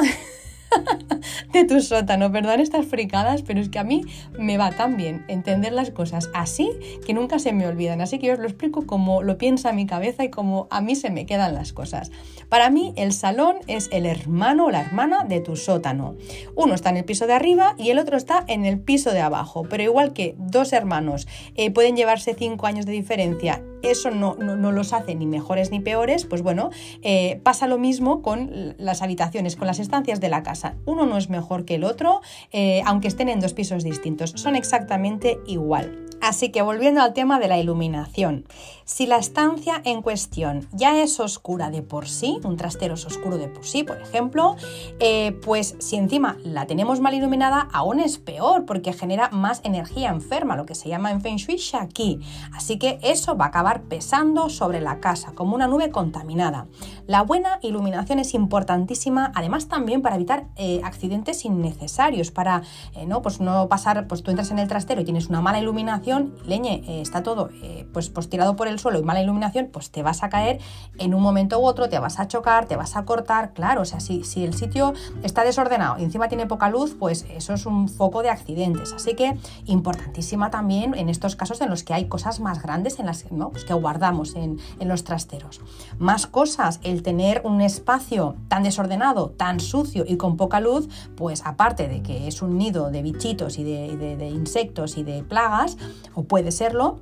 de 1.52 1.64
tu 1.64 1.80
sótano. 1.80 2.30
Perdón 2.32 2.60
estas 2.60 2.86
fricadas, 2.86 3.42
pero 3.42 3.60
es 3.60 3.68
que 3.68 3.78
a 3.78 3.84
mí 3.84 4.02
me 4.38 4.58
va 4.58 4.70
tan 4.70 4.96
bien 4.96 5.24
entender 5.28 5.72
las 5.72 5.90
cosas 5.90 6.30
así 6.34 6.70
que 7.06 7.14
nunca 7.14 7.38
se 7.38 7.52
me 7.52 7.66
olvidan. 7.66 8.00
Así 8.00 8.18
que 8.18 8.28
yo 8.28 8.34
os 8.34 8.38
lo 8.38 8.46
explico 8.46 8.86
como 8.86 9.22
lo 9.22 9.38
piensa 9.38 9.72
mi 9.72 9.86
cabeza 9.86 10.24
y 10.24 10.30
como 10.30 10.66
a 10.70 10.80
mí 10.80 10.94
se 10.96 11.10
me 11.10 11.26
quedan 11.26 11.54
las 11.54 11.72
cosas. 11.72 12.10
Para 12.52 12.68
mí 12.68 12.92
el 12.96 13.14
salón 13.14 13.56
es 13.66 13.88
el 13.92 14.04
hermano 14.04 14.66
o 14.66 14.70
la 14.70 14.82
hermana 14.82 15.24
de 15.24 15.40
tu 15.40 15.56
sótano. 15.56 16.16
Uno 16.54 16.74
está 16.74 16.90
en 16.90 16.98
el 16.98 17.04
piso 17.06 17.26
de 17.26 17.32
arriba 17.32 17.74
y 17.78 17.88
el 17.88 17.98
otro 17.98 18.18
está 18.18 18.44
en 18.46 18.66
el 18.66 18.78
piso 18.78 19.10
de 19.12 19.22
abajo. 19.22 19.62
Pero 19.70 19.84
igual 19.84 20.12
que 20.12 20.34
dos 20.36 20.74
hermanos 20.74 21.26
eh, 21.54 21.70
pueden 21.70 21.96
llevarse 21.96 22.34
cinco 22.34 22.66
años 22.66 22.84
de 22.84 22.92
diferencia 22.92 23.62
eso 23.82 24.10
no, 24.10 24.34
los 24.36 24.92
hace 24.92 25.14
ni 25.14 25.26
mejores 25.26 25.70
ni 25.70 25.80
peores, 25.80 26.24
pues 26.24 26.42
bueno, 26.42 26.70
eh, 27.02 27.40
pasa 27.42 27.66
lo 27.66 27.78
mismo 27.78 28.22
con 28.22 28.74
las 28.78 29.02
habitaciones, 29.02 29.56
con 29.56 29.66
las 29.66 29.80
estancias 29.80 30.20
de 30.20 30.28
la 30.28 30.42
casa. 30.42 30.76
Uno 30.84 31.04
no 31.06 31.18
es 31.18 31.28
mejor 31.28 31.64
que 31.64 31.74
el 31.74 31.84
otro, 31.84 32.20
eh, 32.52 32.82
aunque 32.86 33.08
estén 33.08 33.28
en 33.28 33.40
dos 33.40 33.54
pisos 33.54 33.84
distintos, 33.84 34.32
son 34.36 34.56
exactamente 34.56 35.38
igual. 35.46 36.06
Así 36.22 36.50
que 36.50 36.62
volviendo 36.62 37.02
al 37.02 37.14
tema 37.14 37.40
de 37.40 37.48
la 37.48 37.58
iluminación, 37.58 38.46
si 38.84 39.06
la 39.06 39.16
estancia 39.16 39.82
en 39.84 40.02
cuestión 40.02 40.68
ya 40.70 41.02
es 41.02 41.18
oscura 41.18 41.68
de 41.70 41.82
por 41.82 42.08
sí, 42.08 42.38
un 42.44 42.56
trastero 42.56 42.94
es 42.94 43.04
oscuro 43.04 43.38
de 43.38 43.48
por 43.48 43.64
sí, 43.64 43.82
por 43.82 44.00
ejemplo, 44.00 44.54
eh, 45.00 45.32
pues 45.44 45.74
si 45.80 45.96
encima 45.96 46.36
la 46.44 46.66
tenemos 46.66 47.00
mal 47.00 47.14
iluminada, 47.14 47.68
aún 47.72 47.98
es 47.98 48.18
peor 48.18 48.66
porque 48.66 48.92
genera 48.92 49.30
más 49.30 49.62
energía 49.64 50.10
enferma, 50.10 50.54
lo 50.54 50.64
que 50.64 50.76
se 50.76 50.88
llama 50.88 51.10
en 51.10 51.22
Feng 51.22 51.38
Shui 51.38 51.56
Shaki. 51.56 52.20
Así 52.54 52.78
que 52.78 53.00
eso 53.02 53.36
va 53.36 53.46
a 53.46 53.48
acabar 53.48 53.82
pesando 53.82 54.48
sobre 54.48 54.80
la 54.80 55.00
casa 55.00 55.32
como 55.34 55.56
una 55.56 55.66
nube 55.66 55.90
contaminada. 55.90 56.66
La 57.08 57.22
buena 57.22 57.58
iluminación 57.62 58.20
es 58.20 58.34
importantísima, 58.34 59.32
además 59.34 59.66
también 59.66 60.02
para 60.02 60.14
evitar 60.14 60.46
eh, 60.54 60.80
accidentes 60.84 61.44
innecesarios, 61.44 62.30
para 62.30 62.62
eh, 62.94 63.06
¿no? 63.06 63.22
Pues 63.22 63.40
no 63.40 63.68
pasar, 63.68 64.06
pues 64.06 64.22
tú 64.22 64.30
entras 64.30 64.50
en 64.50 64.58
el 64.58 64.68
trastero 64.68 65.00
y 65.00 65.04
tienes 65.04 65.28
una 65.28 65.40
mala 65.40 65.58
iluminación, 65.58 66.11
leñe, 66.44 66.82
eh, 66.86 67.00
está 67.00 67.22
todo 67.22 67.50
eh, 67.62 67.86
pues, 67.92 68.08
pues 68.08 68.28
tirado 68.28 68.56
por 68.56 68.68
el 68.68 68.78
suelo 68.78 68.98
y 68.98 69.02
mala 69.02 69.22
iluminación, 69.22 69.68
pues 69.72 69.90
te 69.90 70.02
vas 70.02 70.22
a 70.22 70.28
caer 70.28 70.60
en 70.98 71.14
un 71.14 71.22
momento 71.22 71.58
u 71.60 71.64
otro, 71.64 71.88
te 71.88 71.98
vas 71.98 72.18
a 72.18 72.28
chocar, 72.28 72.66
te 72.66 72.76
vas 72.76 72.96
a 72.96 73.04
cortar, 73.04 73.52
claro, 73.52 73.82
o 73.82 73.84
sea, 73.84 74.00
si, 74.00 74.24
si 74.24 74.44
el 74.44 74.54
sitio 74.54 74.94
está 75.22 75.44
desordenado 75.44 75.98
y 75.98 76.04
encima 76.04 76.28
tiene 76.28 76.46
poca 76.46 76.68
luz, 76.68 76.96
pues 76.98 77.26
eso 77.30 77.54
es 77.54 77.66
un 77.66 77.88
foco 77.88 78.22
de 78.22 78.30
accidentes. 78.30 78.92
Así 78.92 79.14
que 79.14 79.36
importantísima 79.66 80.50
también 80.50 80.94
en 80.94 81.08
estos 81.08 81.36
casos 81.36 81.60
en 81.60 81.70
los 81.70 81.82
que 81.84 81.94
hay 81.94 82.06
cosas 82.06 82.40
más 82.40 82.62
grandes 82.62 82.98
en 82.98 83.06
las 83.06 83.30
¿no? 83.30 83.50
pues 83.50 83.64
que 83.64 83.74
guardamos 83.74 84.34
en, 84.34 84.58
en 84.80 84.88
los 84.88 85.04
trasteros. 85.04 85.60
Más 85.98 86.26
cosas, 86.26 86.80
el 86.82 87.02
tener 87.02 87.42
un 87.44 87.60
espacio 87.60 88.36
tan 88.48 88.62
desordenado, 88.62 89.30
tan 89.30 89.60
sucio 89.60 90.04
y 90.06 90.16
con 90.16 90.36
poca 90.36 90.60
luz, 90.60 90.88
pues 91.16 91.42
aparte 91.44 91.88
de 91.88 92.02
que 92.02 92.28
es 92.28 92.42
un 92.42 92.58
nido 92.58 92.90
de 92.90 93.02
bichitos 93.02 93.58
y 93.58 93.64
de 93.64 94.28
insectos 94.28 94.96
y 94.96 95.04
de 95.04 95.22
plagas, 95.22 95.76
o 96.14 96.24
puede 96.24 96.52
serlo, 96.52 97.00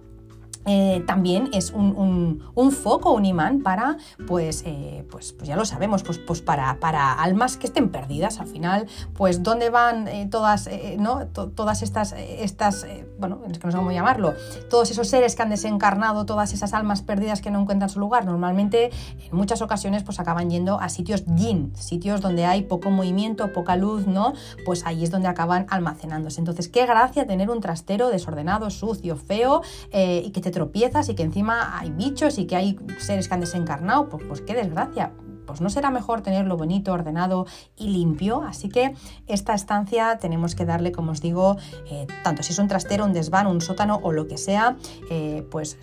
eh, 0.67 1.03
también 1.07 1.49
es 1.53 1.73
un, 1.73 2.43
foco, 2.71 3.13
un 3.13 3.25
imán 3.25 3.63
para, 3.63 3.97
pues, 4.27 4.63
eh, 4.67 5.07
pues, 5.11 5.33
pues, 5.33 5.49
ya 5.49 5.57
lo 5.57 5.65
sabemos, 5.65 6.03
pues, 6.03 6.19
pues 6.19 6.43
para, 6.43 6.79
para, 6.79 7.13
almas 7.15 7.57
que 7.57 7.67
estén 7.67 7.91
perdidas. 7.91 8.41
Al 8.41 8.47
final, 8.47 8.87
pues 9.15 9.43
dónde 9.43 9.71
van 9.71 10.07
eh, 10.09 10.29
todas, 10.31 10.69
¿no? 10.99 11.27
todas 11.27 11.83
estas, 11.83 12.13
estas 12.13 12.87
bueno, 13.19 13.41
es 13.51 13.59
que 13.59 13.67
no 13.67 13.73
sé 13.73 13.79
cómo 13.79 13.93
llamarlo, 13.93 14.35
todos 14.69 14.91
esos 14.91 15.09
seres 15.09 15.35
que 15.35 15.43
han 15.43 15.51
desencarnado, 15.51 16.27
todas 16.27 16.53
esas 16.53 16.73
almas 16.75 17.03
perdidas 17.03 17.41
que 17.41 17.51
no 17.51 17.61
encuentran 17.61 17.89
su 17.89 18.01
lugar. 18.01 18.25
Normalmente, 18.25 18.91
en 19.31 19.37
muchas 19.37 19.63
ocasiones, 19.63 20.03
pues 20.03 20.21
acaban 20.21 20.51
yendo 20.51 20.79
a 20.81 20.89
sitios 20.89 21.25
yin, 21.27 21.73
sitios 21.77 22.21
donde 22.21 22.45
hay 22.45 22.63
poco 22.63 22.91
movimiento, 22.91 23.53
poca 23.53 23.77
luz, 23.77 24.07
¿no? 24.07 24.35
Pues 24.65 24.85
ahí 24.87 25.05
es 25.05 25.11
donde 25.11 25.29
acaban 25.29 25.67
almacenándose. 25.71 26.41
Entonces, 26.41 26.69
qué 26.69 26.87
gracia 26.87 27.27
tener 27.27 27.51
un 27.51 27.61
trastero 27.61 28.09
desordenado, 28.09 28.71
sucio, 28.71 29.17
feo 29.17 29.63
y 29.93 30.31
que 30.31 30.41
te 30.41 30.50
tropiezas 30.51 31.09
y 31.09 31.15
que 31.15 31.23
encima 31.23 31.79
hay 31.79 31.91
bichos 31.91 32.39
y 32.39 32.47
que 32.47 32.57
hay 32.57 32.79
seres 32.99 33.29
que 33.29 33.35
han 33.35 33.41
desencarnado, 33.41 34.09
pues, 34.09 34.25
pues 34.27 34.41
qué 34.41 34.55
desgracia. 34.55 35.13
Pues 35.51 35.61
no 35.61 35.69
será 35.69 35.91
mejor 35.91 36.21
tenerlo 36.21 36.57
bonito, 36.57 36.93
ordenado 36.93 37.45
y 37.77 37.89
limpio. 37.89 38.43
Así 38.43 38.69
que 38.69 38.95
esta 39.27 39.53
estancia 39.53 40.17
tenemos 40.21 40.55
que 40.55 40.65
darle, 40.65 40.93
como 40.93 41.11
os 41.11 41.21
digo, 41.21 41.57
eh, 41.91 42.07
tanto 42.23 42.45
si 42.45 42.53
es 42.53 42.59
un 42.61 42.69
trastero, 42.69 43.05
un 43.05 43.13
desván, 43.13 43.49
un 43.49 43.61
sótano 43.61 43.99
o 44.01 44.13
lo 44.13 44.29
que 44.29 44.39
sea, 44.39 44.77
eh, 45.11 45.45
pues 45.51 45.77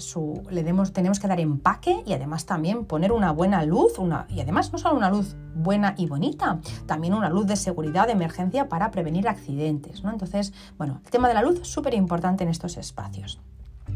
le 0.49 0.63
demos, 0.63 0.93
tenemos 0.93 1.19
que 1.19 1.27
dar 1.27 1.41
empaque 1.41 2.01
y 2.05 2.13
además 2.13 2.45
también 2.45 2.85
poner 2.85 3.11
una 3.11 3.33
buena 3.33 3.61
luz, 3.65 3.99
una, 3.99 4.25
y 4.29 4.39
además 4.39 4.71
no 4.71 4.77
solo 4.77 4.95
una 4.95 5.09
luz 5.09 5.35
buena 5.53 5.95
y 5.97 6.07
bonita, 6.07 6.61
también 6.85 7.13
una 7.13 7.29
luz 7.29 7.45
de 7.45 7.57
seguridad 7.57 8.05
de 8.05 8.13
emergencia 8.13 8.69
para 8.69 8.89
prevenir 8.89 9.27
accidentes. 9.27 10.01
¿no? 10.01 10.11
Entonces, 10.11 10.53
bueno, 10.77 11.01
el 11.03 11.11
tema 11.11 11.27
de 11.27 11.33
la 11.33 11.41
luz 11.41 11.59
es 11.59 11.67
súper 11.67 11.93
importante 11.93 12.45
en 12.45 12.49
estos 12.49 12.77
espacios. 12.77 13.41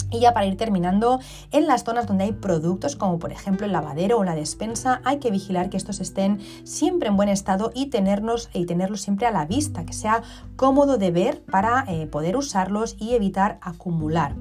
Y 0.10 0.20
ya 0.20 0.34
para 0.34 0.46
ir 0.46 0.58
terminando, 0.58 1.20
en 1.52 1.68
las 1.68 1.84
zonas 1.84 2.08
donde 2.08 2.26
hay 2.26 2.32
productos 2.32 2.96
como 2.96 3.20
por 3.20 3.32
ejemplo 3.32 3.66
el 3.66 3.72
lavadero 3.72 4.18
o 4.18 4.24
la 4.24 4.36
despensa, 4.36 5.02
hay 5.04 5.20
que 5.20 5.32
vigilar 5.32 5.70
que 5.70 5.78
estos 5.78 6.00
estén 6.00 6.40
siempre 6.64 7.10
en 7.10 7.18
buen 7.18 7.30
estado 7.30 7.72
y, 7.76 7.84
y 7.84 8.66
tenerlos 8.66 9.02
siempre 9.02 9.28
a 9.28 9.32
la 9.32 9.46
vista, 9.46 9.86
que 9.86 9.94
sea 9.94 10.24
cómodo 10.56 10.98
de 10.98 11.12
ver 11.12 11.44
para 11.44 11.86
eh, 11.88 12.08
poder 12.08 12.38
usarlos 12.38 12.96
y 13.00 13.14
evitar 13.14 13.60
acumular. 13.62 14.36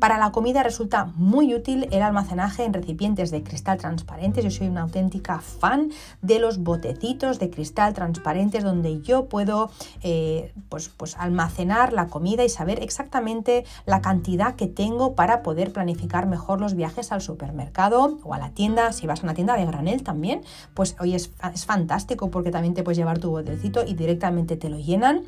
Para 0.00 0.18
la 0.18 0.30
comida 0.30 0.62
resulta 0.62 1.06
muy 1.16 1.54
útil 1.54 1.88
el 1.90 2.02
almacenaje 2.02 2.64
en 2.64 2.74
recipientes 2.74 3.30
de 3.30 3.42
cristal 3.42 3.78
transparentes. 3.78 4.44
Yo 4.44 4.50
soy 4.50 4.68
una 4.68 4.82
auténtica 4.82 5.40
fan 5.40 5.90
de 6.20 6.38
los 6.38 6.58
botecitos 6.58 7.38
de 7.38 7.48
cristal 7.48 7.94
transparentes 7.94 8.62
donde 8.62 9.00
yo 9.00 9.26
puedo 9.26 9.70
eh, 10.02 10.52
pues, 10.68 10.90
pues 10.90 11.16
almacenar 11.16 11.94
la 11.94 12.08
comida 12.08 12.44
y 12.44 12.50
saber 12.50 12.82
exactamente 12.82 13.64
la 13.86 14.02
cantidad 14.02 14.54
que 14.54 14.66
tengo 14.66 15.14
para 15.14 15.42
poder 15.42 15.72
planificar 15.72 16.26
mejor 16.26 16.60
los 16.60 16.74
viajes 16.74 17.10
al 17.10 17.22
supermercado 17.22 18.18
o 18.22 18.34
a 18.34 18.38
la 18.38 18.50
tienda. 18.50 18.92
Si 18.92 19.06
vas 19.06 19.20
a 19.20 19.22
una 19.22 19.34
tienda 19.34 19.56
de 19.56 19.64
granel 19.64 20.02
también, 20.02 20.42
pues 20.74 20.94
hoy 21.00 21.14
es, 21.14 21.32
es 21.54 21.64
fantástico 21.64 22.30
porque 22.30 22.50
también 22.50 22.74
te 22.74 22.82
puedes 22.82 22.98
llevar 22.98 23.18
tu 23.18 23.30
botecito 23.30 23.82
y 23.86 23.94
directamente 23.94 24.56
te 24.56 24.68
lo 24.68 24.78
llenan. 24.78 25.22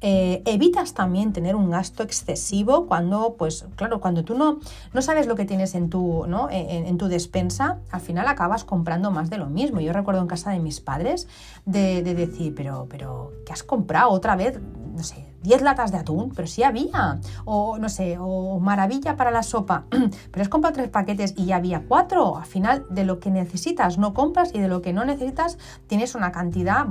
Eh, 0.00 0.42
evitas 0.46 0.94
también 0.94 1.32
tener 1.32 1.54
un 1.54 1.70
gasto 1.70 2.02
excesivo 2.02 2.86
cuando, 2.86 3.36
pues 3.38 3.66
claro, 3.76 4.00
cuando 4.00 4.11
cuando 4.12 4.24
tú 4.24 4.36
no, 4.36 4.60
no 4.92 5.00
sabes 5.00 5.26
lo 5.26 5.36
que 5.36 5.46
tienes 5.46 5.74
en 5.74 5.88
tu, 5.88 6.26
¿no? 6.26 6.48
en, 6.50 6.98
tu 6.98 7.08
despensa, 7.08 7.78
al 7.90 8.02
final 8.02 8.28
acabas 8.28 8.62
comprando 8.62 9.10
más 9.10 9.30
de 9.30 9.38
lo 9.38 9.46
mismo. 9.46 9.80
Yo 9.80 9.94
recuerdo 9.94 10.20
en 10.20 10.26
casa 10.26 10.50
de 10.50 10.58
mis 10.58 10.80
padres 10.80 11.28
de, 11.64 12.02
decir, 12.02 12.54
pero, 12.54 12.86
pero, 12.90 13.32
¿qué 13.46 13.54
has 13.54 13.62
comprado 13.62 14.10
otra 14.10 14.36
vez? 14.36 14.60
No 14.94 15.02
sé, 15.02 15.31
10 15.42 15.62
latas 15.62 15.92
de 15.92 15.98
atún, 15.98 16.32
pero 16.34 16.48
sí 16.48 16.62
había. 16.62 17.20
O 17.44 17.78
no 17.78 17.88
sé, 17.88 18.16
o 18.18 18.58
maravilla 18.60 19.16
para 19.16 19.30
la 19.30 19.42
sopa, 19.42 19.84
pero 20.30 20.42
has 20.42 20.48
comprado 20.48 20.74
tres 20.74 20.88
paquetes 20.88 21.34
y 21.36 21.46
ya 21.46 21.56
había 21.56 21.82
cuatro. 21.86 22.36
Al 22.36 22.46
final, 22.46 22.86
de 22.90 23.04
lo 23.04 23.20
que 23.20 23.30
necesitas 23.30 23.98
no 23.98 24.14
compras 24.14 24.50
y 24.54 24.60
de 24.60 24.68
lo 24.68 24.82
que 24.82 24.92
no 24.92 25.04
necesitas 25.04 25.58
tienes 25.86 26.14
una 26.14 26.32
cantidad 26.32 26.86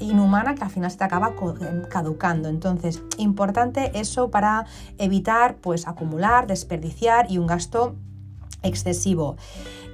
inhumana 0.00 0.54
que 0.54 0.64
al 0.64 0.70
final 0.70 0.90
se 0.90 0.98
te 0.98 1.04
acaba 1.04 1.34
caducando. 1.88 2.48
Entonces, 2.48 3.02
importante 3.18 3.98
eso 3.98 4.30
para 4.30 4.66
evitar 4.98 5.56
pues 5.56 5.86
acumular, 5.86 6.46
desperdiciar 6.46 7.30
y 7.30 7.38
un 7.38 7.46
gasto 7.46 7.96
excesivo. 8.62 9.36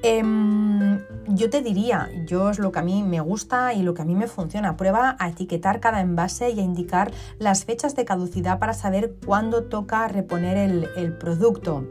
Em, 0.03 0.99
yo 1.29 1.49
te 1.49 1.63
diría, 1.63 2.11
yo 2.27 2.51
es 2.51 2.59
lo 2.59 2.73
que 2.73 2.81
a 2.81 2.83
mí 2.83 3.05
me 3.05 3.21
gusta 3.21 3.73
y 3.73 3.83
lo 3.83 3.95
que 3.95 4.03
a 4.03 4.05
mí 4.05 4.15
me 4.15 4.27
funciona. 4.27 4.77
Prueba 4.77 5.17
a 5.19 5.29
etiquetar 5.29 5.79
cada 5.79 6.01
envase 6.01 6.51
y 6.51 6.59
a 6.61 6.63
indicar 6.63 7.13
las 7.39 7.65
fechas 7.65 7.95
de 7.95 8.05
caducidad 8.05 8.59
para 8.59 8.75
saber 8.75 9.15
cuándo 9.25 9.65
toca 9.65 10.09
reponer 10.09 10.57
el 10.57 11.13
producto. 11.15 11.85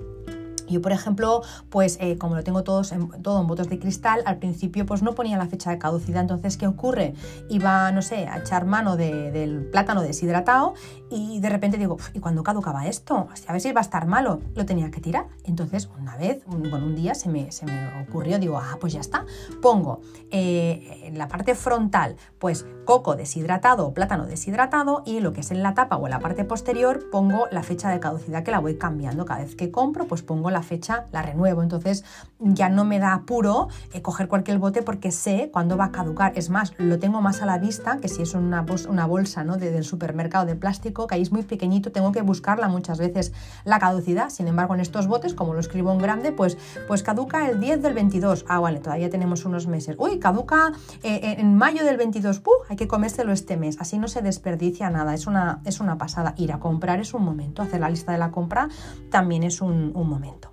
Yo, 0.72 0.82
por 0.82 0.92
ejemplo, 0.92 1.42
pues 1.70 1.98
eh, 2.00 2.18
como 2.18 2.36
lo 2.36 2.44
tengo 2.44 2.64
todos 2.64 2.92
en, 2.92 3.10
todo 3.22 3.42
en 3.42 3.48
botes 3.48 3.70
de 3.70 3.78
cristal, 3.78 4.22
al 4.26 4.38
principio 4.38 4.86
pues 4.86 5.04
no 5.04 5.14
ponía 5.14 5.38
la 5.38 5.48
fecha 5.48 5.70
de 5.70 5.78
caducidad. 5.78 6.22
Entonces, 6.22 6.58
¿qué 6.58 6.66
ocurre? 6.66 7.14
Iba, 7.50 7.92
no 7.92 8.02
sé, 8.02 8.28
a 8.28 8.40
echar 8.40 8.66
mano 8.66 8.96
del 8.96 9.70
plátano 9.72 10.02
deshidratado 10.02 10.74
y 11.12 11.40
de 11.42 11.50
repente 11.50 11.78
digo, 11.78 11.98
¿y 12.14 12.20
cuándo 12.20 12.42
caducaba 12.42 12.88
esto? 12.88 13.28
A 13.48 13.52
ver 13.52 13.62
si 13.62 13.72
va 13.74 13.82
a 13.82 13.84
estar 13.84 14.08
malo. 14.08 14.40
Lo 14.56 14.66
tenía 14.66 14.90
que 14.92 15.02
tirar. 15.02 15.28
Entonces, 15.44 15.90
una 16.00 16.16
vez, 16.16 16.42
bueno, 16.46 16.86
un 16.86 16.96
día 16.96 17.14
se 17.16 17.28
me, 17.28 17.52
se 17.52 17.66
me 17.66 18.02
ocurrió, 18.02 18.40
digo, 18.40 18.58
ah, 18.58 18.78
pues 18.80 18.94
ya 18.94 19.02
está. 19.02 19.26
Pongo 19.62 20.00
eh, 20.32 21.02
en 21.04 21.18
la 21.18 21.28
parte 21.28 21.54
frontal, 21.54 22.16
pues 22.40 22.66
coco 22.86 23.16
deshidratado 23.16 23.86
o 23.88 23.94
plátano 23.94 24.26
deshidratado 24.26 25.04
y 25.06 25.20
lo 25.20 25.34
que 25.34 25.42
es 25.42 25.52
en 25.52 25.64
la 25.64 25.74
tapa 25.74 25.98
o 25.98 26.08
en 26.08 26.12
la 26.12 26.20
parte 26.20 26.46
posterior 26.46 27.10
pongo 27.12 27.48
la 27.52 27.64
fecha 27.64 27.90
de 27.90 28.00
caducidad 28.00 28.44
que 28.44 28.52
la 28.52 28.60
voy 28.60 28.78
cambiando. 28.78 29.26
Cada 29.26 29.42
vez 29.42 29.56
que 29.56 29.70
compro, 29.70 30.08
pues 30.08 30.22
pongo 30.22 30.50
la 30.50 30.64
fecha, 30.64 31.06
la 31.12 31.22
renuevo. 31.22 31.62
Entonces 31.62 32.06
ya 32.40 32.70
no 32.70 32.86
me 32.86 33.00
da 33.00 33.14
apuro 33.14 33.68
eh, 33.94 34.02
coger 34.02 34.30
cualquier 34.30 34.60
bote 34.60 34.82
porque 34.82 35.12
sé 35.12 35.50
cuándo 35.52 35.76
va 35.76 35.86
a 35.86 35.92
caducar. 35.92 36.32
Es 36.36 36.50
más, 36.50 36.74
lo 36.78 37.00
tengo 37.00 37.22
más 37.22 37.42
a 37.42 37.46
la 37.46 37.58
vista 37.58 37.98
que 37.98 38.08
si 38.08 38.22
es 38.22 38.34
una, 38.34 38.66
una 38.88 39.06
bolsa 39.06 39.44
¿no? 39.44 39.58
de, 39.58 39.72
del 39.72 39.84
supermercado 39.84 40.46
de 40.46 40.56
plástico 40.56 41.01
que 41.08 41.16
ahí 41.16 41.22
es 41.22 41.32
muy 41.32 41.44
pequeñito, 41.44 41.92
tengo 41.92 42.12
que 42.12 42.22
buscarla 42.22 42.68
muchas 42.68 43.00
veces 43.00 43.34
la 43.64 43.80
caducidad. 43.80 44.30
Sin 44.30 44.48
embargo, 44.48 44.74
en 44.74 44.82
estos 44.82 45.08
botes, 45.08 45.34
como 45.34 45.54
lo 45.54 45.60
escribo 45.60 45.92
en 45.92 46.00
grande, 46.00 46.32
pues, 46.32 46.58
pues 46.88 47.04
caduca 47.04 47.50
el 47.50 47.60
10 47.60 47.82
del 47.82 47.94
22. 47.94 48.46
Ah, 48.48 48.60
vale, 48.60 48.80
todavía 48.80 49.10
tenemos 49.10 49.46
unos 49.46 49.68
meses. 49.68 49.96
Uy, 49.98 50.20
caduca 50.20 50.72
eh, 51.04 51.36
en 51.38 51.56
mayo 51.56 51.84
del 51.84 51.98
22. 51.98 52.40
¡Puh! 52.40 52.52
Hay 52.70 52.76
que 52.76 52.88
comérselo 52.88 53.32
este 53.32 53.58
mes. 53.58 53.78
Así 53.80 53.98
no 53.98 54.08
se 54.08 54.22
desperdicia 54.22 54.90
nada. 54.90 55.14
Es 55.14 55.28
una, 55.28 55.62
es 55.66 55.80
una 55.80 55.98
pasada. 55.98 56.34
Ir 56.38 56.52
a 56.52 56.60
comprar 56.60 57.00
es 57.00 57.14
un 57.14 57.24
momento. 57.24 57.62
Hacer 57.62 57.80
la 57.80 57.90
lista 57.90 58.12
de 58.12 58.18
la 58.18 58.32
compra 58.32 58.70
también 59.10 59.44
es 59.44 59.62
un 59.62 59.92
momento. 59.94 60.51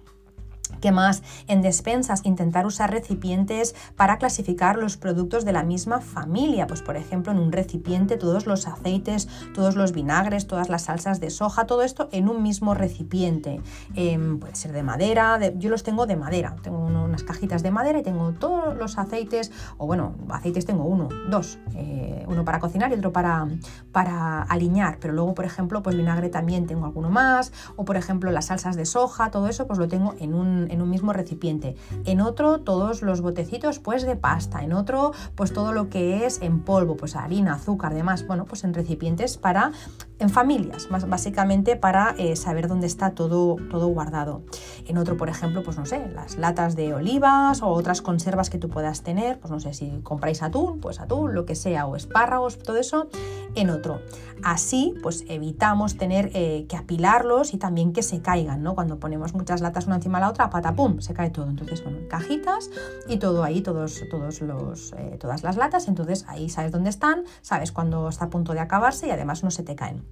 ¿Qué 0.81 0.93
más? 0.93 1.23
En 1.47 1.63
despensas, 1.63 2.25
intentar 2.25 2.67
usar 2.67 2.91
recipientes 2.91 3.75
para 3.97 4.19
clasificar 4.19 4.77
los 4.77 4.97
productos 4.97 5.45
de 5.45 5.53
la 5.53 5.63
misma 5.63 6.01
familia. 6.01 6.67
Pues, 6.67 6.83
por 6.83 6.97
ejemplo, 6.97 7.33
en 7.33 7.39
un 7.39 7.53
recipiente 7.53 8.17
todos 8.17 8.47
los 8.47 8.67
aceites, 8.67 9.29
todos 9.55 9.77
los 9.77 9.93
vinagres, 9.93 10.47
todas 10.47 10.69
las 10.69 10.83
salsas 10.83 11.21
de 11.21 11.31
soja, 11.31 11.67
todo 11.67 11.83
esto 11.83 12.09
en 12.13 12.29
un 12.29 12.43
mismo 12.43 12.75
recipiente. 12.75 13.61
Em, 13.95 14.39
puede 14.39 14.55
ser 14.55 14.73
de 14.73 14.83
madera, 14.83 15.39
yo 15.57 15.71
los 15.71 15.83
tengo 15.83 16.07
de 16.07 16.17
madera. 16.17 16.57
Tengo 16.63 16.79
unas 16.79 17.25
cajitas 17.25 17.63
de 17.63 17.71
madera 17.71 17.99
y 17.99 18.03
tengo 18.03 18.33
todos 18.33 18.77
los 18.77 18.99
aceites, 18.99 19.51
o 19.79 19.87
bueno, 19.87 20.15
aceites 20.29 20.67
tengo 20.67 20.85
uno, 20.85 21.09
dos. 21.29 21.59
Eh, 21.75 22.25
uno 22.29 22.45
para 22.45 22.61
cocinar 22.61 22.91
y 22.93 22.95
otro 22.95 23.13
para, 23.13 23.49
para 23.93 24.43
aliñar. 24.43 24.99
Pero 25.01 25.15
luego, 25.15 25.35
por 25.35 25.45
ejemplo, 25.45 25.83
pues 25.83 25.97
vinagre 25.97 26.29
también 26.29 26.67
tengo 26.67 26.87
alguno 26.87 27.11
más. 27.11 27.53
O, 27.77 27.85
por 27.85 27.97
ejemplo, 27.97 28.31
las 28.31 28.47
salsas 28.47 28.77
de 28.77 28.85
soja, 28.85 29.31
todo 29.31 29.49
eso, 29.49 29.67
pues 29.67 29.79
lo 29.79 29.89
tengo 29.89 30.15
en 30.19 30.35
un 30.35 30.68
en 30.71 30.83
un 30.83 30.91
mismo 30.91 31.13
recipiente. 31.13 31.77
En 32.05 32.21
otro, 32.21 32.61
todos 32.61 33.03
los 33.03 33.21
botecitos 33.21 33.79
pues 33.79 34.05
de 34.05 34.17
pasta. 34.17 34.63
En 34.63 34.73
otro, 34.73 35.13
pues 35.35 35.53
todo 35.53 35.73
lo 35.73 35.89
que 35.89 36.27
es 36.27 36.41
en 36.43 36.63
polvo, 36.63 36.97
pues 36.97 37.17
harina, 37.17 37.55
azúcar, 37.55 37.95
demás. 37.95 38.27
Bueno, 38.27 38.45
pues 38.45 38.65
en 38.65 38.75
recipientes 38.75 39.37
para, 39.39 39.73
en 40.19 40.31
familias, 40.31 40.91
más 40.91 41.09
básicamente 41.09 41.77
para 41.77 42.15
eh, 42.19 42.37
saber 42.37 42.69
dónde 42.69 42.87
está 42.87 43.11
todo, 43.11 43.57
todo 43.71 43.89
guardado. 43.89 44.43
En 44.87 44.99
otro, 44.99 45.17
por 45.17 45.29
ejemplo, 45.29 45.63
pues 45.63 45.77
no 45.77 45.87
sé, 45.87 46.09
las 46.15 46.37
latas 46.37 46.77
de 46.77 46.95
olivas 46.95 47.63
o 47.63 47.69
otras 47.69 48.03
conservas 48.03 48.51
que 48.51 48.59
tú 48.59 48.69
puedas 48.69 49.03
tener, 49.03 49.39
pues 49.39 49.51
no 49.51 49.61
sé, 49.61 49.75
si 49.75 50.01
compráis 50.03 50.43
atún, 50.43 50.81
pues 50.81 51.01
atún, 51.01 51.35
lo 51.35 51.45
que 51.45 51.55
sea, 51.55 51.87
o 51.87 51.97
espárragos, 51.97 52.59
todo 52.59 52.77
eso, 52.77 53.09
en 53.55 53.71
otro. 53.71 54.01
Así, 54.43 54.95
pues 55.03 55.25
evitamos 55.29 55.97
tener 55.97 56.31
eh, 56.35 56.67
que 56.69 56.77
apilarlos 56.77 57.55
y 57.55 57.59
también 57.59 57.93
que 57.93 58.03
se 58.03 58.21
caigan, 58.21 58.63
¿no? 58.63 58.75
Cuando 58.75 58.99
ponemos 58.99 59.35
muchas 59.35 59.61
latas 59.61 59.87
una 59.87 59.97
encima 59.97 60.19
de 60.19 60.23
la 60.23 60.31
otra, 60.31 60.51
patapum, 60.51 61.01
se 61.01 61.15
cae 61.15 61.31
todo. 61.31 61.49
Entonces, 61.49 61.83
bueno, 61.83 61.99
cajitas 62.09 62.71
y 63.09 63.19
todo 63.19 63.45
ahí, 63.45 63.61
todos, 63.61 64.03
todos 64.11 64.41
los, 64.41 64.93
eh, 64.93 65.17
todas 65.21 65.43
las 65.43 65.57
latas. 65.57 65.89
Entonces 65.89 66.25
ahí 66.29 66.49
sabes 66.49 66.73
dónde 66.73 66.91
están, 66.91 67.25
sabes 67.43 67.73
cuándo 67.73 68.09
está 68.09 68.27
a 68.27 68.31
punto 68.31 68.53
de 68.53 68.61
acabarse 68.61 69.09
y 69.09 69.11
además 69.11 69.43
no 69.45 69.51
se 69.51 69.63
te 69.63 69.75
caen. 69.75 70.05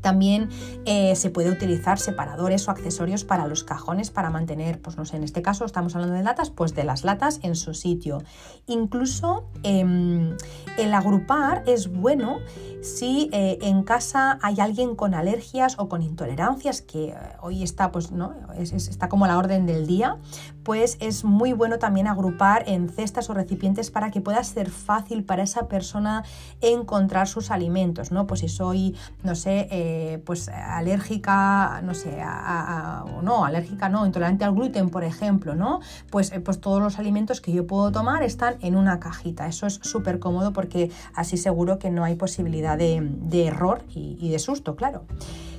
También 0.00 0.48
eh, 0.84 1.14
se 1.16 1.30
puede 1.30 1.50
utilizar 1.50 1.98
separadores 1.98 2.68
o 2.68 2.70
accesorios 2.70 3.24
para 3.24 3.46
los 3.46 3.64
cajones 3.64 4.10
para 4.10 4.30
mantener, 4.30 4.80
pues 4.80 4.96
no 4.96 5.04
sé, 5.04 5.16
en 5.16 5.24
este 5.24 5.42
caso 5.42 5.64
estamos 5.64 5.94
hablando 5.94 6.14
de 6.14 6.22
latas, 6.22 6.50
pues 6.50 6.74
de 6.74 6.84
las 6.84 7.04
latas 7.04 7.40
en 7.42 7.56
su 7.56 7.74
sitio. 7.74 8.22
Incluso 8.66 9.48
em, 9.62 10.36
el 10.76 10.94
agrupar 10.94 11.62
es 11.66 11.88
bueno 11.88 12.38
si 12.80 13.28
eh, 13.32 13.58
en 13.62 13.82
casa 13.82 14.38
hay 14.42 14.60
alguien 14.60 14.94
con 14.94 15.14
alergias 15.14 15.76
o 15.78 15.88
con 15.88 16.02
intolerancias, 16.02 16.80
que 16.80 17.08
eh, 17.08 17.16
hoy 17.40 17.62
está, 17.62 17.90
pues, 17.90 18.12
¿no? 18.12 18.34
está 18.58 19.08
como 19.08 19.26
la 19.26 19.38
orden 19.38 19.66
del 19.66 19.86
día, 19.86 20.16
pues 20.62 20.96
es 21.00 21.24
muy 21.24 21.52
bueno 21.52 21.78
también 21.78 22.06
agrupar 22.06 22.64
en 22.68 22.88
cestas 22.88 23.30
o 23.30 23.34
recipientes 23.34 23.90
para 23.90 24.10
que 24.10 24.20
pueda 24.20 24.42
ser 24.44 24.70
fácil 24.70 25.24
para 25.24 25.42
esa 25.42 25.66
persona 25.66 26.24
encontrar 26.60 27.26
sus 27.26 27.50
alimentos, 27.50 28.12
¿no? 28.12 28.26
Pues 28.26 28.40
si 28.40 28.48
soy, 28.48 28.94
no 29.22 29.34
sé, 29.34 29.68
eh, 29.90 30.18
pues 30.22 30.50
alérgica, 30.50 31.80
no 31.82 31.94
sé, 31.94 32.20
o 32.20 33.22
no, 33.22 33.46
alérgica 33.46 33.88
no, 33.88 34.04
intolerante 34.04 34.44
al 34.44 34.52
gluten, 34.52 34.90
por 34.90 35.02
ejemplo, 35.02 35.54
¿no? 35.54 35.80
Pues, 36.10 36.30
pues 36.44 36.60
todos 36.60 36.82
los 36.82 36.98
alimentos 36.98 37.40
que 37.40 37.52
yo 37.52 37.66
puedo 37.66 37.90
tomar 37.90 38.22
están 38.22 38.56
en 38.60 38.76
una 38.76 39.00
cajita. 39.00 39.46
Eso 39.46 39.66
es 39.66 39.80
súper 39.82 40.18
cómodo 40.18 40.52
porque 40.52 40.90
así 41.14 41.38
seguro 41.38 41.78
que 41.78 41.90
no 41.90 42.04
hay 42.04 42.16
posibilidad 42.16 42.76
de, 42.76 43.46
error 43.46 43.82
y, 43.94 44.28
de 44.30 44.38
susto, 44.38 44.76
claro. 44.76 45.04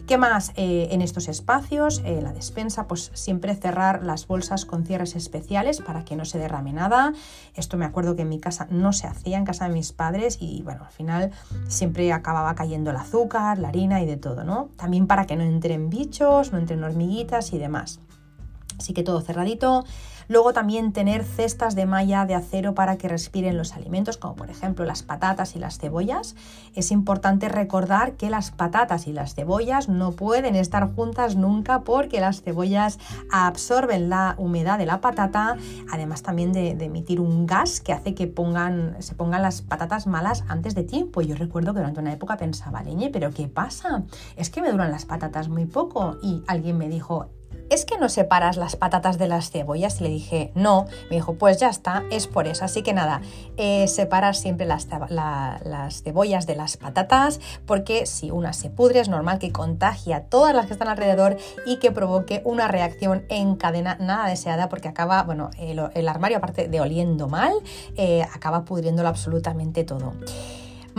¿Qué 0.07 0.17
más? 0.17 0.51
Eh, 0.55 0.87
en 0.91 1.01
estos 1.01 1.27
espacios, 1.27 2.01
en 2.03 2.23
la 2.23 2.33
despensa, 2.33 2.87
pues 2.87 3.11
siempre 3.13 3.55
cerrar 3.55 4.03
las 4.03 4.25
bolsas 4.27 4.65
con 4.65 4.85
cierres 4.85 5.15
especiales 5.15 5.81
para 5.81 6.03
que 6.03 6.15
no 6.15 6.25
se 6.25 6.39
derrame 6.39 6.73
nada. 6.73 7.13
Esto 7.55 7.77
me 7.77 7.85
acuerdo 7.85 8.15
que 8.15 8.23
en 8.23 8.29
mi 8.29 8.39
casa 8.39 8.67
no 8.71 8.91
se 8.91 9.07
hacía, 9.07 9.37
en 9.37 9.45
casa 9.45 9.67
de 9.67 9.73
mis 9.73 9.91
padres, 9.91 10.37
y 10.41 10.61
bueno, 10.63 10.83
al 10.85 10.91
final 10.91 11.31
siempre 11.67 12.11
acababa 12.11 12.55
cayendo 12.55 12.89
el 12.89 12.97
azúcar, 12.97 13.59
la 13.59 13.69
harina 13.69 14.01
y 14.01 14.05
de 14.05 14.17
todo, 14.17 14.43
¿no? 14.43 14.69
También 14.77 15.05
para 15.05 15.25
que 15.25 15.35
no 15.35 15.43
entren 15.43 15.89
bichos, 15.89 16.51
no 16.51 16.57
entren 16.57 16.83
hormiguitas 16.83 17.53
y 17.53 17.59
demás. 17.59 17.99
Así 18.79 18.93
que 18.93 19.03
todo 19.03 19.21
cerradito. 19.21 19.83
Luego 20.29 20.53
también 20.53 20.93
tener 20.93 21.23
cestas 21.23 21.73
de 21.73 21.87
malla 21.87 22.25
de 22.25 22.35
acero 22.35 22.75
para 22.75 22.97
que 22.97 23.07
respiren 23.07 23.57
los 23.57 23.73
alimentos, 23.73 24.17
como 24.17 24.35
por 24.35 24.51
ejemplo 24.51 24.85
las 24.85 25.01
patatas 25.01 25.55
y 25.55 25.59
las 25.59 25.79
cebollas. 25.79 26.35
Es 26.75 26.91
importante 26.91 27.49
recordar 27.49 28.13
que 28.13 28.29
las 28.29 28.51
patatas 28.51 29.07
y 29.07 29.11
las 29.11 29.33
cebollas 29.33 29.89
no 29.89 30.11
pueden 30.11 30.55
estar 30.55 30.93
juntas 30.93 31.35
nunca 31.35 31.81
porque 31.81 32.21
las 32.21 32.43
cebollas 32.43 32.99
absorben 33.31 34.09
la 34.09 34.35
humedad 34.37 34.77
de 34.77 34.85
la 34.85 35.01
patata, 35.01 35.57
además 35.91 36.21
también 36.21 36.53
de, 36.53 36.69
emitir 36.79 37.19
un 37.19 37.47
gas 37.47 37.81
que 37.81 37.91
hace 37.91 38.13
que 38.13 38.27
pongan, 38.27 38.97
se 38.99 39.15
pongan 39.15 39.41
las 39.41 39.63
patatas 39.63 40.05
malas 40.05 40.43
antes 40.47 40.75
de 40.75 40.83
tiempo. 40.83 41.21
Yo 41.21 41.35
recuerdo 41.35 41.73
que 41.73 41.79
durante 41.79 42.01
una 42.01 42.13
época 42.13 42.37
pensaba, 42.37 42.83
leñe, 42.83 43.09
pero 43.09 43.31
¿qué 43.31 43.47
pasa? 43.47 44.03
Es 44.35 44.51
que 44.51 44.61
me 44.61 44.71
duran 44.71 44.91
las 44.91 45.05
patatas 45.05 45.49
muy 45.49 45.65
poco. 45.65 46.17
Y 46.21 46.43
alguien 46.45 46.77
me 46.77 46.87
dijo, 46.87 47.29
¿es 47.69 47.85
que 47.85 47.97
no 47.97 48.09
separas 48.09 48.57
las 48.57 48.75
patatas 48.75 49.17
de 49.17 49.27
las 49.27 49.51
cebollas? 49.51 49.99
Y 49.99 50.03
le 50.03 50.09
dije, 50.09 50.51
no. 50.55 50.85
Me 51.09 51.17
dijo, 51.17 51.35
pues 51.35 51.59
ya 51.59 51.69
está, 51.69 52.03
es 52.11 52.27
por 52.27 52.47
eso. 52.47 52.65
Así 52.65 52.81
que 52.81 52.93
nada, 52.93 53.21
eh, 53.57 53.87
separar 53.87 54.35
siempre 54.35 54.65
las, 54.65 54.87
las, 55.09 56.03
cebollas 56.03 56.47
de 56.47 56.55
las 56.55 56.77
patatas, 56.77 57.39
porque 57.65 58.05
si 58.05 58.31
una 58.31 58.53
se 58.53 58.69
pudre, 58.69 58.99
es 58.99 59.09
normal 59.09 59.39
que 59.39 59.51
contagie 59.51 60.13
a 60.13 60.23
todas 60.23 60.55
las 60.55 60.65
que 60.65 60.73
están 60.73 60.87
alrededor 60.87 61.37
y 61.65 61.77
que 61.77 61.91
provoque 61.91 62.41
una 62.45 62.67
reacción 62.67 63.25
en 63.29 63.55
cadena 63.55 63.97
nada 63.99 64.27
deseada, 64.27 64.69
porque 64.69 64.87
acaba, 64.87 65.23
bueno, 65.23 65.49
el, 65.57 66.07
armario, 66.07 66.37
aparte 66.37 66.67
de 66.67 66.81
oliendo 66.81 67.27
mal, 67.27 67.53
eh, 67.95 68.23
acaba 68.33 68.65
pudriéndolo 68.65 69.09
absolutamente 69.09 69.83
todo. 69.83 70.13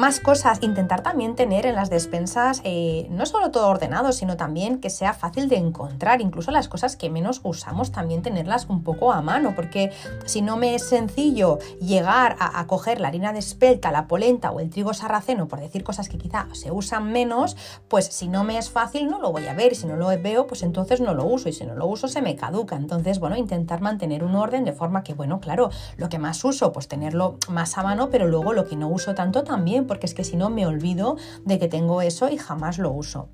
Más 0.01 0.19
cosas, 0.19 0.63
intentar 0.63 1.03
también 1.03 1.35
tener 1.35 1.67
en 1.67 1.75
las 1.75 1.91
despensas 1.91 2.63
eh, 2.65 3.07
no 3.11 3.27
solo 3.27 3.51
todo 3.51 3.69
ordenado, 3.69 4.13
sino 4.13 4.39
también 4.39 4.81
que 4.81 4.89
sea 4.89 5.13
fácil 5.13 5.51
de 5.51 5.59
encontrar, 5.59 6.23
incluso 6.23 6.51
las 6.53 6.69
cosas 6.69 6.97
que 6.97 7.11
menos 7.11 7.43
usamos 7.45 7.93
también 7.93 8.23
tenerlas 8.23 8.65
un 8.71 8.83
poco 8.83 9.13
a 9.13 9.21
mano, 9.21 9.53
porque 9.55 9.93
si 10.25 10.41
no 10.41 10.57
me 10.57 10.75
es 10.75 10.89
sencillo 10.89 11.59
llegar 11.83 12.37
a, 12.41 12.67
coger 12.67 12.99
la 12.99 13.09
harina 13.09 13.35
de 13.35 13.41
espelta, 13.41 13.93
la 13.93 14.07
polenta 14.09 14.51
o 14.53 14.61
el 14.61 14.71
trigo 14.71 14.95
sarraceno, 14.95 15.49
por 15.49 15.61
decir 15.61 15.85
cosas 15.85 16.09
que 16.09 16.17
quizá 16.17 16.47
se 16.53 16.71
usan 16.71 17.13
menos, 17.13 17.59
pues 17.89 18.07
si 18.07 18.27
no 18.29 18.43
me 18.43 18.57
es 18.57 18.71
fácil 18.71 19.11
no 19.11 19.21
lo 19.21 19.33
voy 19.33 19.49
a 19.49 19.53
ver, 19.53 19.77
si 19.77 19.87
no 19.87 19.97
lo 19.97 20.07
veo, 20.07 20.47
pues 20.47 20.63
entonces 20.63 21.03
no 21.03 21.13
lo 21.13 21.27
uso 21.27 21.51
y 21.51 21.53
si 21.53 21.67
no 21.67 21.75
lo 21.75 21.87
uso 21.87 22.09
se 22.09 22.23
me 22.23 22.37
caduca. 22.37 22.75
Entonces, 22.75 23.19
bueno, 23.19 23.37
intentar 23.37 23.83
mantener 23.83 24.25
un 24.25 24.35
orden 24.35 24.65
de 24.65 24.73
forma 24.73 25.03
que, 25.03 25.13
bueno, 25.13 25.41
claro, 25.41 25.69
lo 25.99 26.09
que 26.09 26.19
más 26.19 26.43
uso, 26.43 26.73
pues 26.73 26.89
tenerlo 26.89 27.37
más 27.51 27.77
a 27.77 27.83
mano, 27.83 28.09
pero 28.09 28.27
luego 28.29 28.55
lo 28.55 28.65
que 28.65 28.77
no 28.77 28.89
uso 28.89 29.15
tanto 29.15 29.45
también 29.45 29.90
porque 29.91 30.07
es 30.07 30.15
que 30.15 30.23
si 30.23 30.37
no 30.37 30.51
me 30.51 30.69
olvido 30.69 31.17
de 31.45 31.59
que 31.59 31.67
tengo 31.67 32.01
eso 32.01 32.29
y 32.29 32.37
jamás 32.37 32.79
lo 32.79 32.93
uso. 32.93 33.29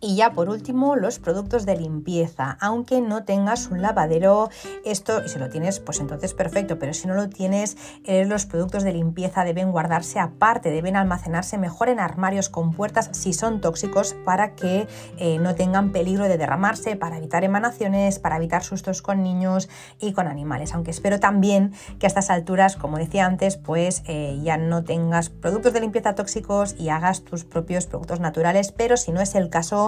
Y 0.00 0.16
ya 0.16 0.32
por 0.32 0.50
último, 0.50 0.94
los 0.94 1.18
productos 1.18 1.64
de 1.64 1.76
limpieza. 1.76 2.58
Aunque 2.60 3.00
no 3.00 3.24
tengas 3.24 3.68
un 3.68 3.80
lavadero, 3.80 4.50
esto, 4.84 5.24
y 5.24 5.28
si 5.30 5.38
lo 5.38 5.48
tienes, 5.48 5.80
pues 5.80 6.00
entonces 6.00 6.34
perfecto, 6.34 6.78
pero 6.78 6.92
si 6.92 7.08
no 7.08 7.14
lo 7.14 7.30
tienes, 7.30 7.78
eh, 8.04 8.26
los 8.26 8.44
productos 8.44 8.82
de 8.82 8.92
limpieza 8.92 9.44
deben 9.44 9.72
guardarse 9.72 10.20
aparte, 10.20 10.70
deben 10.70 10.96
almacenarse 10.96 11.56
mejor 11.56 11.88
en 11.88 11.98
armarios 11.98 12.50
con 12.50 12.72
puertas 12.72 13.08
si 13.12 13.32
son 13.32 13.62
tóxicos 13.62 14.14
para 14.24 14.54
que 14.54 14.86
eh, 15.18 15.38
no 15.38 15.54
tengan 15.54 15.92
peligro 15.92 16.24
de 16.24 16.36
derramarse, 16.36 16.96
para 16.96 17.16
evitar 17.16 17.42
emanaciones, 17.42 18.18
para 18.18 18.36
evitar 18.36 18.64
sustos 18.64 19.00
con 19.00 19.22
niños 19.22 19.70
y 19.98 20.12
con 20.12 20.28
animales. 20.28 20.74
Aunque 20.74 20.90
espero 20.90 21.20
también 21.20 21.72
que 21.98 22.06
a 22.06 22.08
estas 22.08 22.28
alturas, 22.28 22.76
como 22.76 22.98
decía 22.98 23.24
antes, 23.24 23.56
pues 23.56 24.02
eh, 24.06 24.38
ya 24.42 24.58
no 24.58 24.84
tengas 24.84 25.30
productos 25.30 25.72
de 25.72 25.80
limpieza 25.80 26.14
tóxicos 26.14 26.74
y 26.78 26.90
hagas 26.90 27.22
tus 27.22 27.44
propios 27.44 27.86
productos 27.86 28.20
naturales, 28.20 28.72
pero 28.72 28.98
si 28.98 29.10
no 29.10 29.22
es 29.22 29.34
el 29.34 29.48
caso, 29.48 29.85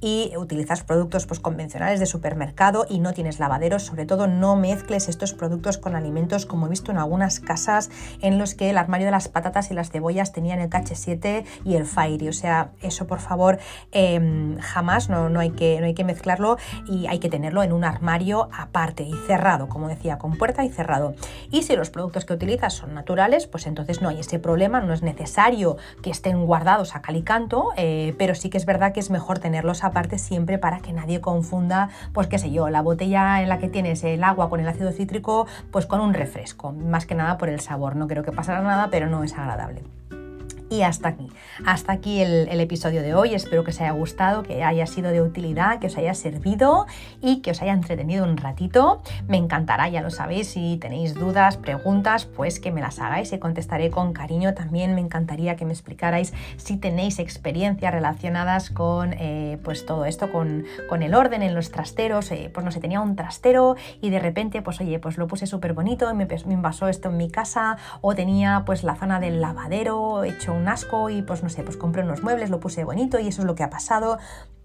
y 0.00 0.32
utilizas 0.36 0.82
productos 0.82 1.26
pues, 1.26 1.40
convencionales 1.40 2.00
de 2.00 2.06
supermercado 2.06 2.86
y 2.88 2.98
no 3.00 3.12
tienes 3.12 3.38
lavaderos, 3.38 3.82
sobre 3.82 4.06
todo 4.06 4.26
no 4.26 4.56
mezcles 4.56 5.08
estos 5.08 5.32
productos 5.32 5.78
con 5.78 5.94
alimentos 5.94 6.46
como 6.46 6.66
he 6.66 6.70
visto 6.70 6.90
en 6.90 6.98
algunas 6.98 7.40
casas 7.40 7.90
en 8.22 8.38
los 8.38 8.54
que 8.54 8.70
el 8.70 8.78
armario 8.78 9.06
de 9.06 9.12
las 9.12 9.28
patatas 9.28 9.70
y 9.70 9.74
las 9.74 9.90
cebollas 9.90 10.32
tenían 10.32 10.60
el 10.60 10.70
KH7 10.70 11.44
y 11.64 11.74
el 11.74 11.86
Fairy, 11.86 12.28
o 12.28 12.32
sea, 12.32 12.70
eso 12.82 13.06
por 13.06 13.20
favor 13.20 13.58
em, 13.92 14.58
jamás, 14.58 15.08
no, 15.08 15.28
no, 15.28 15.40
hay 15.40 15.50
que, 15.50 15.80
no 15.80 15.86
hay 15.86 15.94
que 15.94 16.04
mezclarlo 16.04 16.56
y 16.86 17.06
hay 17.06 17.18
que 17.18 17.28
tenerlo 17.28 17.62
en 17.62 17.72
un 17.72 17.84
armario 17.84 18.48
aparte 18.56 19.02
y 19.02 19.12
cerrado, 19.26 19.68
como 19.68 19.88
decía, 19.88 20.18
con 20.18 20.36
puerta 20.36 20.64
y 20.64 20.68
cerrado. 20.70 21.14
Y 21.50 21.62
si 21.62 21.76
los 21.76 21.90
productos 21.90 22.24
que 22.24 22.32
utilizas 22.32 22.74
son 22.74 22.94
naturales, 22.94 23.46
pues 23.46 23.66
entonces 23.66 24.00
no 24.00 24.08
hay 24.08 24.20
ese 24.20 24.38
problema, 24.38 24.80
no 24.80 24.92
es 24.92 25.02
necesario 25.02 25.76
que 26.02 26.10
estén 26.10 26.44
guardados 26.46 26.94
a 26.94 27.02
cal 27.02 27.16
y 27.16 27.22
canto, 27.22 27.70
eh, 27.76 28.14
pero 28.18 28.34
sí 28.34 28.50
que 28.50 28.58
es 28.58 28.66
verdad 28.66 28.92
que 28.92 29.00
es 29.00 29.10
mejor 29.10 29.38
tenerlos 29.40 29.84
aparte 29.84 30.18
siempre 30.18 30.58
para 30.58 30.80
que 30.80 30.92
nadie 30.92 31.20
confunda, 31.20 31.88
pues 32.12 32.28
qué 32.28 32.38
sé 32.38 32.50
yo, 32.50 32.68
la 32.70 32.82
botella 32.82 33.42
en 33.42 33.48
la 33.48 33.58
que 33.58 33.68
tienes 33.68 34.04
el 34.04 34.22
agua 34.24 34.48
con 34.48 34.60
el 34.60 34.68
ácido 34.68 34.92
cítrico, 34.92 35.46
pues 35.70 35.86
con 35.86 36.00
un 36.00 36.14
refresco, 36.14 36.72
más 36.72 37.06
que 37.06 37.14
nada 37.14 37.38
por 37.38 37.48
el 37.48 37.60
sabor. 37.60 37.96
No 37.96 38.06
creo 38.06 38.22
que 38.22 38.32
pasará 38.32 38.62
nada, 38.62 38.88
pero 38.90 39.08
no 39.08 39.24
es 39.24 39.32
agradable. 39.34 39.82
Y 40.70 40.82
hasta 40.82 41.08
aquí, 41.08 41.28
hasta 41.66 41.92
aquí 41.92 42.20
el, 42.20 42.60
episodio 42.60 43.02
de 43.02 43.12
hoy. 43.12 43.34
Espero 43.34 43.64
que 43.64 43.70
os 43.70 43.80
haya 43.80 43.90
gustado, 43.90 44.44
que 44.44 44.62
haya 44.62 44.86
sido 44.86 45.10
de 45.10 45.20
utilidad, 45.20 45.80
que 45.80 45.88
os 45.88 45.98
haya 45.98 46.14
servido 46.14 46.86
y 47.20 47.40
que 47.40 47.50
os 47.50 47.60
haya 47.60 47.72
entretenido 47.72 48.24
un 48.24 48.36
ratito. 48.36 49.02
Me 49.26 49.36
encantará, 49.36 49.88
ya 49.88 50.00
lo 50.00 50.10
sabéis, 50.10 50.50
si 50.50 50.76
tenéis 50.76 51.14
dudas, 51.14 51.56
preguntas, 51.56 52.24
pues 52.24 52.60
que 52.60 52.70
me 52.70 52.80
las 52.80 53.00
hagáis 53.00 53.32
y 53.32 53.38
contestaré 53.40 53.90
con 53.90 54.12
cariño. 54.12 54.54
También 54.54 54.94
me 54.94 55.00
encantaría 55.00 55.56
que 55.56 55.64
me 55.64 55.72
explicarais 55.72 56.32
si 56.56 56.76
tenéis 56.76 57.18
experiencias 57.18 57.92
relacionadas 57.92 58.70
con 58.70 59.12
eh, 59.14 59.58
pues 59.64 59.86
todo 59.86 60.04
esto, 60.04 60.30
con, 60.30 60.64
con, 60.88 61.02
el 61.02 61.16
orden 61.16 61.42
en 61.42 61.56
los 61.56 61.72
trasteros. 61.72 62.30
Eh, 62.30 62.48
pues 62.54 62.64
no 62.64 62.70
sé, 62.70 62.78
tenía 62.78 63.00
un 63.00 63.16
trastero 63.16 63.74
y 64.00 64.10
de 64.10 64.20
repente, 64.20 64.62
pues 64.62 64.80
oye, 64.80 65.00
pues 65.00 65.18
lo 65.18 65.26
puse 65.26 65.48
súper 65.48 65.72
bonito 65.72 66.08
y 66.08 66.14
me, 66.14 66.26
me 66.26 66.54
invasó 66.54 66.86
esto 66.86 67.08
en 67.08 67.16
mi 67.16 67.28
casa 67.28 67.76
o 68.02 68.14
tenía 68.14 68.62
pues 68.64 68.84
la 68.84 68.94
zona 68.94 69.18
del 69.18 69.40
lavadero 69.40 70.22
hecho 70.22 70.52
un 70.59 70.59
un 70.60 70.68
asco 70.68 71.10
y 71.10 71.22
pues 71.22 71.42
no 71.42 71.48
sé, 71.48 71.62
pues 71.62 71.76
compré 71.76 72.02
unos 72.02 72.22
muebles, 72.22 72.50
lo 72.50 72.60
puse 72.60 72.84
bonito 72.84 73.18
y 73.18 73.28
eso 73.28 73.42
es 73.42 73.46
lo 73.46 73.54
que 73.54 73.62
ha 73.62 73.70
pasado 73.70 74.18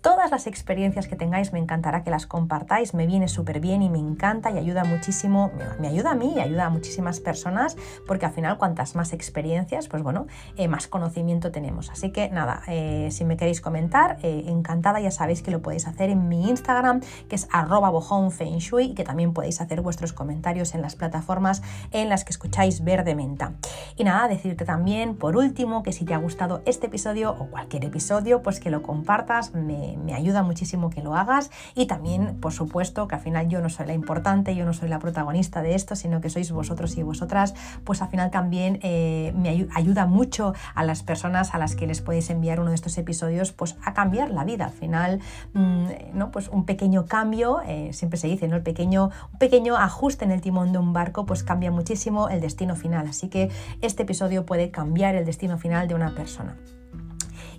todas 0.05 0.29
las 0.29 0.45
experiencias 0.45 1.07
que 1.07 1.15
tengáis, 1.15 1.51
me 1.51 1.57
encantará 1.57 2.03
que 2.03 2.11
las 2.11 2.27
compartáis, 2.27 2.93
me 2.93 3.07
viene 3.07 3.27
súper 3.27 3.59
bien 3.59 3.81
y 3.81 3.89
me 3.89 3.97
encanta 3.97 4.51
y 4.51 4.59
ayuda 4.59 4.83
muchísimo, 4.83 5.49
me 5.79 5.87
ayuda 5.87 6.11
a 6.11 6.13
mí 6.13 6.33
y 6.35 6.39
ayuda 6.39 6.65
a 6.65 6.69
muchísimas 6.69 7.19
personas, 7.19 7.75
porque 8.05 8.27
al 8.27 8.31
final 8.31 8.59
cuantas 8.59 8.95
más 8.95 9.13
experiencias, 9.13 9.87
pues 9.87 10.03
bueno, 10.03 10.27
eh, 10.57 10.67
más 10.67 10.87
conocimiento 10.87 11.51
tenemos. 11.51 11.89
Así 11.89 12.11
que 12.11 12.29
nada, 12.29 12.61
eh, 12.67 13.09
si 13.09 13.25
me 13.25 13.35
queréis 13.35 13.61
comentar, 13.61 14.19
eh, 14.21 14.43
encantada, 14.45 14.99
ya 14.99 15.09
sabéis 15.09 15.41
que 15.41 15.49
lo 15.49 15.63
podéis 15.63 15.87
hacer 15.87 16.11
en 16.11 16.29
mi 16.29 16.51
Instagram, 16.51 17.01
que 17.27 17.35
es 17.35 17.47
arroba 17.51 17.91
y 18.79 18.93
que 18.93 19.03
también 19.03 19.33
podéis 19.33 19.59
hacer 19.59 19.81
vuestros 19.81 20.13
comentarios 20.13 20.75
en 20.75 20.83
las 20.83 20.95
plataformas 20.95 21.63
en 21.89 22.09
las 22.09 22.23
que 22.25 22.29
escucháis 22.29 22.83
Verde 22.83 23.15
Menta. 23.15 23.53
Y 23.97 24.03
nada, 24.03 24.27
decirte 24.27 24.65
también, 24.65 25.15
por 25.15 25.35
último, 25.35 25.81
que 25.81 25.93
si 25.93 26.05
te 26.05 26.13
ha 26.13 26.17
gustado 26.17 26.61
este 26.67 26.85
episodio 26.85 27.31
o 27.31 27.47
cualquier 27.47 27.85
episodio, 27.85 28.43
pues 28.43 28.59
que 28.59 28.69
lo 28.69 28.83
compartas, 28.83 29.55
me, 29.55 29.94
me, 29.97 30.13
ayuda 30.13 30.43
muchísimo 30.43 30.89
que 30.89 31.01
lo 31.01 31.15
hagas 31.15 31.51
y 31.75 31.85
también, 31.87 32.37
por 32.39 32.53
supuesto, 32.53 33.07
que 33.07 33.15
al 33.15 33.21
final 33.21 33.49
yo 33.49 33.61
no 33.61 33.69
soy 33.69 33.87
la 33.87 33.93
importante, 33.93 34.55
yo 34.55 34.65
no 34.65 34.73
soy 34.73 34.89
la 34.89 34.99
protagonista 34.99 35.61
de 35.61 35.75
esto, 35.75 35.95
sino 35.95 36.21
que 36.21 36.29
sois 36.29 36.51
vosotros 36.51 36.97
y 36.97 37.03
vosotras, 37.03 37.53
pues 37.83 38.01
al 38.01 38.09
final 38.09 38.31
también 38.31 38.79
eh, 38.81 39.33
me 39.35 39.67
ayuda 39.73 40.05
mucho 40.05 40.53
a 40.73 40.83
las 40.83 41.03
personas 41.03 41.53
a 41.53 41.57
las 41.57 41.75
que 41.75 41.87
les 41.87 42.01
podéis 42.01 42.29
enviar 42.29 42.59
uno 42.59 42.69
de 42.69 42.75
estos 42.75 42.97
episodios, 42.97 43.51
pues 43.51 43.75
a 43.83 43.93
cambiar 43.93 44.31
la 44.31 44.43
vida. 44.43 44.65
Al 44.65 44.71
final, 44.71 45.19
mm, 45.53 45.85
¿no? 46.13 46.31
Pues 46.31 46.47
un 46.49 46.65
pequeño 46.65 47.05
cambio, 47.05 47.61
eh, 47.65 47.91
siempre 47.93 48.17
se 48.17 48.27
dice, 48.27 48.47
¿no? 48.47 48.55
El 48.55 48.63
pequeño, 48.63 49.11
un 49.31 49.39
pequeño 49.39 49.75
ajuste 49.75 50.25
en 50.25 50.31
el 50.31 50.41
timón 50.41 50.71
de 50.71 50.79
un 50.79 50.93
barco, 50.93 51.25
pues 51.25 51.43
cambia 51.43 51.71
muchísimo 51.71 52.29
el 52.29 52.41
destino 52.41 52.75
final. 52.75 53.07
Así 53.07 53.29
que 53.29 53.49
este 53.81 54.03
episodio 54.03 54.45
puede 54.45 54.71
cambiar 54.71 55.15
el 55.15 55.25
destino 55.25 55.57
final 55.57 55.87
de 55.87 55.95
una 55.95 56.15
persona. 56.15 56.55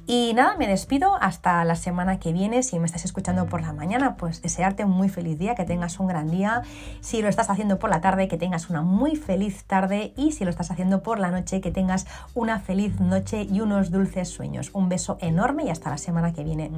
Y 0.09 0.35
nada, 0.35 0.57
me 0.57 0.69
despido 0.69 1.17
hasta 1.21 1.65
la 1.65 1.75
semana 1.75 2.21
que 2.21 2.33
viene. 2.33 2.63
Si 2.63 2.79
me 2.79 2.87
estás 2.87 3.05
escuchando 3.05 3.47
por 3.47 3.61
la 3.61 3.73
mañana, 3.73 4.17
pues 4.17 4.41
desearte 4.41 4.85
un 4.85 4.93
muy 4.93 5.09
feliz 5.09 5.39
día, 5.39 5.57
que 5.57 5.65
tengas 5.65 5.99
un 5.99 6.07
gran 6.07 6.31
día. 6.31 6.63
Si 7.01 7.23
lo 7.23 7.29
estás 7.29 7.51
haciendo 7.51 7.81
por 7.81 7.91
la 7.91 8.01
tarde, 8.01 8.29
que 8.29 8.39
tengas 8.39 8.71
una 8.71 8.83
muy 8.83 9.17
feliz 9.17 9.65
tarde. 9.65 10.13
Y 10.17 10.33
si 10.33 10.45
lo 10.45 10.51
estás 10.51 10.71
haciendo 10.71 11.03
por 11.03 11.19
la 11.19 11.33
noche, 11.33 11.61
que 11.61 11.73
tengas 11.73 12.07
una 12.35 12.61
feliz 12.61 13.01
noche 13.01 13.43
y 13.51 13.61
unos 13.61 13.91
dulces 13.91 14.29
sueños. 14.29 14.71
Un 14.75 14.89
beso 14.89 15.19
enorme 15.21 15.65
y 15.65 15.71
hasta 15.71 15.91
la 15.91 15.99
semana 15.99 16.33
que 16.33 16.45
viene. 16.45 16.71